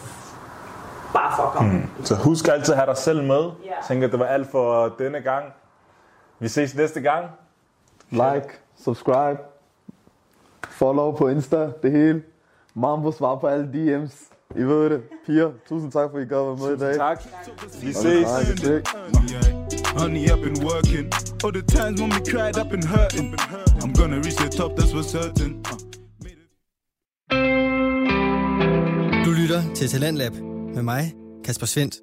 Bare 1.12 1.32
for 1.36 1.42
at 1.42 1.52
komme. 1.52 1.72
Mm. 1.72 2.04
Så 2.04 2.14
husk 2.14 2.48
altid 2.48 2.74
at 2.74 2.78
have 2.80 2.86
dig 2.86 2.96
selv 2.96 3.22
med. 3.22 3.42
Ja. 3.64 3.68
Jeg 3.68 3.84
tænker, 3.88 4.08
det 4.08 4.18
var 4.18 4.26
alt 4.26 4.50
for 4.50 4.88
denne 4.98 5.20
gang. 5.20 5.44
Vi 6.38 6.48
ses 6.48 6.74
næste 6.74 7.00
gang. 7.00 7.26
Like, 8.10 8.61
subscribe, 8.76 9.38
follow 10.68 11.16
på 11.16 11.28
Insta, 11.28 11.72
det 11.82 11.90
hele. 11.90 12.22
Mambo 12.74 13.12
svar 13.12 13.36
på 13.36 13.46
alle 13.46 13.64
DM's. 13.64 14.32
I 14.56 14.62
ved 14.62 14.90
det. 14.90 15.02
Piger, 15.26 15.52
tusind 15.68 15.92
tak, 15.92 16.10
for 16.10 16.18
at 16.18 16.24
I 16.24 16.28
gad 16.28 16.44
være 16.44 16.56
med 16.56 16.76
i 16.76 16.80
dag. 16.80 16.94
Tak. 16.96 17.22
Vi 17.82 17.92
ses. 17.92 18.26
Honey, 19.96 20.24
I've 20.26 20.42
been 20.42 20.64
working. 20.64 21.06
All 21.44 21.52
the 21.52 21.62
times 21.62 22.00
when 22.00 22.10
we 22.10 22.20
cried, 22.32 22.56
I've 22.58 22.70
been 22.70 22.86
hurting. 22.86 23.34
I'm 23.82 23.92
gonna 23.92 24.16
reach 24.16 24.36
the 24.36 24.48
top, 24.48 24.70
that's 24.78 24.92
for 24.92 25.02
certain. 25.02 25.64
Du 29.24 29.30
lytter 29.30 29.74
til 29.74 29.88
Talentlab 29.88 30.32
med 30.74 30.82
mig, 30.82 31.14
Kasper 31.44 31.66
Svendt. 31.66 31.94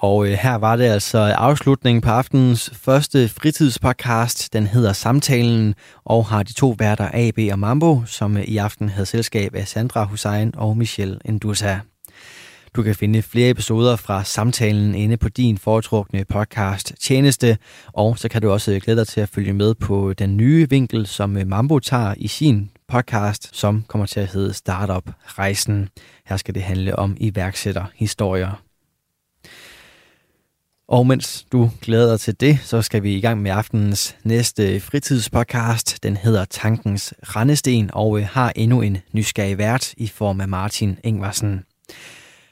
Og 0.00 0.26
øh, 0.26 0.32
her 0.32 0.54
var 0.54 0.76
det 0.76 0.84
altså 0.84 1.18
afslutningen 1.18 2.00
på 2.00 2.10
aftenens 2.10 2.70
første 2.74 3.28
fritidspodcast. 3.28 4.52
Den 4.52 4.66
hedder 4.66 4.92
Samtalen 4.92 5.74
og 6.04 6.26
har 6.26 6.42
de 6.42 6.52
to 6.52 6.74
værter 6.78 7.10
AB 7.12 7.38
og 7.52 7.58
Mambo, 7.58 8.02
som 8.06 8.36
øh, 8.36 8.44
i 8.44 8.56
aften 8.56 8.88
havde 8.88 9.06
selskab 9.06 9.54
af 9.54 9.68
Sandra 9.68 10.04
Hussein 10.04 10.52
og 10.56 10.76
Michelle 10.76 11.18
Endusa. 11.24 11.78
Du 12.74 12.82
kan 12.82 12.94
finde 12.94 13.22
flere 13.22 13.50
episoder 13.50 13.96
fra 13.96 14.24
samtalen 14.24 14.94
inde 14.94 15.16
på 15.16 15.28
din 15.28 15.58
foretrukne 15.58 16.24
podcast 16.24 16.92
tjeneste, 17.00 17.58
og 17.86 18.18
så 18.18 18.28
kan 18.28 18.42
du 18.42 18.50
også 18.50 18.72
øh, 18.72 18.80
glæde 18.80 18.98
dig 18.98 19.06
til 19.06 19.20
at 19.20 19.28
følge 19.28 19.52
med 19.52 19.74
på 19.74 20.12
den 20.12 20.36
nye 20.36 20.70
vinkel, 20.70 21.06
som 21.06 21.36
øh, 21.36 21.46
Mambo 21.46 21.78
tager 21.78 22.14
i 22.16 22.28
sin 22.28 22.70
podcast, 22.88 23.56
som 23.56 23.84
kommer 23.88 24.06
til 24.06 24.20
at 24.20 24.32
hedde 24.32 24.54
Startup 24.54 25.10
Rejsen. 25.26 25.88
Her 26.26 26.36
skal 26.36 26.54
det 26.54 26.62
handle 26.62 26.96
om 26.96 27.16
iværksætterhistorier. 27.20 28.69
Og 30.90 31.06
mens 31.06 31.46
du 31.52 31.70
glæder 31.82 32.10
dig 32.10 32.20
til 32.20 32.40
det, 32.40 32.58
så 32.62 32.82
skal 32.82 33.02
vi 33.02 33.16
i 33.16 33.20
gang 33.20 33.42
med 33.42 33.50
aftenens 33.50 34.16
næste 34.24 34.80
fritidspodcast. 34.80 36.02
Den 36.02 36.16
hedder 36.16 36.44
Tankens 36.44 37.14
Randesten 37.36 37.90
og 37.92 38.18
øh, 38.18 38.26
har 38.30 38.52
endnu 38.56 38.82
en 38.82 38.98
nysgerrig 39.12 39.58
vært 39.58 39.94
i 39.96 40.06
form 40.06 40.40
af 40.40 40.48
Martin 40.48 40.98
Ingvarsen. 41.04 41.64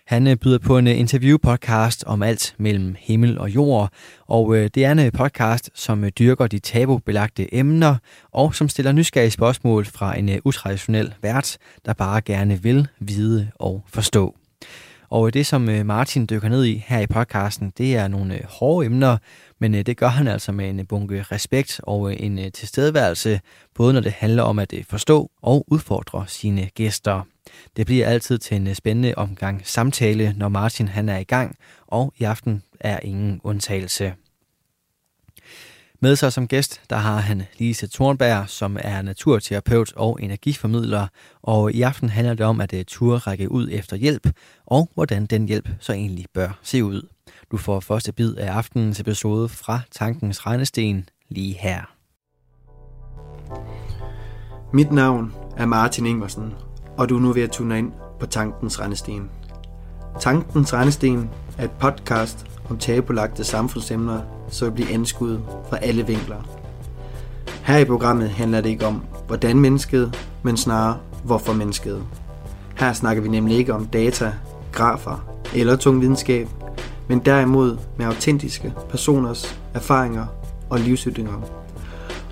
Han 0.07 0.26
øh, 0.26 0.36
byder 0.36 0.59
på 0.59 0.78
en 0.78 0.86
øh, 0.86 0.99
interviewpodcast 0.99 2.05
om 2.05 2.22
alt 2.22 2.55
mellem 2.59 2.95
himmel 2.99 3.39
og 3.39 3.51
jord, 3.51 3.93
og 4.26 4.55
det 4.55 4.84
er 4.84 4.93
en 4.93 5.12
podcast, 5.12 5.70
som 5.74 6.05
dyrker 6.18 6.47
de 6.47 6.59
tabubelagte 6.59 7.55
emner, 7.55 7.97
og 8.32 8.55
som 8.55 8.68
stiller 8.68 8.93
nysgerrige 8.93 9.30
spørgsmål 9.30 9.86
fra 9.86 10.18
en 10.18 10.41
utraditionel 10.45 11.14
vært, 11.22 11.59
der 11.86 11.93
bare 11.93 12.20
gerne 12.20 12.62
vil 12.62 12.89
vide 13.01 13.51
og 13.55 13.84
forstå. 13.89 14.38
Og 15.11 15.34
det, 15.34 15.46
som 15.46 15.68
øh, 15.68 15.86
Martin 15.86 16.26
dykker 16.30 16.48
ned 16.48 16.64
i 16.64 16.84
her 16.86 17.00
i 17.00 17.06
podcasten, 17.06 17.72
det 17.78 17.96
er 17.96 18.09
nogle 18.09 18.34
øh, 18.34 18.40
hårde 18.44 18.86
emner, 18.86 19.16
men 19.59 19.74
øh, 19.74 19.86
det 19.86 19.96
gør 19.96 20.09
han 20.09 20.28
altså 20.28 20.52
med 20.52 20.70
en 20.70 20.86
bunke 20.86 21.22
respekt 21.22 21.80
og 21.82 22.20
en 22.20 22.52
tilstedeværelse, 22.52 23.40
både 23.74 23.92
når 23.92 24.00
det 24.00 24.12
handler 24.12 24.42
om 24.42 24.59
at 24.59 24.74
forstå 24.88 25.30
og 25.42 25.64
udfordre 25.68 26.24
sine 26.28 26.68
gæster. 26.74 27.22
Det 27.76 27.86
bliver 27.86 28.06
altid 28.06 28.38
til 28.38 28.56
en 28.56 28.74
spændende 28.74 29.14
omgang 29.16 29.61
samtale, 29.64 30.34
når 30.36 30.48
Martin 30.48 30.88
han 30.88 31.09
er 31.09 31.18
i 31.18 31.24
gang, 31.24 31.56
og 31.86 32.12
i 32.18 32.24
aften 32.24 32.62
er 32.80 33.00
ingen 33.02 33.40
undtagelse. 33.44 34.14
Med 36.01 36.16
sig 36.16 36.32
som 36.32 36.49
gæst, 36.49 36.80
der 36.90 36.96
har 36.96 37.16
han 37.16 37.42
Lise 37.59 37.88
Thornberg, 37.88 38.49
som 38.49 38.76
er 38.80 39.03
naturterapeut 39.03 39.92
og 39.96 40.18
energiformidler, 40.22 41.07
og 41.42 41.72
i 41.72 41.82
aften 41.82 42.09
handler 42.09 42.34
det 42.34 42.46
om 42.46 42.61
at 42.61 42.74
øh, 42.74 42.84
turde 42.84 43.18
række 43.18 43.53
ud 43.53 43.68
efter 43.70 43.96
hjælp, 43.96 44.32
og 44.66 44.90
hvordan 44.94 45.26
den 45.26 45.49
hjælp 45.49 45.68
så 45.80 45.92
egentlig 45.92 46.26
bør 46.34 46.59
se 46.62 46.84
ud. 46.84 47.09
Du 47.51 47.57
får 47.57 47.80
første 47.80 48.12
bid 48.12 48.34
af 48.34 48.53
aftenens 48.53 49.01
episode 49.01 49.49
fra 49.49 49.80
Tankens 49.90 50.46
Regnesten 50.46 51.09
lige 51.28 51.55
her. 51.55 51.94
Mit 54.72 54.92
navn 54.92 55.34
er 55.57 55.66
Martin 55.66 56.07
Ingersen, 56.07 56.55
og 56.96 57.09
du 57.09 57.16
er 57.16 57.20
nu 57.20 57.32
ved 57.32 57.42
at 57.42 57.51
tune 57.51 57.78
ind 57.78 57.92
på 58.20 58.26
Tankens 58.26 58.80
Rendesten. 58.80 59.30
Tankens 60.20 60.74
Rendesten 60.74 61.30
er 61.59 61.64
et 61.64 61.70
podcast 61.70 62.46
om 62.71 62.79
tabulagte 62.79 63.45
samfundsemner, 63.45 64.21
så 64.49 64.64
vil 64.64 64.73
blive 64.73 64.93
anskuet 64.93 65.41
fra 65.69 65.79
alle 65.83 66.07
vinkler. 66.07 66.37
Her 67.62 67.79
i 67.79 67.85
programmet 67.85 68.29
handler 68.29 68.61
det 68.61 68.69
ikke 68.69 68.87
om, 68.87 69.03
hvordan 69.27 69.61
mennesket, 69.61 70.19
men 70.43 70.57
snarere, 70.57 70.97
hvorfor 71.25 71.53
mennesket. 71.53 72.03
Her 72.79 72.93
snakker 72.93 73.23
vi 73.23 73.29
nemlig 73.29 73.57
ikke 73.57 73.75
om 73.75 73.87
data, 73.87 74.33
grafer 74.73 75.29
eller 75.55 75.77
tung 75.77 76.01
videnskab, 76.01 76.49
men 77.09 77.19
derimod 77.19 77.77
med 77.97 78.07
autentiske 78.07 78.73
personers 78.91 79.61
erfaringer 79.75 80.27
og 80.71 80.81
livsytringer. 80.81 81.43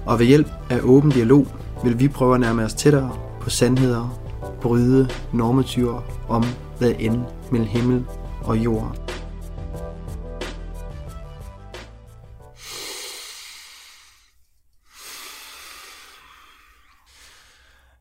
Og 0.06 0.18
ved 0.18 0.26
hjælp 0.26 0.48
af 0.70 0.80
åben 0.82 1.10
dialog 1.10 1.46
vil 1.84 1.98
vi 1.98 2.08
prøve 2.08 2.34
at 2.34 2.40
nærme 2.40 2.64
os 2.64 2.74
tættere 2.74 3.10
på 3.40 3.50
sandheder, 3.50 4.18
bryde 4.60 5.08
normatyver 5.32 6.00
om, 6.28 6.44
hvad 6.78 6.92
end 6.98 7.20
mellem 7.50 7.68
himmel 7.68 8.04
og 8.44 8.56
jord. 8.58 9.05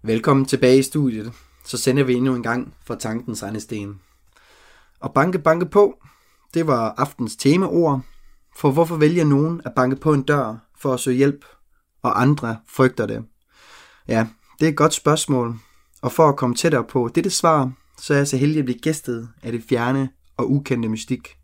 Velkommen 0.05 0.45
tilbage 0.45 0.79
i 0.79 0.83
studiet. 0.83 1.33
Så 1.63 1.77
sender 1.77 2.03
vi 2.03 2.13
endnu 2.13 2.35
en 2.35 2.43
gang 2.43 2.73
fra 2.85 2.95
tankens 2.95 3.43
rendesten. 3.43 3.99
Og 4.99 5.13
banke 5.13 5.39
banke 5.39 5.65
på, 5.65 5.97
det 6.53 6.67
var 6.67 6.93
aftens 6.97 7.35
temaord. 7.35 8.01
For 8.55 8.71
hvorfor 8.71 8.95
vælger 8.95 9.25
nogen 9.25 9.61
at 9.65 9.71
banke 9.75 9.95
på 9.95 10.13
en 10.13 10.21
dør 10.21 10.55
for 10.79 10.93
at 10.93 10.99
søge 10.99 11.17
hjælp, 11.17 11.45
og 12.03 12.21
andre 12.21 12.57
frygter 12.67 13.05
det? 13.05 13.23
Ja, 14.07 14.27
det 14.59 14.65
er 14.65 14.69
et 14.69 14.77
godt 14.77 14.93
spørgsmål, 14.93 15.55
og 16.01 16.11
for 16.11 16.29
at 16.29 16.35
komme 16.35 16.55
tættere 16.55 16.83
på 16.83 17.09
dette 17.15 17.29
svar, 17.29 17.71
så 17.97 18.13
er 18.13 18.17
jeg 18.17 18.27
så 18.27 18.37
heldig 18.37 18.59
at 18.59 18.65
blive 18.65 18.79
gæstet 18.79 19.29
af 19.43 19.51
det 19.51 19.63
fjerne 19.69 20.09
og 20.37 20.51
ukendte 20.51 20.89
mystik. 20.89 21.37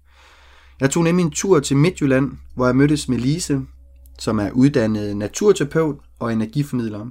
Jeg 0.80 0.89
tog 0.89 1.03
nemlig 1.03 1.24
en 1.24 1.32
tur 1.32 1.59
til 1.59 1.78
Midtjylland, 1.78 2.32
hvor 2.55 2.66
jeg 2.66 2.76
mødtes 2.76 3.09
med 3.09 3.18
Lise, 3.18 3.62
som 4.20 4.39
er 4.39 4.51
uddannet 4.51 5.18
naturterapeut 5.18 5.97
og 6.20 6.34
energiformidler. 6.34 7.07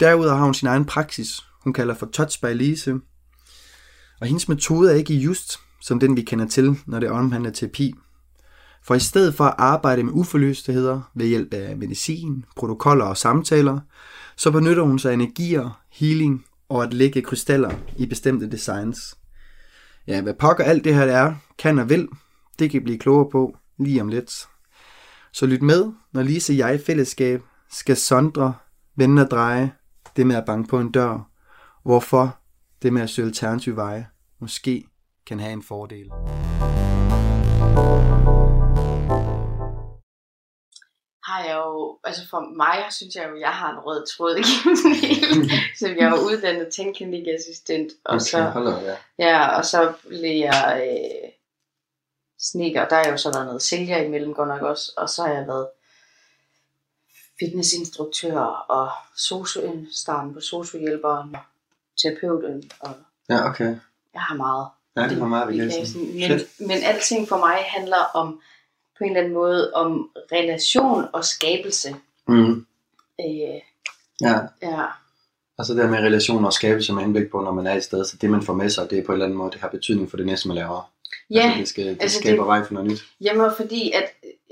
Derudover 0.00 0.36
har 0.36 0.44
hun 0.44 0.54
sin 0.54 0.68
egen 0.68 0.84
praksis, 0.84 1.40
hun 1.64 1.72
kalder 1.72 1.94
for 1.94 2.06
Touch 2.06 2.40
by 2.40 2.54
Lise. 2.54 2.94
Og 4.20 4.26
hendes 4.26 4.48
metode 4.48 4.90
er 4.90 4.94
ikke 4.94 5.14
just 5.14 5.58
som 5.80 6.00
den, 6.00 6.16
vi 6.16 6.22
kender 6.22 6.46
til, 6.46 6.78
når 6.86 7.00
det 7.00 7.10
omhandler 7.10 7.50
terapi. 7.50 7.94
For 8.82 8.94
i 8.94 9.00
stedet 9.00 9.34
for 9.34 9.44
at 9.44 9.54
arbejde 9.58 10.02
med 10.02 10.12
uforløstigheder 10.12 11.10
ved 11.14 11.26
hjælp 11.26 11.54
af 11.54 11.76
medicin, 11.76 12.44
protokoller 12.56 13.04
og 13.04 13.16
samtaler, 13.16 13.80
så 14.36 14.50
benytter 14.50 14.82
hun 14.82 14.98
sig 14.98 15.10
af 15.10 15.14
energier, 15.14 15.82
healing 15.92 16.44
og 16.68 16.82
at 16.82 16.94
lægge 16.94 17.22
krystaller 17.22 17.74
i 17.96 18.06
bestemte 18.06 18.50
designs. 18.50 19.18
Ja, 20.06 20.20
hvad 20.22 20.34
pokker 20.34 20.64
alt 20.64 20.84
det 20.84 20.94
her 20.94 21.02
er, 21.02 21.34
kan 21.58 21.78
og 21.78 21.88
vil, 21.88 22.08
det 22.58 22.70
kan 22.70 22.80
I 22.80 22.84
blive 22.84 22.98
klogere 22.98 23.30
på 23.30 23.56
lige 23.78 24.00
om 24.00 24.08
lidt. 24.08 24.32
Så 25.32 25.46
lyt 25.46 25.62
med, 25.62 25.92
når 26.12 26.22
Lise 26.22 26.52
og 26.52 26.56
jeg 26.56 26.74
i 26.74 26.78
fællesskab 26.78 27.42
skal 27.70 27.96
sondre, 27.96 28.54
vende 28.96 29.22
og 29.22 29.30
dreje 29.30 29.72
det 30.18 30.26
med 30.26 30.36
at 30.36 30.44
banke 30.44 30.68
på 30.68 30.78
en 30.78 30.92
dør, 30.92 31.30
hvorfor 31.82 32.38
det 32.82 32.92
med 32.92 33.02
at 33.02 33.10
søge 33.10 33.28
alternative 33.28 33.76
veje 33.76 34.08
måske 34.38 34.84
kan 35.26 35.40
have 35.40 35.52
en 35.52 35.62
fordel. 35.62 36.10
har 41.24 41.44
jeg 41.44 41.56
jo, 41.56 41.98
altså 42.04 42.28
for 42.30 42.40
mig, 42.56 42.84
synes 42.90 43.14
jeg 43.14 43.28
jo, 43.30 43.40
jeg 43.40 43.48
har 43.48 43.72
en 43.72 43.78
rød 43.78 44.06
tråd 44.06 44.36
igennem 44.36 44.76
det 44.84 44.96
hele, 45.08 45.50
som 45.78 45.96
jeg 45.96 46.10
var 46.10 46.18
uddannet 46.18 46.68
tændklinikassistent, 46.76 47.92
og 48.04 48.14
Okay, 48.14 48.20
så, 48.20 48.42
hold 48.42 48.66
op, 48.66 48.82
ja. 49.18 49.56
og 49.56 49.64
så 49.64 49.92
blev 50.08 50.36
jeg 50.48 50.88
øh, 50.88 51.30
sneaker, 52.40 52.88
der 52.88 52.96
har 52.96 53.10
jo 53.10 53.16
så 53.16 53.32
været 53.32 53.46
noget 53.46 53.62
sælger 53.62 53.96
imellem 53.96 54.34
godt 54.34 54.48
nok 54.48 54.62
også, 54.62 54.92
og 54.96 55.08
så 55.08 55.22
har 55.22 55.32
jeg 55.32 55.46
været 55.46 55.68
fitnessinstruktør 57.40 58.40
og 58.68 58.90
sosu, 59.16 59.60
starten 59.92 60.34
på 60.34 60.40
sociohjælperen, 60.40 61.36
terapeuten, 62.02 62.70
og 62.80 62.90
Ja, 63.30 63.48
okay. 63.48 63.76
jeg 64.14 64.20
har 64.22 64.34
meget 64.36 64.68
Ja, 64.96 65.08
det 65.08 65.20
var 65.20 65.26
meget 65.28 65.44
i 65.48 65.52
begavelsen. 65.52 65.80
kassen. 65.80 66.14
Men, 66.58 66.68
men 66.68 66.78
alting 66.82 67.28
for 67.28 67.36
mig 67.38 67.56
handler 67.66 68.04
om, 68.14 68.40
på 68.98 69.04
en 69.04 69.10
eller 69.10 69.20
anden 69.20 69.34
måde, 69.34 69.72
om 69.74 70.10
relation 70.32 71.04
og 71.12 71.24
skabelse. 71.24 71.96
Mm. 72.28 72.66
Øh, 73.20 73.60
Ja, 74.20 74.38
ja, 74.62 74.84
altså 75.58 75.74
det 75.74 75.82
der 75.82 75.90
med 75.90 75.98
relationer 75.98 76.46
og 76.46 76.52
skabelse 76.52 76.92
med 76.92 77.02
henblik 77.02 77.30
på, 77.30 77.40
når 77.40 77.52
man 77.52 77.66
er 77.66 77.74
et 77.74 77.84
sted, 77.84 78.04
så 78.04 78.16
det 78.20 78.30
man 78.30 78.42
får 78.42 78.52
med 78.54 78.70
sig, 78.70 78.90
det 78.90 78.98
er 78.98 79.04
på 79.04 79.12
en 79.12 79.14
eller 79.14 79.26
anden 79.26 79.38
måde, 79.38 79.50
det 79.52 79.60
har 79.60 79.68
betydning 79.68 80.10
for 80.10 80.16
det 80.16 80.26
næste, 80.26 80.48
man 80.48 80.54
laver. 80.56 80.90
ja 81.30 81.40
altså, 81.40 81.58
det, 81.58 81.68
skal, 81.68 81.86
det 81.86 81.98
altså, 82.02 82.18
skaber 82.18 82.42
det- 82.42 82.46
vej 82.46 82.64
for 82.64 82.74
noget 82.74 82.90
nyt. 82.90 83.04
Jamen 83.20 83.50
fordi, 83.56 83.90
at 83.92 84.04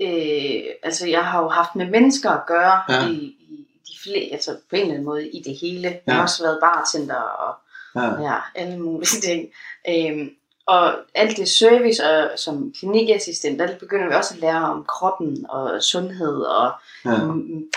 øh, 0.03 0.62
altså, 0.82 1.07
jeg 1.09 1.24
har 1.24 1.42
jo 1.42 1.49
haft 1.49 1.76
med 1.76 1.90
mennesker 1.90 2.30
at 2.30 2.47
gøre 2.47 2.82
Ja. 2.88 3.09
i, 3.09 3.14
i 3.40 3.66
de 3.88 3.92
flere, 4.03 4.32
altså 4.32 4.57
på 4.70 4.76
en 4.76 4.80
eller 4.82 4.92
anden 4.92 5.05
måde 5.05 5.28
i 5.28 5.42
det 5.42 5.57
hele. 5.61 5.88
Jeg 5.88 6.01
Ja. 6.09 6.12
har 6.12 6.22
også 6.22 6.42
været 6.42 6.59
bartender 6.62 7.14
og 7.20 7.55
Ja, 7.97 8.22
ja, 8.22 8.38
alle 8.55 8.78
mulige 8.78 9.20
ting. 9.20 9.49
Øhm, 9.88 10.30
og 10.66 10.94
alt 11.14 11.36
det 11.36 11.49
service 11.49 12.05
og 12.11 12.38
som 12.38 12.72
klinikassistent, 12.78 13.59
der 13.59 13.78
begynder 13.78 14.09
vi 14.09 14.14
også 14.14 14.34
at 14.34 14.40
lære 14.40 14.62
om 14.70 14.84
kroppen 14.84 15.47
og 15.49 15.82
sundhed 15.82 16.40
og 16.40 16.72
ja. 17.05 17.11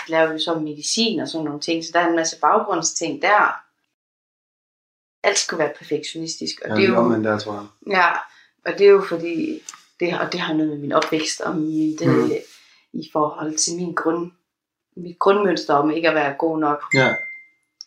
laver 0.08 0.32
vi 0.32 0.38
så 0.38 0.54
medicin 0.54 1.20
og 1.20 1.28
sådan 1.28 1.44
nogle 1.44 1.60
ting. 1.60 1.84
Så 1.84 1.90
der 1.94 2.00
er 2.00 2.08
en 2.08 2.16
masse 2.16 2.40
baggrundsting 2.40 3.22
der. 3.22 3.60
Alt 5.22 5.38
skal 5.38 5.58
være 5.58 5.72
perfektionistisk. 5.78 6.60
Og 6.64 6.68
ja 6.70 6.74
det 6.74 6.84
er 6.84 6.88
jo, 6.88 6.96
omvendt 6.96 7.24
der, 7.24 7.38
tror 7.38 7.52
jeg. 7.54 7.66
Ja, 7.96 8.08
og 8.66 8.78
det 8.78 8.86
er 8.86 8.90
jo 8.90 9.04
fordi, 9.08 9.60
det, 10.00 10.18
og 10.20 10.32
det 10.32 10.40
har 10.40 10.54
noget 10.54 10.70
med 10.70 10.78
min 10.78 10.92
opvækst 10.92 11.40
og 11.40 11.56
min, 11.56 11.96
det, 11.98 12.06
Mm. 12.06 12.12
mm. 12.14 12.30
i 12.92 13.08
forhold 13.12 13.56
til 13.56 13.76
min 13.76 13.94
grund, 13.94 14.30
mit 14.96 15.18
grundmønster 15.18 15.74
om 15.74 15.90
ikke 15.90 16.08
at 16.08 16.14
være 16.14 16.34
god 16.38 16.58
nok. 16.58 16.84
Ja. 16.94 17.08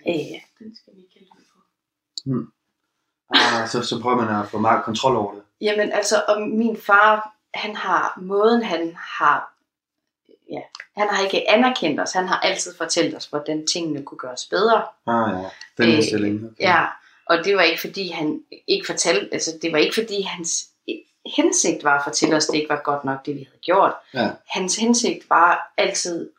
Øh, 0.08 0.40
den 0.60 0.76
skal 0.76 0.94
vi 0.96 1.00
ikke 1.02 1.30
ud 1.38 1.44
på. 1.54 2.52
Ah, 3.36 3.68
så, 3.70 3.82
så 3.82 4.02
prøver 4.02 4.16
man 4.26 4.42
at 4.44 4.50
få 4.50 4.58
meget 4.60 4.84
kontrol 4.84 5.16
over 5.16 5.34
det. 5.34 5.44
Jamen 5.62 5.92
altså, 5.92 6.24
og 6.28 6.42
min 6.42 6.78
far, 6.78 7.36
han 7.54 7.76
har, 7.76 8.20
måden 8.22 8.64
han 8.64 8.96
har, 8.96 9.54
ja, 10.52 10.62
han 10.98 11.10
har 11.10 11.24
ikke 11.24 11.50
anerkendt 11.50 12.00
os, 12.00 12.12
han 12.12 12.28
har 12.28 12.40
altid 12.40 12.76
fortalt 12.78 13.16
os, 13.16 13.26
hvordan 13.26 13.68
tingene 13.68 14.04
kunne 14.04 14.18
gøres 14.18 14.46
bedre. 14.46 14.84
Ah 15.08 15.44
ja, 15.44 15.50
den 15.84 16.26
Øh. 16.36 16.44
Okay. 16.44 16.54
Ja, 16.60 16.86
og 17.26 17.38
det 17.46 17.56
var 17.56 17.62
ikke 17.62 17.82
fordi 17.82 18.08
han 18.10 18.44
ikke 18.68 18.86
fortalte, 18.86 19.34
altså 19.34 19.60
det 19.62 19.72
var 19.72 19.78
ikke 19.78 19.94
fordi 19.96 20.22
hans 20.22 20.70
hensigt 21.36 21.84
var 21.84 21.98
at 21.98 22.04
fortælle 22.04 22.36
os, 22.36 22.46
det 22.46 22.56
ikke 22.56 22.70
var 22.70 22.82
godt 22.84 23.06
nok, 23.06 23.26
det 23.26 23.36
vi 23.36 23.44
havde 23.44 23.60
gjort. 23.62 23.94
Ja. 24.14 24.32
Hans 24.48 24.76
hensigt 24.76 25.30
var 25.30 25.74
altid 25.78 26.30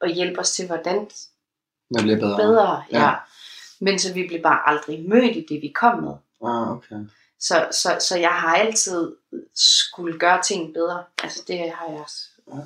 at 0.00 0.14
hjælpe 0.14 0.40
os 0.40 0.50
til, 0.50 0.66
hvordan 0.66 1.10
Man 1.90 2.02
bliver 2.02 2.18
bedre. 2.18 2.36
bedre, 2.36 2.82
ja. 2.92 3.00
Ja. 3.02 3.14
Men 3.80 3.98
så 3.98 4.12
vi 4.12 4.26
blev 4.28 4.42
bare 4.42 4.68
aldrig 4.68 5.08
mødt 5.08 5.36
i 5.36 5.46
det, 5.48 5.62
vi 5.62 5.72
kom 5.74 6.02
med. 6.02 6.12
Ah, 6.44 6.70
okay. 6.70 6.96
Så, 7.40 7.68
så, 7.70 7.96
så 8.00 8.16
jeg 8.16 8.30
har 8.30 8.56
altid 8.56 9.16
skulle 9.54 10.18
gøre 10.18 10.42
ting 10.42 10.74
bedre. 10.74 11.04
Altså 11.22 11.44
det 11.48 11.58
har 11.58 11.86
jeg 11.90 12.00
også. 12.00 12.16
Ja. 12.48 12.58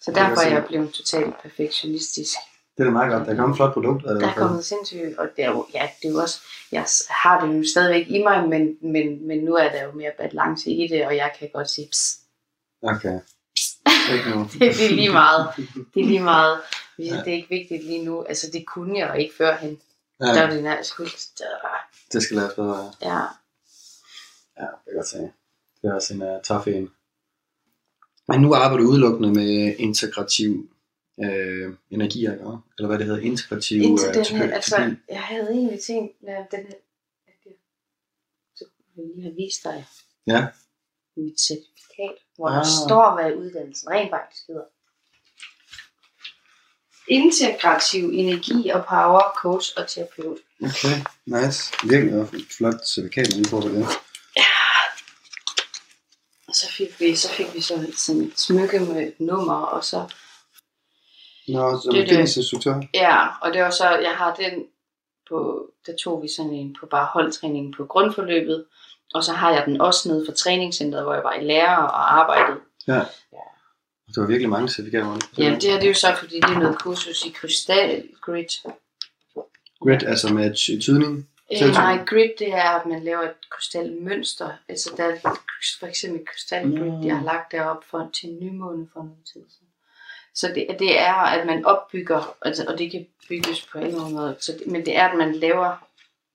Så 0.00 0.12
derfor 0.12 0.40
er 0.40 0.48
jeg 0.54 0.64
blevet 0.66 0.92
totalt 0.94 1.38
perfektionistisk. 1.42 2.36
Det 2.76 2.80
er 2.80 2.84
da 2.84 2.90
meget 2.90 3.12
godt. 3.12 3.26
Der 3.26 3.32
er 3.32 3.36
kommet 3.36 3.54
et 3.54 3.56
flot 3.56 3.72
produkt. 3.72 4.02
det 4.04 4.20
Der 4.20 4.28
er 4.28 4.34
kommet 4.34 4.64
sindssygt, 4.64 5.18
og 5.18 5.28
det 5.36 5.44
er 5.44 5.50
jo, 5.50 5.66
ja, 5.74 5.88
det 6.02 6.08
er 6.08 6.12
jo 6.12 6.18
også, 6.18 6.40
jeg 6.72 6.86
har 7.10 7.46
det 7.46 7.58
jo 7.58 7.64
stadigvæk 7.68 8.06
i 8.08 8.22
mig, 8.22 8.48
men, 8.48 8.76
men, 8.92 9.26
men 9.26 9.38
nu 9.44 9.54
er 9.54 9.68
der 9.72 9.84
jo 9.84 9.92
mere 9.92 10.12
balance 10.18 10.70
i 10.70 10.88
det, 10.88 11.06
og 11.06 11.16
jeg 11.16 11.32
kan 11.38 11.48
godt 11.54 11.70
sige, 11.70 11.88
pss, 11.90 12.16
Okay. 12.82 13.18
Nu. 14.34 14.42
det, 14.52 14.60
det 14.60 14.86
er 14.90 14.94
lige 14.94 15.12
meget, 15.12 15.48
det 15.94 16.02
er 16.02 16.06
lige 16.06 16.22
meget, 16.22 16.60
Ja. 16.98 17.04
det 17.04 17.28
er 17.28 17.36
ikke 17.36 17.48
vigtigt 17.48 17.84
lige 17.84 18.04
nu, 18.04 18.22
altså 18.22 18.50
det 18.52 18.66
kunne 18.66 18.98
jeg 18.98 19.08
jo 19.08 19.14
ikke 19.14 19.34
førhen, 19.38 19.78
Ja, 20.20 20.26
der 20.26 20.42
var 20.46 20.50
det 20.50 20.62
nærmest 20.62 20.96
fuldt, 20.96 21.16
det 22.12 22.22
skal 22.22 22.36
laves 22.36 22.54
bedre. 22.54 22.92
ja. 23.02 23.08
ja, 23.08 23.22
Ja, 24.58 24.66
det 24.66 24.84
kan 24.84 24.86
jeg 24.86 24.94
godt 24.94 25.06
se. 25.08 25.18
Det 25.82 25.90
er 25.90 25.94
også 25.94 26.14
en 26.14 26.22
uh, 26.22 26.28
tough 26.44 26.68
en. 26.68 26.90
Men 28.28 28.40
nu 28.40 28.54
arbejder 28.54 28.76
du 28.84 28.90
udelukkende 28.90 29.30
med 29.34 29.74
integrativ 29.78 30.68
øh, 31.24 31.74
energi, 31.90 32.18
ikke? 32.20 32.32
eller 32.78 32.86
hvad 32.86 32.98
det 32.98 33.06
hedder, 33.06 33.20
integrativ 33.20 33.82
indtil 33.82 34.08
øh, 34.08 34.14
den 34.14 34.24
terapi. 34.24 34.46
her, 34.46 34.54
altså, 34.54 34.94
jeg 35.08 35.22
havde 35.22 35.50
egentlig 35.50 35.80
tænkt, 35.80 36.12
at 36.28 36.46
den 36.50 36.60
her, 36.60 36.74
at 37.26 37.34
jeg, 37.46 37.52
så 38.56 38.64
lige 38.96 39.22
have 39.22 39.34
vist 39.34 39.64
dig 39.64 39.86
Ja. 40.26 40.46
mit 41.16 41.40
certifikat, 41.40 42.14
hvor 42.36 42.48
Ah. 42.48 42.54
der 42.56 42.64
står, 42.86 43.14
hvad 43.14 43.32
uddannelsen 43.36 43.90
rent 43.90 44.10
faktisk 44.10 44.46
hedder. 44.46 44.64
Integrativ 47.08 48.04
energi 48.12 48.68
og 48.68 48.84
power, 48.88 49.22
coach 49.36 49.70
og 49.76 49.88
terapeut. 49.88 50.38
Okay, 50.62 50.96
nice. 51.26 51.72
Virkelig 51.88 52.14
et 52.14 52.46
flot 52.56 52.86
certifikat, 52.86 53.28
man 53.36 53.44
får 53.44 53.60
på 53.60 53.68
det. 53.68 53.86
Og 56.48 56.54
så 56.56 56.72
fik 56.72 57.00
vi 57.00 57.16
så, 57.16 57.28
fik 57.30 57.54
vi 57.54 57.60
så 57.60 57.92
sådan 57.96 58.22
et 58.22 58.40
smykke 58.40 58.80
med 58.80 59.06
et 59.08 59.20
nummer, 59.20 59.54
og 59.54 59.84
så, 59.84 60.08
Nå, 61.52 61.80
som 61.80 61.94
Det 61.94 62.00
det. 62.02 62.08
fitnessinstruktør. 62.08 62.80
ja, 62.94 63.26
og 63.42 63.52
det 63.54 63.62
var 63.62 63.70
så, 63.70 63.88
jeg 63.88 64.10
har 64.14 64.34
den 64.34 64.66
på, 65.28 65.66
der 65.86 65.92
tog 65.96 66.22
vi 66.22 66.28
sådan 66.36 66.52
en 66.52 66.76
på 66.80 66.86
bare 66.86 67.06
holdtræning 67.12 67.74
på 67.76 67.84
grundforløbet, 67.86 68.64
og 69.14 69.24
så 69.24 69.32
har 69.32 69.50
jeg 69.52 69.62
den 69.66 69.80
også 69.80 70.08
nede 70.08 70.26
for 70.28 70.32
træningscenteret, 70.32 71.04
hvor 71.04 71.14
jeg 71.14 71.24
var 71.24 71.32
i 71.34 71.44
lærer 71.44 71.76
og 71.76 72.18
arbejdede. 72.20 72.60
Det 74.06 74.16
var 74.20 74.26
virkelig 74.26 74.48
mange 74.50 74.68
certifikater. 74.68 75.14
det? 75.14 75.38
Ja, 75.38 75.44
det 75.54 75.62
her 75.62 75.74
det 75.74 75.84
er 75.84 75.88
jo 75.88 75.94
så, 75.94 76.14
fordi 76.18 76.34
det 76.36 76.50
er 76.50 76.58
noget 76.58 76.78
kursus 76.78 77.24
i 77.24 77.28
krystal 77.28 78.08
grid. 78.20 78.44
Grid, 79.82 80.02
altså 80.02 80.34
med 80.34 80.54
ty- 80.54 80.80
tydning. 80.80 81.28
Øh, 81.62 81.68
nej, 81.72 82.04
grid 82.06 82.30
det 82.38 82.52
er, 82.52 82.62
at 82.70 82.86
man 82.86 83.04
laver 83.04 83.22
et 83.22 83.34
krystalmønster. 83.50 84.50
Altså 84.68 84.90
der 84.96 85.04
er 85.04 85.16
for 85.80 85.86
eksempel 85.86 86.26
krystalgrid, 86.26 86.90
Mm. 86.90 87.06
jeg 87.06 87.16
har 87.16 87.24
lagt 87.24 87.52
derop 87.52 87.84
for, 87.90 88.10
til 88.20 88.28
nymåne 88.42 88.88
for 88.92 89.00
noget 89.02 89.18
tid 89.32 89.40
siden. 89.50 89.66
Så 90.34 90.48
det, 90.54 90.66
det 90.78 91.00
er, 91.00 91.14
at 91.14 91.46
man 91.46 91.64
opbygger, 91.64 92.36
altså, 92.42 92.64
og 92.68 92.78
det 92.78 92.90
kan 92.90 93.06
bygges 93.28 93.68
på 93.72 93.78
alle 93.78 93.98
måder, 93.98 94.34
så 94.40 94.52
det, 94.52 94.66
men 94.66 94.86
det 94.86 94.96
er, 94.96 95.08
at 95.08 95.18
man 95.18 95.34
laver, 95.34 95.86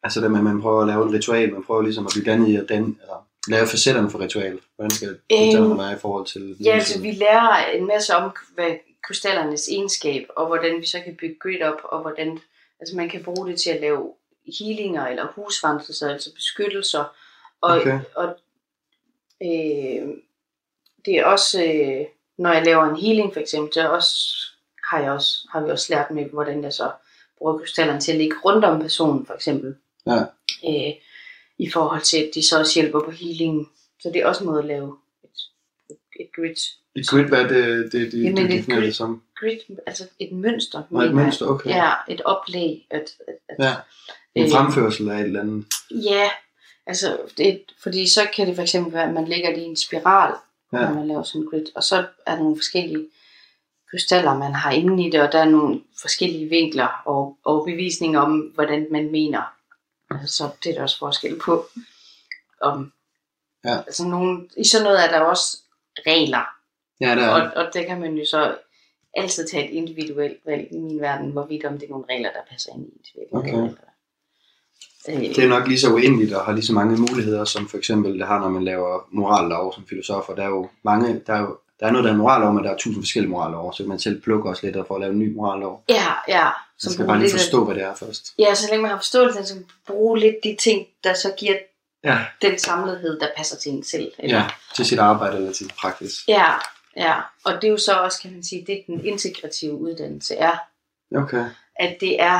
Altså 0.03 0.21
det 0.21 0.31
med, 0.31 0.39
at 0.39 0.43
man 0.43 0.61
prøver 0.61 0.81
at 0.81 0.87
lave 0.87 1.05
et 1.05 1.13
ritual, 1.13 1.53
man 1.53 1.63
prøver 1.63 1.81
ligesom 1.81 2.05
at 2.05 2.11
blive 2.13 2.25
dannet 2.31 2.47
i 2.47 2.55
at 2.55 2.69
den, 2.69 2.99
eller 3.01 3.27
lave 3.47 3.67
facetterne 3.67 4.09
for 4.09 4.19
ritualet. 4.19 4.59
Hvordan 4.75 4.91
skal 4.91 5.07
det 5.29 5.77
være 5.77 5.93
i 5.93 5.99
forhold 5.99 6.25
til... 6.25 6.57
ja, 6.63 6.71
altså 6.71 7.01
vi 7.01 7.11
lærer 7.11 7.71
en 7.71 7.87
masse 7.87 8.15
om, 8.15 8.31
hvad 8.55 8.75
krystallernes 9.03 9.67
egenskab, 9.67 10.27
og 10.35 10.47
hvordan 10.47 10.81
vi 10.81 10.85
så 10.85 11.01
kan 11.05 11.15
bygge 11.15 11.35
grid 11.39 11.61
op, 11.61 11.81
og 11.83 12.01
hvordan 12.01 12.39
altså 12.79 12.95
man 12.95 13.09
kan 13.09 13.23
bruge 13.23 13.49
det 13.49 13.61
til 13.61 13.69
at 13.69 13.81
lave 13.81 14.13
healinger, 14.59 15.07
eller 15.07 15.27
husvandrelser, 15.35 16.09
altså 16.09 16.33
beskyttelser, 16.33 17.03
og, 17.61 17.77
Okay. 17.77 17.99
og 18.15 18.37
øh, 19.43 20.07
det 21.05 21.13
er 21.17 21.25
også, 21.25 21.63
øh, 21.63 22.05
når 22.37 22.53
jeg 22.53 22.65
laver 22.65 22.83
en 22.83 22.95
healing 23.01 23.33
for 23.33 23.39
eksempel, 23.39 23.73
så 23.73 23.89
også, 23.89 24.15
har, 24.89 24.99
jeg 24.99 25.11
også, 25.11 25.37
har 25.51 25.63
vi 25.65 25.71
også 25.71 25.93
lært 25.93 26.11
med, 26.11 26.25
hvordan 26.25 26.63
jeg 26.63 26.73
så 26.73 26.91
bruger 27.37 27.57
krystallerne 27.57 27.99
til 28.01 28.11
at 28.11 28.17
ligge 28.17 28.35
rundt 28.45 28.65
om 28.65 28.81
personen 28.81 29.25
for 29.25 29.33
eksempel. 29.33 29.75
Ja. 30.07 30.19
Øh, 30.67 30.93
I 31.57 31.69
forhold 31.69 32.01
til, 32.01 32.17
at 32.17 32.31
de 32.35 32.47
så 32.47 32.59
også 32.59 32.79
hjælper 32.79 32.99
på 32.99 33.11
healingen. 33.11 33.69
Så 34.01 34.09
det 34.13 34.21
er 34.21 34.25
også 34.27 34.43
en 34.43 34.49
måde 34.49 34.59
at 34.59 34.65
lave 34.65 34.97
et, 35.23 35.29
et 36.19 36.27
grid. 36.35 36.55
Et 36.95 37.07
grid, 37.07 37.23
hvad 37.23 37.41
er 37.41 37.47
det, 37.47 37.91
det, 37.91 38.11
det, 38.11 38.23
Jamen, 38.23 38.37
det, 38.37 38.43
et 38.59 38.65
det 38.65 38.75
grid- 38.75 38.81
det 38.81 38.95
som? 38.95 39.21
Grid, 39.39 39.57
altså 39.87 40.07
et 40.19 40.31
mønster. 40.31 40.83
Nå, 40.89 41.01
et 41.01 41.13
mønster, 41.15 41.45
okay. 41.47 41.69
Ja, 41.69 41.91
et 42.07 42.21
oplæg. 42.21 42.87
At, 42.89 43.01
at, 43.27 43.35
at, 43.49 43.65
Ja. 43.65 43.75
En 44.35 44.45
Øh, 44.45 44.51
fremførsel 44.51 45.09
af 45.09 45.19
et 45.19 45.25
eller 45.25 45.41
andet. 45.41 45.65
Ja, 45.91 46.29
altså, 46.87 47.17
det, 47.37 47.61
fordi 47.83 48.09
så 48.09 48.27
kan 48.35 48.47
det 48.47 48.55
for 48.55 48.61
eksempel 48.63 48.93
være, 48.93 49.03
at 49.07 49.13
man 49.13 49.27
lægger 49.27 49.49
det 49.55 49.61
i 49.61 49.65
en 49.65 49.75
spiral, 49.75 50.33
ja. 50.81 50.87
Når 50.87 50.95
man 50.95 51.07
laver 51.07 51.23
sådan 51.23 51.41
en 51.41 51.49
grid, 51.49 51.65
og 51.75 51.83
så 51.83 51.95
er 52.25 52.35
der 52.35 52.43
nogle 52.43 52.55
forskellige 52.57 53.07
krystaller, 53.91 54.37
man 54.37 54.53
har 54.53 54.71
inde 54.71 55.05
i 55.07 55.09
det, 55.09 55.21
og 55.21 55.31
der 55.31 55.39
er 55.39 55.45
nogle 55.49 55.81
forskellige 56.01 56.49
vinkler 56.49 57.01
og, 57.05 57.37
og 57.43 57.65
bevisninger 57.65 58.19
om, 58.19 58.39
hvordan 58.39 58.87
man 58.91 59.11
mener. 59.11 59.41
Altså, 60.11 60.35
så 60.35 60.49
det 60.63 60.69
er 60.69 60.73
der 60.75 60.81
også 60.81 60.97
forskel 60.99 61.39
på. 61.45 61.65
Om, 62.61 62.91
Ja. 63.65 63.77
altså 63.77 64.07
nogle, 64.07 64.49
I 64.57 64.63
sådan 64.67 64.83
noget 64.83 65.03
er 65.05 65.11
der 65.11 65.19
også 65.19 65.57
regler, 66.07 66.45
Ja, 67.01 67.15
det 67.15 67.23
er 67.23 67.29
og, 67.29 67.41
det. 67.41 67.53
og 67.53 67.73
det 67.73 67.87
kan 67.87 67.99
man 67.99 68.13
jo 68.15 68.25
så 68.25 68.57
altid 69.13 69.47
tage 69.47 69.65
et 69.69 69.73
individuelt 69.73 70.39
valg 70.45 70.67
i 70.71 70.77
min 70.77 71.01
verden, 71.01 71.31
hvorvidt 71.31 71.65
om 71.65 71.73
det 71.73 71.83
er 71.85 71.89
nogle 71.89 72.05
regler, 72.09 72.31
der 72.31 72.39
passer 72.49 72.73
ind 72.73 72.85
i 72.85 73.11
virkelighed. 73.15 73.63
Okay. 73.63 73.71
Øh, 73.71 73.77
Det 75.05 75.37
er 75.37 75.47
nok 75.47 75.67
lige 75.67 75.79
så 75.79 75.93
uendeligt 75.93 76.33
og 76.33 76.45
har 76.45 76.53
lige 76.53 76.65
så 76.65 76.73
mange 76.73 76.97
muligheder, 76.97 77.45
som 77.45 77.69
for 77.69 77.77
eksempel 77.77 78.19
det 78.19 78.27
har, 78.27 78.39
når 78.39 78.49
man 78.49 78.63
laver 78.63 79.07
morallov 79.11 79.73
som 79.73 79.85
filosofer. 79.89 80.35
Der 80.35 80.43
er 80.43 80.47
jo 80.47 80.69
mange, 80.83 81.21
der 81.27 81.33
er 81.33 81.39
jo 81.41 81.57
der 81.79 81.85
er 81.87 81.91
noget, 81.91 82.05
der 82.05 82.11
er 82.11 82.15
morallov, 82.17 82.53
men 82.53 82.63
der 82.63 82.71
er 82.71 82.77
tusind 82.77 83.03
forskellige 83.03 83.31
morallov, 83.31 83.73
så 83.73 83.83
kan 83.83 83.89
man 83.89 83.99
selv 83.99 84.21
plukke 84.21 84.49
også 84.49 84.65
lidt 84.65 84.87
for 84.87 84.95
at 84.95 85.01
lave 85.01 85.13
en 85.13 85.19
ny 85.19 85.35
morallov. 85.35 85.83
Ja, 85.89 86.05
ja. 86.27 86.43
Man 86.43 86.51
Som 86.79 86.91
skal 86.93 87.05
bare 87.05 87.17
lige 87.17 87.27
lidt 87.27 87.41
forstå, 87.41 87.65
hvad 87.65 87.75
det 87.75 87.83
er 87.83 87.95
først. 87.95 88.33
Ja, 88.39 88.55
så 88.55 88.67
længe 88.69 88.81
man 88.81 88.91
har 88.91 88.97
forståelse, 88.97 89.45
så 89.45 89.55
bruge 89.87 90.19
lidt 90.19 90.35
de 90.43 90.55
ting, 90.59 90.87
der 91.03 91.13
så 91.13 91.33
giver 91.37 91.55
Ja, 92.03 92.17
den 92.41 92.59
samlethed, 92.59 93.19
der 93.19 93.27
passer 93.37 93.57
til 93.57 93.71
en 93.71 93.83
selv. 93.83 94.11
Eller? 94.19 94.37
ja 94.37 94.45
til 94.75 94.85
sit 94.85 94.99
arbejde 94.99 95.37
eller 95.37 95.51
til 95.53 95.71
praksis. 95.81 96.23
ja. 96.27 96.45
Ja, 96.97 97.13
og 97.45 97.53
det 97.53 97.63
er 97.63 97.71
jo 97.71 97.77
så 97.77 97.93
også, 97.93 98.21
kan 98.21 98.31
man 98.31 98.43
sige, 98.43 98.63
det 98.67 98.83
den 98.87 99.05
integrative 99.05 99.73
uddannelse 99.73 100.35
er, 100.35 100.57
Okay. 101.15 101.45
at 101.75 101.97
det 102.01 102.21
er 102.21 102.39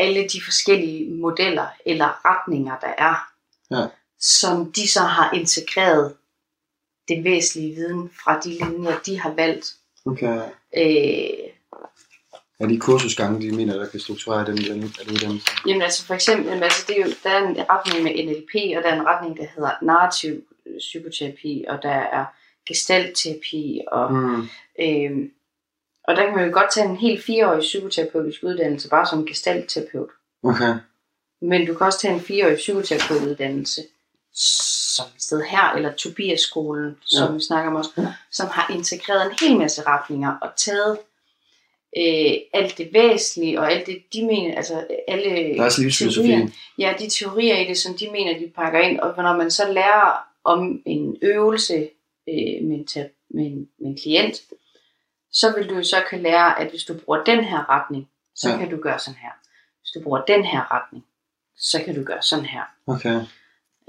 alle 0.00 0.22
de 0.28 0.40
forskellige 0.44 1.10
modeller 1.14 1.66
eller 1.86 2.08
retninger, 2.24 2.78
der 2.78 2.92
er, 2.98 3.28
Ja. 3.70 3.86
som 4.20 4.72
de 4.72 4.88
så 4.90 5.00
har 5.00 5.32
integreret 5.32 6.14
den 7.08 7.24
væsentlige 7.24 7.74
viden 7.74 8.10
fra 8.24 8.40
de 8.40 8.48
linjer, 8.50 8.98
de 9.06 9.20
har 9.20 9.30
valgt. 9.34 9.74
Okay. 10.06 10.40
Øh, 10.76 11.50
Er 12.60 12.66
de 12.66 12.78
kursusgange, 12.80 13.40
de 13.50 13.56
mener, 13.56 13.76
der 13.76 13.88
kan 13.88 14.00
strukturere 14.00 14.46
den, 14.46 14.56
den, 14.56 14.80
den 14.80 15.10
uddannelse? 15.12 15.46
Jamen 15.66 15.82
altså 15.82 16.06
for 16.06 16.14
eksempel, 16.14 16.62
altså, 16.62 16.84
det 16.88 17.00
er 17.00 17.06
jo, 17.06 17.12
der 17.24 17.30
er 17.30 17.48
en 17.48 17.56
retning 17.70 18.02
med 18.04 18.12
NLP, 18.24 18.76
og 18.76 18.82
der 18.82 18.88
er 18.90 19.00
en 19.00 19.06
retning, 19.06 19.36
der 19.36 19.46
hedder 19.54 19.70
narrativ 19.82 20.32
øh, 20.66 20.78
psykoterapi, 20.78 21.64
og 21.68 21.82
der 21.82 21.90
er 22.18 22.24
gestaltterapi, 22.68 23.80
og, 23.92 24.12
Mm. 24.12 24.48
øhm, 24.80 25.30
og 26.10 26.16
der 26.16 26.24
kan 26.26 26.34
man 26.36 26.46
jo 26.46 26.52
godt 26.52 26.72
tage 26.74 26.88
en 26.88 26.96
helt 26.96 27.24
fireårig 27.24 27.60
psykoterapeutisk 27.60 28.42
uddannelse, 28.42 28.88
bare 28.88 29.06
som 29.06 29.26
gestaltterapeut. 29.26 30.10
Okay. 30.42 30.74
Men 31.42 31.66
du 31.66 31.74
kan 31.74 31.86
også 31.86 32.00
tage 32.00 32.14
en 32.14 32.20
fireårig 32.20 32.56
psykoterapeutuddannelse, 32.56 33.80
som 34.94 35.06
et 35.16 35.22
sted 35.22 35.42
her, 35.42 35.72
eller 35.76 35.92
Tobias-skolen, 35.92 36.96
som 37.06 37.28
Ja. 37.28 37.34
vi 37.34 37.44
snakker 37.44 37.70
om 37.70 37.76
også, 37.76 37.90
som 38.32 38.46
har 38.50 38.74
integreret 38.74 39.26
en 39.26 39.48
hel 39.48 39.58
masse 39.58 39.82
retninger, 39.86 40.32
og 40.42 40.48
taget 40.56 40.98
øh, 41.98 42.32
alt 42.52 42.78
det 42.78 42.88
væsentlige, 42.92 43.60
og 43.60 43.72
alt 43.72 43.86
det, 43.86 44.02
de 44.12 44.26
mener, 44.26 44.56
altså 44.56 44.86
alle 45.08 45.56
er 45.56 45.68
teorier, 46.14 46.48
ja, 46.78 46.94
de 46.98 47.08
teorier 47.10 47.56
i 47.58 47.68
det, 47.68 47.78
som 47.78 47.94
de 47.94 48.08
mener, 48.10 48.38
de 48.38 48.52
pakker 48.56 48.80
ind, 48.80 49.00
og 49.00 49.22
når 49.22 49.36
man 49.36 49.50
så 49.50 49.72
lærer 49.72 50.18
om 50.44 50.82
en 50.86 51.16
øvelse 51.22 51.74
øh, 52.28 52.64
med, 52.68 52.76
en, 52.78 52.86
med, 53.30 53.46
en, 53.46 53.68
med 53.78 53.88
en 53.90 53.98
klient, 54.02 54.42
så 55.32 55.52
vil 55.56 55.68
du 55.68 55.82
så 55.84 55.96
kan 56.10 56.22
lære, 56.22 56.60
at 56.60 56.70
hvis 56.70 56.84
du 56.84 56.94
bruger 56.94 57.24
den 57.24 57.44
her 57.44 57.68
retning, 57.70 58.08
så 58.34 58.50
Ja. 58.50 58.56
kan 58.58 58.70
du 58.70 58.76
gøre 58.76 58.98
sådan 58.98 59.18
her. 59.20 59.30
Hvis 59.80 59.90
du 59.90 60.00
bruger 60.02 60.20
den 60.24 60.44
her 60.44 60.74
retning, 60.74 61.04
så 61.58 61.82
kan 61.84 61.94
du 61.94 62.02
gøre 62.04 62.22
sådan 62.22 62.44
her. 62.44 62.62
Okay. 62.86 63.20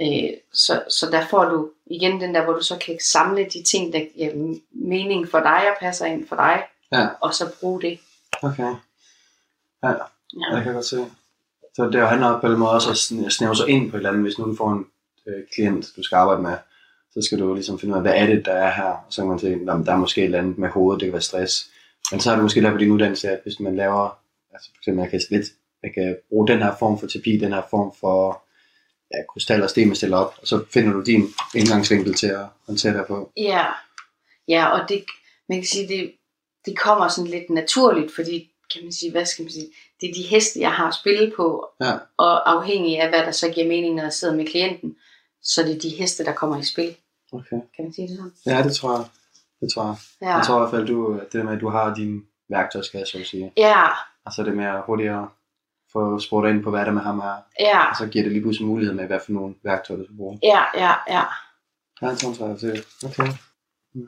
Øh, 0.01 0.29
så, 0.53 0.83
så 0.89 1.07
der 1.11 1.27
får 1.27 1.45
du 1.45 1.71
igen 1.85 2.21
den 2.21 2.35
der, 2.35 2.43
hvor 2.43 2.53
du 2.53 2.63
så 2.63 2.77
kan 2.85 2.97
samle 3.01 3.43
de 3.45 3.63
ting, 3.63 3.93
der 3.93 3.99
giver 4.15 4.55
mening 4.71 5.29
for 5.29 5.39
dig 5.39 5.69
og 5.71 5.75
passer 5.79 6.05
ind 6.05 6.27
for 6.27 6.35
dig, 6.35 6.63
Ja. 6.91 7.07
og 7.21 7.33
så 7.33 7.55
bruge 7.59 7.81
det. 7.81 7.99
Okay. 8.43 8.63
Ja, 8.63 9.89
Ja. 9.89 9.89
ja. 9.89 10.55
det 10.55 10.63
kan 10.63 10.65
jeg 10.65 10.73
godt 10.73 10.85
se. 10.85 11.05
Så 11.75 11.89
det 11.89 12.07
handler 12.09 12.39
på 12.41 12.47
en 12.47 12.57
måde 12.57 12.71
også 12.71 12.89
at 12.89 12.95
sn- 12.95 13.29
snæve 13.29 13.55
sig 13.55 13.69
ind 13.69 13.91
på 13.91 13.97
et 13.97 13.99
eller 13.99 14.09
andet, 14.09 14.23
hvis 14.23 14.37
nu 14.39 14.45
du 14.45 14.55
får 14.55 14.71
en 14.71 14.85
øh, 15.27 15.43
klient, 15.53 15.85
du 15.95 16.03
skal 16.03 16.15
arbejde 16.15 16.41
med, 16.41 16.57
så 17.13 17.21
skal 17.21 17.39
du 17.39 17.53
ligesom 17.53 17.79
finde 17.79 17.91
ud 17.93 17.97
af, 17.97 18.01
hvad 18.03 18.13
er 18.15 18.25
det, 18.25 18.45
der 18.45 18.51
er 18.53 18.71
her, 18.75 18.83
og 18.83 18.99
så 19.09 19.21
kan 19.21 19.29
man 19.29 19.39
se, 19.39 19.55
"Nå, 19.55 19.73
men 19.77 19.85
der 19.85 19.91
er 19.91 19.97
måske 19.97 20.21
et 20.21 20.25
eller 20.25 20.39
andet 20.39 20.57
med 20.57 20.69
hovedet, 20.69 20.99
det 21.01 21.05
kan 21.07 21.13
være 21.13 21.21
stress. 21.21 21.67
Men 22.11 22.19
så 22.19 22.29
har 22.29 22.37
du 22.37 22.41
måske 22.43 22.61
lært 22.61 22.71
på 22.73 22.77
din 22.77 22.91
uddannelse, 22.91 23.29
at 23.29 23.39
hvis 23.43 23.59
man 23.59 23.75
laver, 23.75 24.17
altså 24.53 24.69
for 24.73 24.79
eksempel, 24.81 25.01
jeg 25.01 25.09
kan, 25.11 25.21
lidt, 25.29 25.45
jeg 25.83 25.91
kan 25.93 26.17
bruge 26.29 26.47
den 26.47 26.57
her 26.61 26.75
form 26.79 26.99
for 26.99 27.07
terapi, 27.07 27.37
den 27.37 27.53
her 27.53 27.61
form 27.69 27.93
for 27.99 28.43
ja, 29.13 29.17
krystaller 29.33 29.63
og 29.63 29.69
sten, 29.69 29.87
man 29.87 29.95
stiller 29.95 30.17
op, 30.17 30.33
og 30.41 30.47
så 30.47 30.63
finder 30.73 30.93
du 30.93 31.01
din 31.01 31.23
indgangsvinkel 31.55 32.13
til 32.13 32.27
at 32.27 32.45
håndtere 32.67 32.97
det 32.97 33.05
på. 33.07 33.31
Ja, 33.37 33.65
ja 34.47 34.65
og 34.67 34.89
det, 34.89 35.03
man 35.49 35.57
kan 35.57 35.67
sige, 35.67 35.87
det, 35.87 36.11
det 36.65 36.79
kommer 36.79 37.07
sådan 37.07 37.31
lidt 37.31 37.49
naturligt, 37.49 38.15
fordi, 38.15 38.51
kan 38.73 38.83
man 38.83 38.91
sige, 38.91 39.11
hvad 39.11 39.25
skal 39.25 39.43
man 39.43 39.51
sige, 39.51 39.67
det 40.01 40.09
er 40.09 40.13
de 40.13 40.21
heste, 40.23 40.59
jeg 40.59 40.71
har 40.71 40.91
spillet 41.01 41.33
på, 41.37 41.65
Ja. 41.81 41.93
og 42.17 42.51
afhængig 42.51 42.99
af, 42.99 43.09
hvad 43.09 43.19
der 43.19 43.31
så 43.31 43.49
giver 43.49 43.67
mening, 43.67 43.95
når 43.95 44.03
jeg 44.03 44.13
sidder 44.13 44.35
med 44.35 44.47
klienten, 44.47 44.95
så 45.43 45.63
det 45.63 45.75
er 45.75 45.79
de 45.79 45.89
heste, 45.89 46.25
der 46.25 46.33
kommer 46.33 46.57
i 46.57 46.63
spil. 46.63 46.95
Okay. 47.33 47.49
Kan 47.75 47.85
man 47.85 47.93
sige 47.93 48.07
det 48.07 48.17
sådan? 48.17 48.31
Ja, 48.45 48.63
det 48.63 48.75
tror 48.75 48.97
jeg. 48.97 49.05
Det 49.61 49.73
tror 49.73 49.85
jeg. 49.85 49.95
Ja, 50.21 50.35
Jeg 50.37 50.45
tror 50.45 50.55
i 50.55 50.59
hvert 50.59 50.71
fald, 50.71 50.87
du, 50.87 51.19
at 51.19 51.33
det 51.33 51.45
med, 51.45 51.53
at 51.53 51.61
du 51.61 51.69
har 51.69 51.93
din 51.95 52.25
værktøjskasse, 52.49 53.11
så 53.11 53.17
at 53.19 53.25
sige. 53.27 53.53
ja, 53.57 53.87
Og 54.25 54.33
så 54.33 54.41
er 54.41 54.45
det 54.45 54.55
mere 54.57 54.83
hurtigere 54.85 55.29
få 55.91 56.19
spurgt 56.19 56.49
ind 56.49 56.63
på, 56.63 56.69
hvad 56.69 56.79
det 56.81 56.87
er 56.87 56.91
med 56.91 57.01
ham 57.01 57.19
er. 57.19 57.35
ja, 57.59 57.89
Og 57.89 57.95
så 57.95 58.07
giver 58.07 58.23
det 58.23 58.31
lige 58.31 58.41
pludselig 58.41 58.67
mulighed 58.67 58.95
med, 58.95 59.07
hvad 59.07 59.19
for 59.25 59.31
nogle 59.31 59.55
værktøjer, 59.63 59.97
du 59.99 60.05
skal 60.05 60.17
bruge. 60.17 60.39
ja, 60.43 60.63
ja, 60.75 60.93
ja, 61.07 61.23
Ja, 62.01 62.07
jeg 62.07 62.17
tror, 62.17 62.47
jeg 62.47 62.59
til. 62.59 62.83
Okay. 63.05 63.31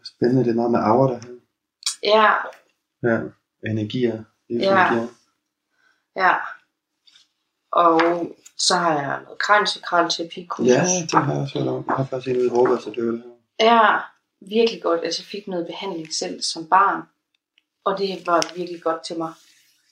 Spændende, 0.05 0.43
det 0.43 0.49
er 0.51 0.55
meget 0.55 0.71
med 0.71 0.79
aura 0.79 1.13
der 1.13 1.19
ja, 2.03 2.31
Ja, 3.03 3.19
energier. 3.71 4.23
livsenergier. 4.49 5.07
ja. 6.15 6.33
Og 7.75 8.01
så 8.57 8.75
har 8.75 8.93
jeg 8.93 9.21
noget 9.23 9.39
kransekralterapi 9.39 10.47
Ja, 10.59 10.83
det 11.01 11.11
har 11.13 11.33
jeg 11.33 11.41
også 11.41 11.59
hørt 11.59 11.67
om. 11.67 11.83
Jeg 11.87 11.95
har 11.95 12.05
faktisk 12.05 12.35
i 12.37 12.47
Håber, 12.47 12.79
så 12.79 12.89
det 12.89 13.05
var 13.05 13.11
det 13.11 13.23
her. 13.59 13.65
Ja, 13.73 13.97
virkelig 14.41 14.81
godt. 14.81 15.01
Altså 15.03 15.21
jeg 15.21 15.25
fik 15.25 15.47
noget 15.47 15.67
behandling 15.67 16.13
selv 16.13 16.41
som 16.41 16.65
barn, 16.67 17.01
og 17.85 17.97
det 17.97 18.27
var 18.27 18.53
virkelig 18.55 18.81
godt 18.81 19.03
til 19.05 19.17
mig. 19.17 19.33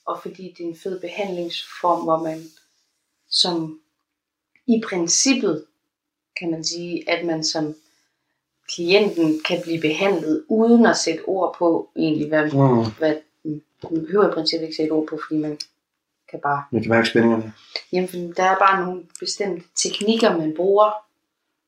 Og 0.06 0.22
fordi 0.22 0.54
det 0.58 0.64
er 0.64 0.68
en 0.68 0.76
fed 0.76 1.00
behandlingsform, 1.00 2.02
hvor 2.02 2.18
man 2.22 2.42
som 3.30 3.80
i 4.66 4.82
princippet 4.88 5.64
kan 6.40 6.50
man 6.50 6.64
sige, 6.64 7.10
at 7.10 7.26
man 7.26 7.44
som 7.44 7.74
klienten 8.74 9.40
kan 9.44 9.60
blive 9.62 9.80
behandlet 9.80 10.44
uden 10.48 10.86
at 10.86 10.96
sætte 10.96 11.22
ord 11.24 11.56
på 11.58 11.90
egentlig, 11.96 12.28
hvad, 12.28 12.44
Mm. 12.44 12.92
hvad 12.98 13.14
man 13.90 14.04
behøver 14.04 14.28
i 14.30 14.34
princippet 14.34 14.66
ikke 14.66 14.76
sætte 14.76 14.90
ord 14.92 15.06
på, 15.06 15.18
fordi 15.28 15.40
man 15.40 15.58
kan 16.32 16.40
bare 16.42 16.64
Jeg 16.72 16.80
kan 16.82 16.90
mærke 16.90 17.08
spændingerne. 17.08 17.52
Jamen, 17.92 18.32
der 18.36 18.42
er 18.42 18.58
bare 18.58 18.84
nogle 18.84 19.02
bestemte 19.20 19.62
teknikker, 19.74 20.36
man 20.38 20.52
bruger, 20.56 20.90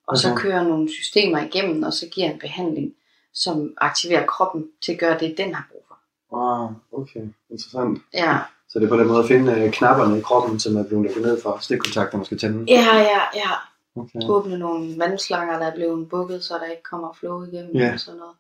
og 0.07 0.19
så 0.19 0.31
Okay. 0.31 0.43
kører 0.43 0.63
nogle 0.63 0.89
systemer 0.89 1.39
igennem, 1.43 1.83
og 1.83 1.93
så 1.93 2.07
giver 2.13 2.31
en 2.31 2.39
behandling, 2.39 2.93
som 3.35 3.75
aktiverer 3.79 4.27
kroppen 4.27 4.65
til 4.85 4.93
at 4.93 4.99
gøre 4.99 5.19
det, 5.19 5.35
den 5.39 5.55
har 5.55 5.67
brug 5.73 5.85
for. 5.89 5.97
Ah, 6.37 6.71
okay. 6.93 7.21
Interessant. 7.51 7.99
Ja, 8.15 8.39
Så 8.69 8.79
det 8.79 8.85
er 8.85 8.89
på 8.89 8.97
den 8.97 9.07
måde 9.07 9.19
at 9.23 9.27
finde 9.29 9.53
øh, 9.53 9.73
knapperne 9.73 10.19
i 10.19 10.21
kroppen, 10.23 10.61
som 10.61 10.77
er 10.77 10.83
blevet 10.85 11.05
lukket 11.05 11.23
ned 11.23 11.43
for 11.43 11.59
stikkontakter, 11.61 12.17
man 12.19 12.25
skal 12.25 12.39
tænde. 12.39 12.65
ja, 12.73 12.97
ja, 12.97 13.21
ja. 13.35 13.51
Okay. 13.97 14.19
Åbne 14.29 14.59
nogle 14.59 14.99
vandslanger, 14.99 15.59
der 15.59 15.67
er 15.67 15.75
blevet 15.75 16.09
bukket, 16.09 16.45
så 16.45 16.55
der 16.55 16.65
ikke 16.71 16.83
kommer 16.83 17.13
flow 17.21 17.45
igennem 17.47 17.77
Ja. 17.77 17.93
og 17.93 18.01
sådan 18.01 18.19
noget. 18.19 18.35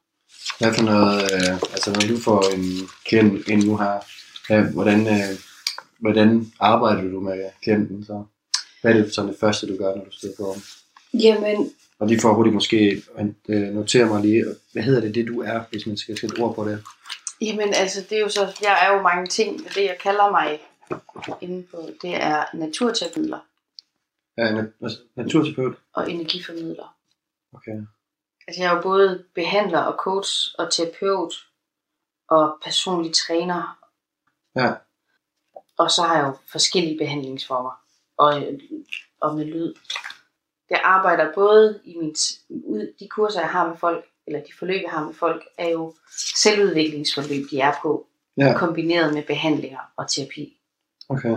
Hvad 0.61 0.75
for 0.75 0.83
noget, 0.83 1.22
øh, 1.22 1.53
altså 1.75 1.91
når 1.91 2.14
du 2.16 2.20
får 2.20 2.55
en 2.55 2.64
klient 3.05 3.49
ind 3.49 3.64
nu 3.66 3.77
her, 3.77 3.95
øh, 4.51 4.64
hvordan, 4.75 5.01
øh, 5.07 5.39
hvordan 6.05 6.52
arbejder 6.61 7.02
du 7.11 7.20
med 7.20 7.50
klienten 7.62 8.05
så? 8.05 8.24
Hvad 8.82 8.92
er 8.92 8.96
det 9.02 9.14
sådan 9.14 9.30
det 9.30 9.38
første, 9.40 9.66
du 9.68 9.76
gør, 9.76 9.94
når 9.96 10.05
du 10.05 10.11
støder 10.11 10.34
på 10.38 10.52
ham? 10.52 10.62
Jamen, 11.20 11.72
Og 11.98 12.07
lige 12.09 12.20
for 12.20 12.32
hurtigt 12.32 12.55
måske 12.55 13.02
øh, 13.48 13.62
notere 13.74 14.07
mig 14.07 14.20
lige, 14.22 14.44
hvad 14.72 14.82
hedder 14.82 15.00
det, 15.00 15.14
det 15.14 15.26
du 15.26 15.40
er, 15.42 15.61
hvis 15.70 15.86
man 15.86 15.96
skal 15.96 16.18
sætte 16.18 16.40
ord 16.40 16.55
på 16.55 16.64
det? 16.68 16.82
jamen, 17.40 17.74
altså, 17.74 18.00
det 18.11 18.18
er 18.18 18.20
jo 18.20 18.28
så, 18.28 18.59
jeg 18.62 18.78
er 18.86 18.96
jo 18.96 19.02
mange 19.02 19.26
ting, 19.26 19.57
men 19.57 19.64
det 19.74 19.82
jeg 19.84 19.96
kalder 20.02 20.30
mig 20.30 20.61
inde 21.40 21.62
på, 21.70 21.88
det 22.02 22.14
er 22.14 22.44
naturterapeuter 22.55 23.38
Ja, 24.38 24.50
nat- 24.52 24.72
altså, 24.82 24.98
naturterapeut. 25.16 25.74
og 25.92 26.11
energiformidler. 26.11 26.96
Okay. 27.55 27.72
Altså 28.48 28.62
jeg 28.62 28.72
er 28.72 28.76
jo 28.76 28.82
både 28.82 29.24
behandler 29.34 29.78
og 29.78 29.94
coach 29.98 30.55
og 30.59 30.72
terapeut 30.72 31.34
og 32.28 32.57
personlig 32.64 33.12
træner. 33.14 33.78
Ja. 34.57 34.72
Og 35.79 35.91
så 35.91 36.03
har 36.03 36.16
jeg 36.16 36.25
jo 36.27 36.37
forskellige 36.53 36.99
behandlingsformer 36.99 37.81
og, 38.18 38.43
og 39.20 39.37
med 39.37 39.45
lyd. 39.45 39.75
Jeg 40.70 40.81
arbejder 40.85 41.33
både 41.35 41.81
i 41.85 41.97
min, 41.99 42.14
ud- 42.49 42.93
de 43.01 43.09
kurser, 43.09 43.41
jeg 43.41 43.51
har 43.51 43.68
med 43.68 43.77
folk, 43.77 44.05
eller 44.27 44.41
de 44.41 44.53
forløb, 44.59 44.83
jeg 44.83 44.91
har 44.91 45.05
med 45.05 45.14
folk, 45.14 45.45
er 45.59 45.68
jo 45.68 45.95
selvudviklingsforløb, 46.37 47.45
de 47.51 47.61
er 47.61 47.72
på, 47.83 48.07
Ja. 48.39 48.55
kombineret 48.59 49.14
med 49.14 49.22
behandlinger 49.22 49.79
og 49.97 50.11
terapi. 50.11 50.57
Okay. 51.09 51.37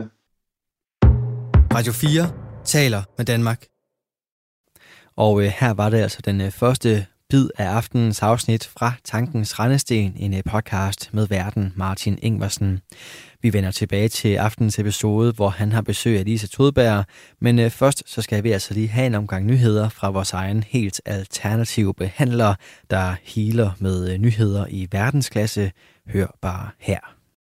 Radio 1.74 1.94
4 1.94 2.34
taler 2.66 3.04
med 3.18 3.26
Danmark. 3.26 3.66
Og 5.16 5.42
øh, 5.44 5.48
her 5.60 5.74
var 5.74 5.90
det 5.90 5.98
altså 5.98 6.22
den 6.26 6.42
øh, 6.42 6.52
første 6.52 7.08
bid 7.30 7.50
af 7.58 7.66
aftenens 7.66 8.22
afsnit 8.22 8.66
fra 8.66 8.94
Tankens 9.04 9.60
Rendesten, 9.60 10.14
en 10.16 10.34
øh, 10.34 10.44
podcast 10.44 11.10
med 11.14 11.28
verden 11.28 11.74
Martin 11.76 12.20
Ingvarsen. 12.22 12.82
Vi 13.42 13.54
vender 13.54 13.72
tilbage 13.72 14.10
til 14.10 14.36
aftenens 14.36 14.80
episode, 14.80 15.32
hvor 15.32 15.50
han 15.50 15.72
har 15.72 15.82
besøg 15.82 16.20
af 16.20 16.26
Lisa 16.26 16.48
Todberg, 16.48 17.06
men 17.42 17.60
øh, 17.60 17.70
først 17.70 18.04
så 18.06 18.22
skal 18.22 18.44
vi 18.44 18.52
altså 18.52 18.74
lige 18.74 18.88
have 18.88 19.08
en 19.08 19.16
omgang 19.16 19.46
nyheder 19.46 19.90
fra 19.90 20.10
vores 20.10 20.34
egen 20.34 20.64
helt 20.64 21.02
alternative 21.06 21.94
behandler, 21.94 22.56
der 22.90 23.16
healer 23.24 23.72
med 23.80 24.14
øh, 24.14 24.18
nyheder 24.18 24.66
i 24.70 24.88
verdensklasse. 24.92 25.72
Hør 26.08 26.38
bare 26.42 26.70
her. 26.80 27.16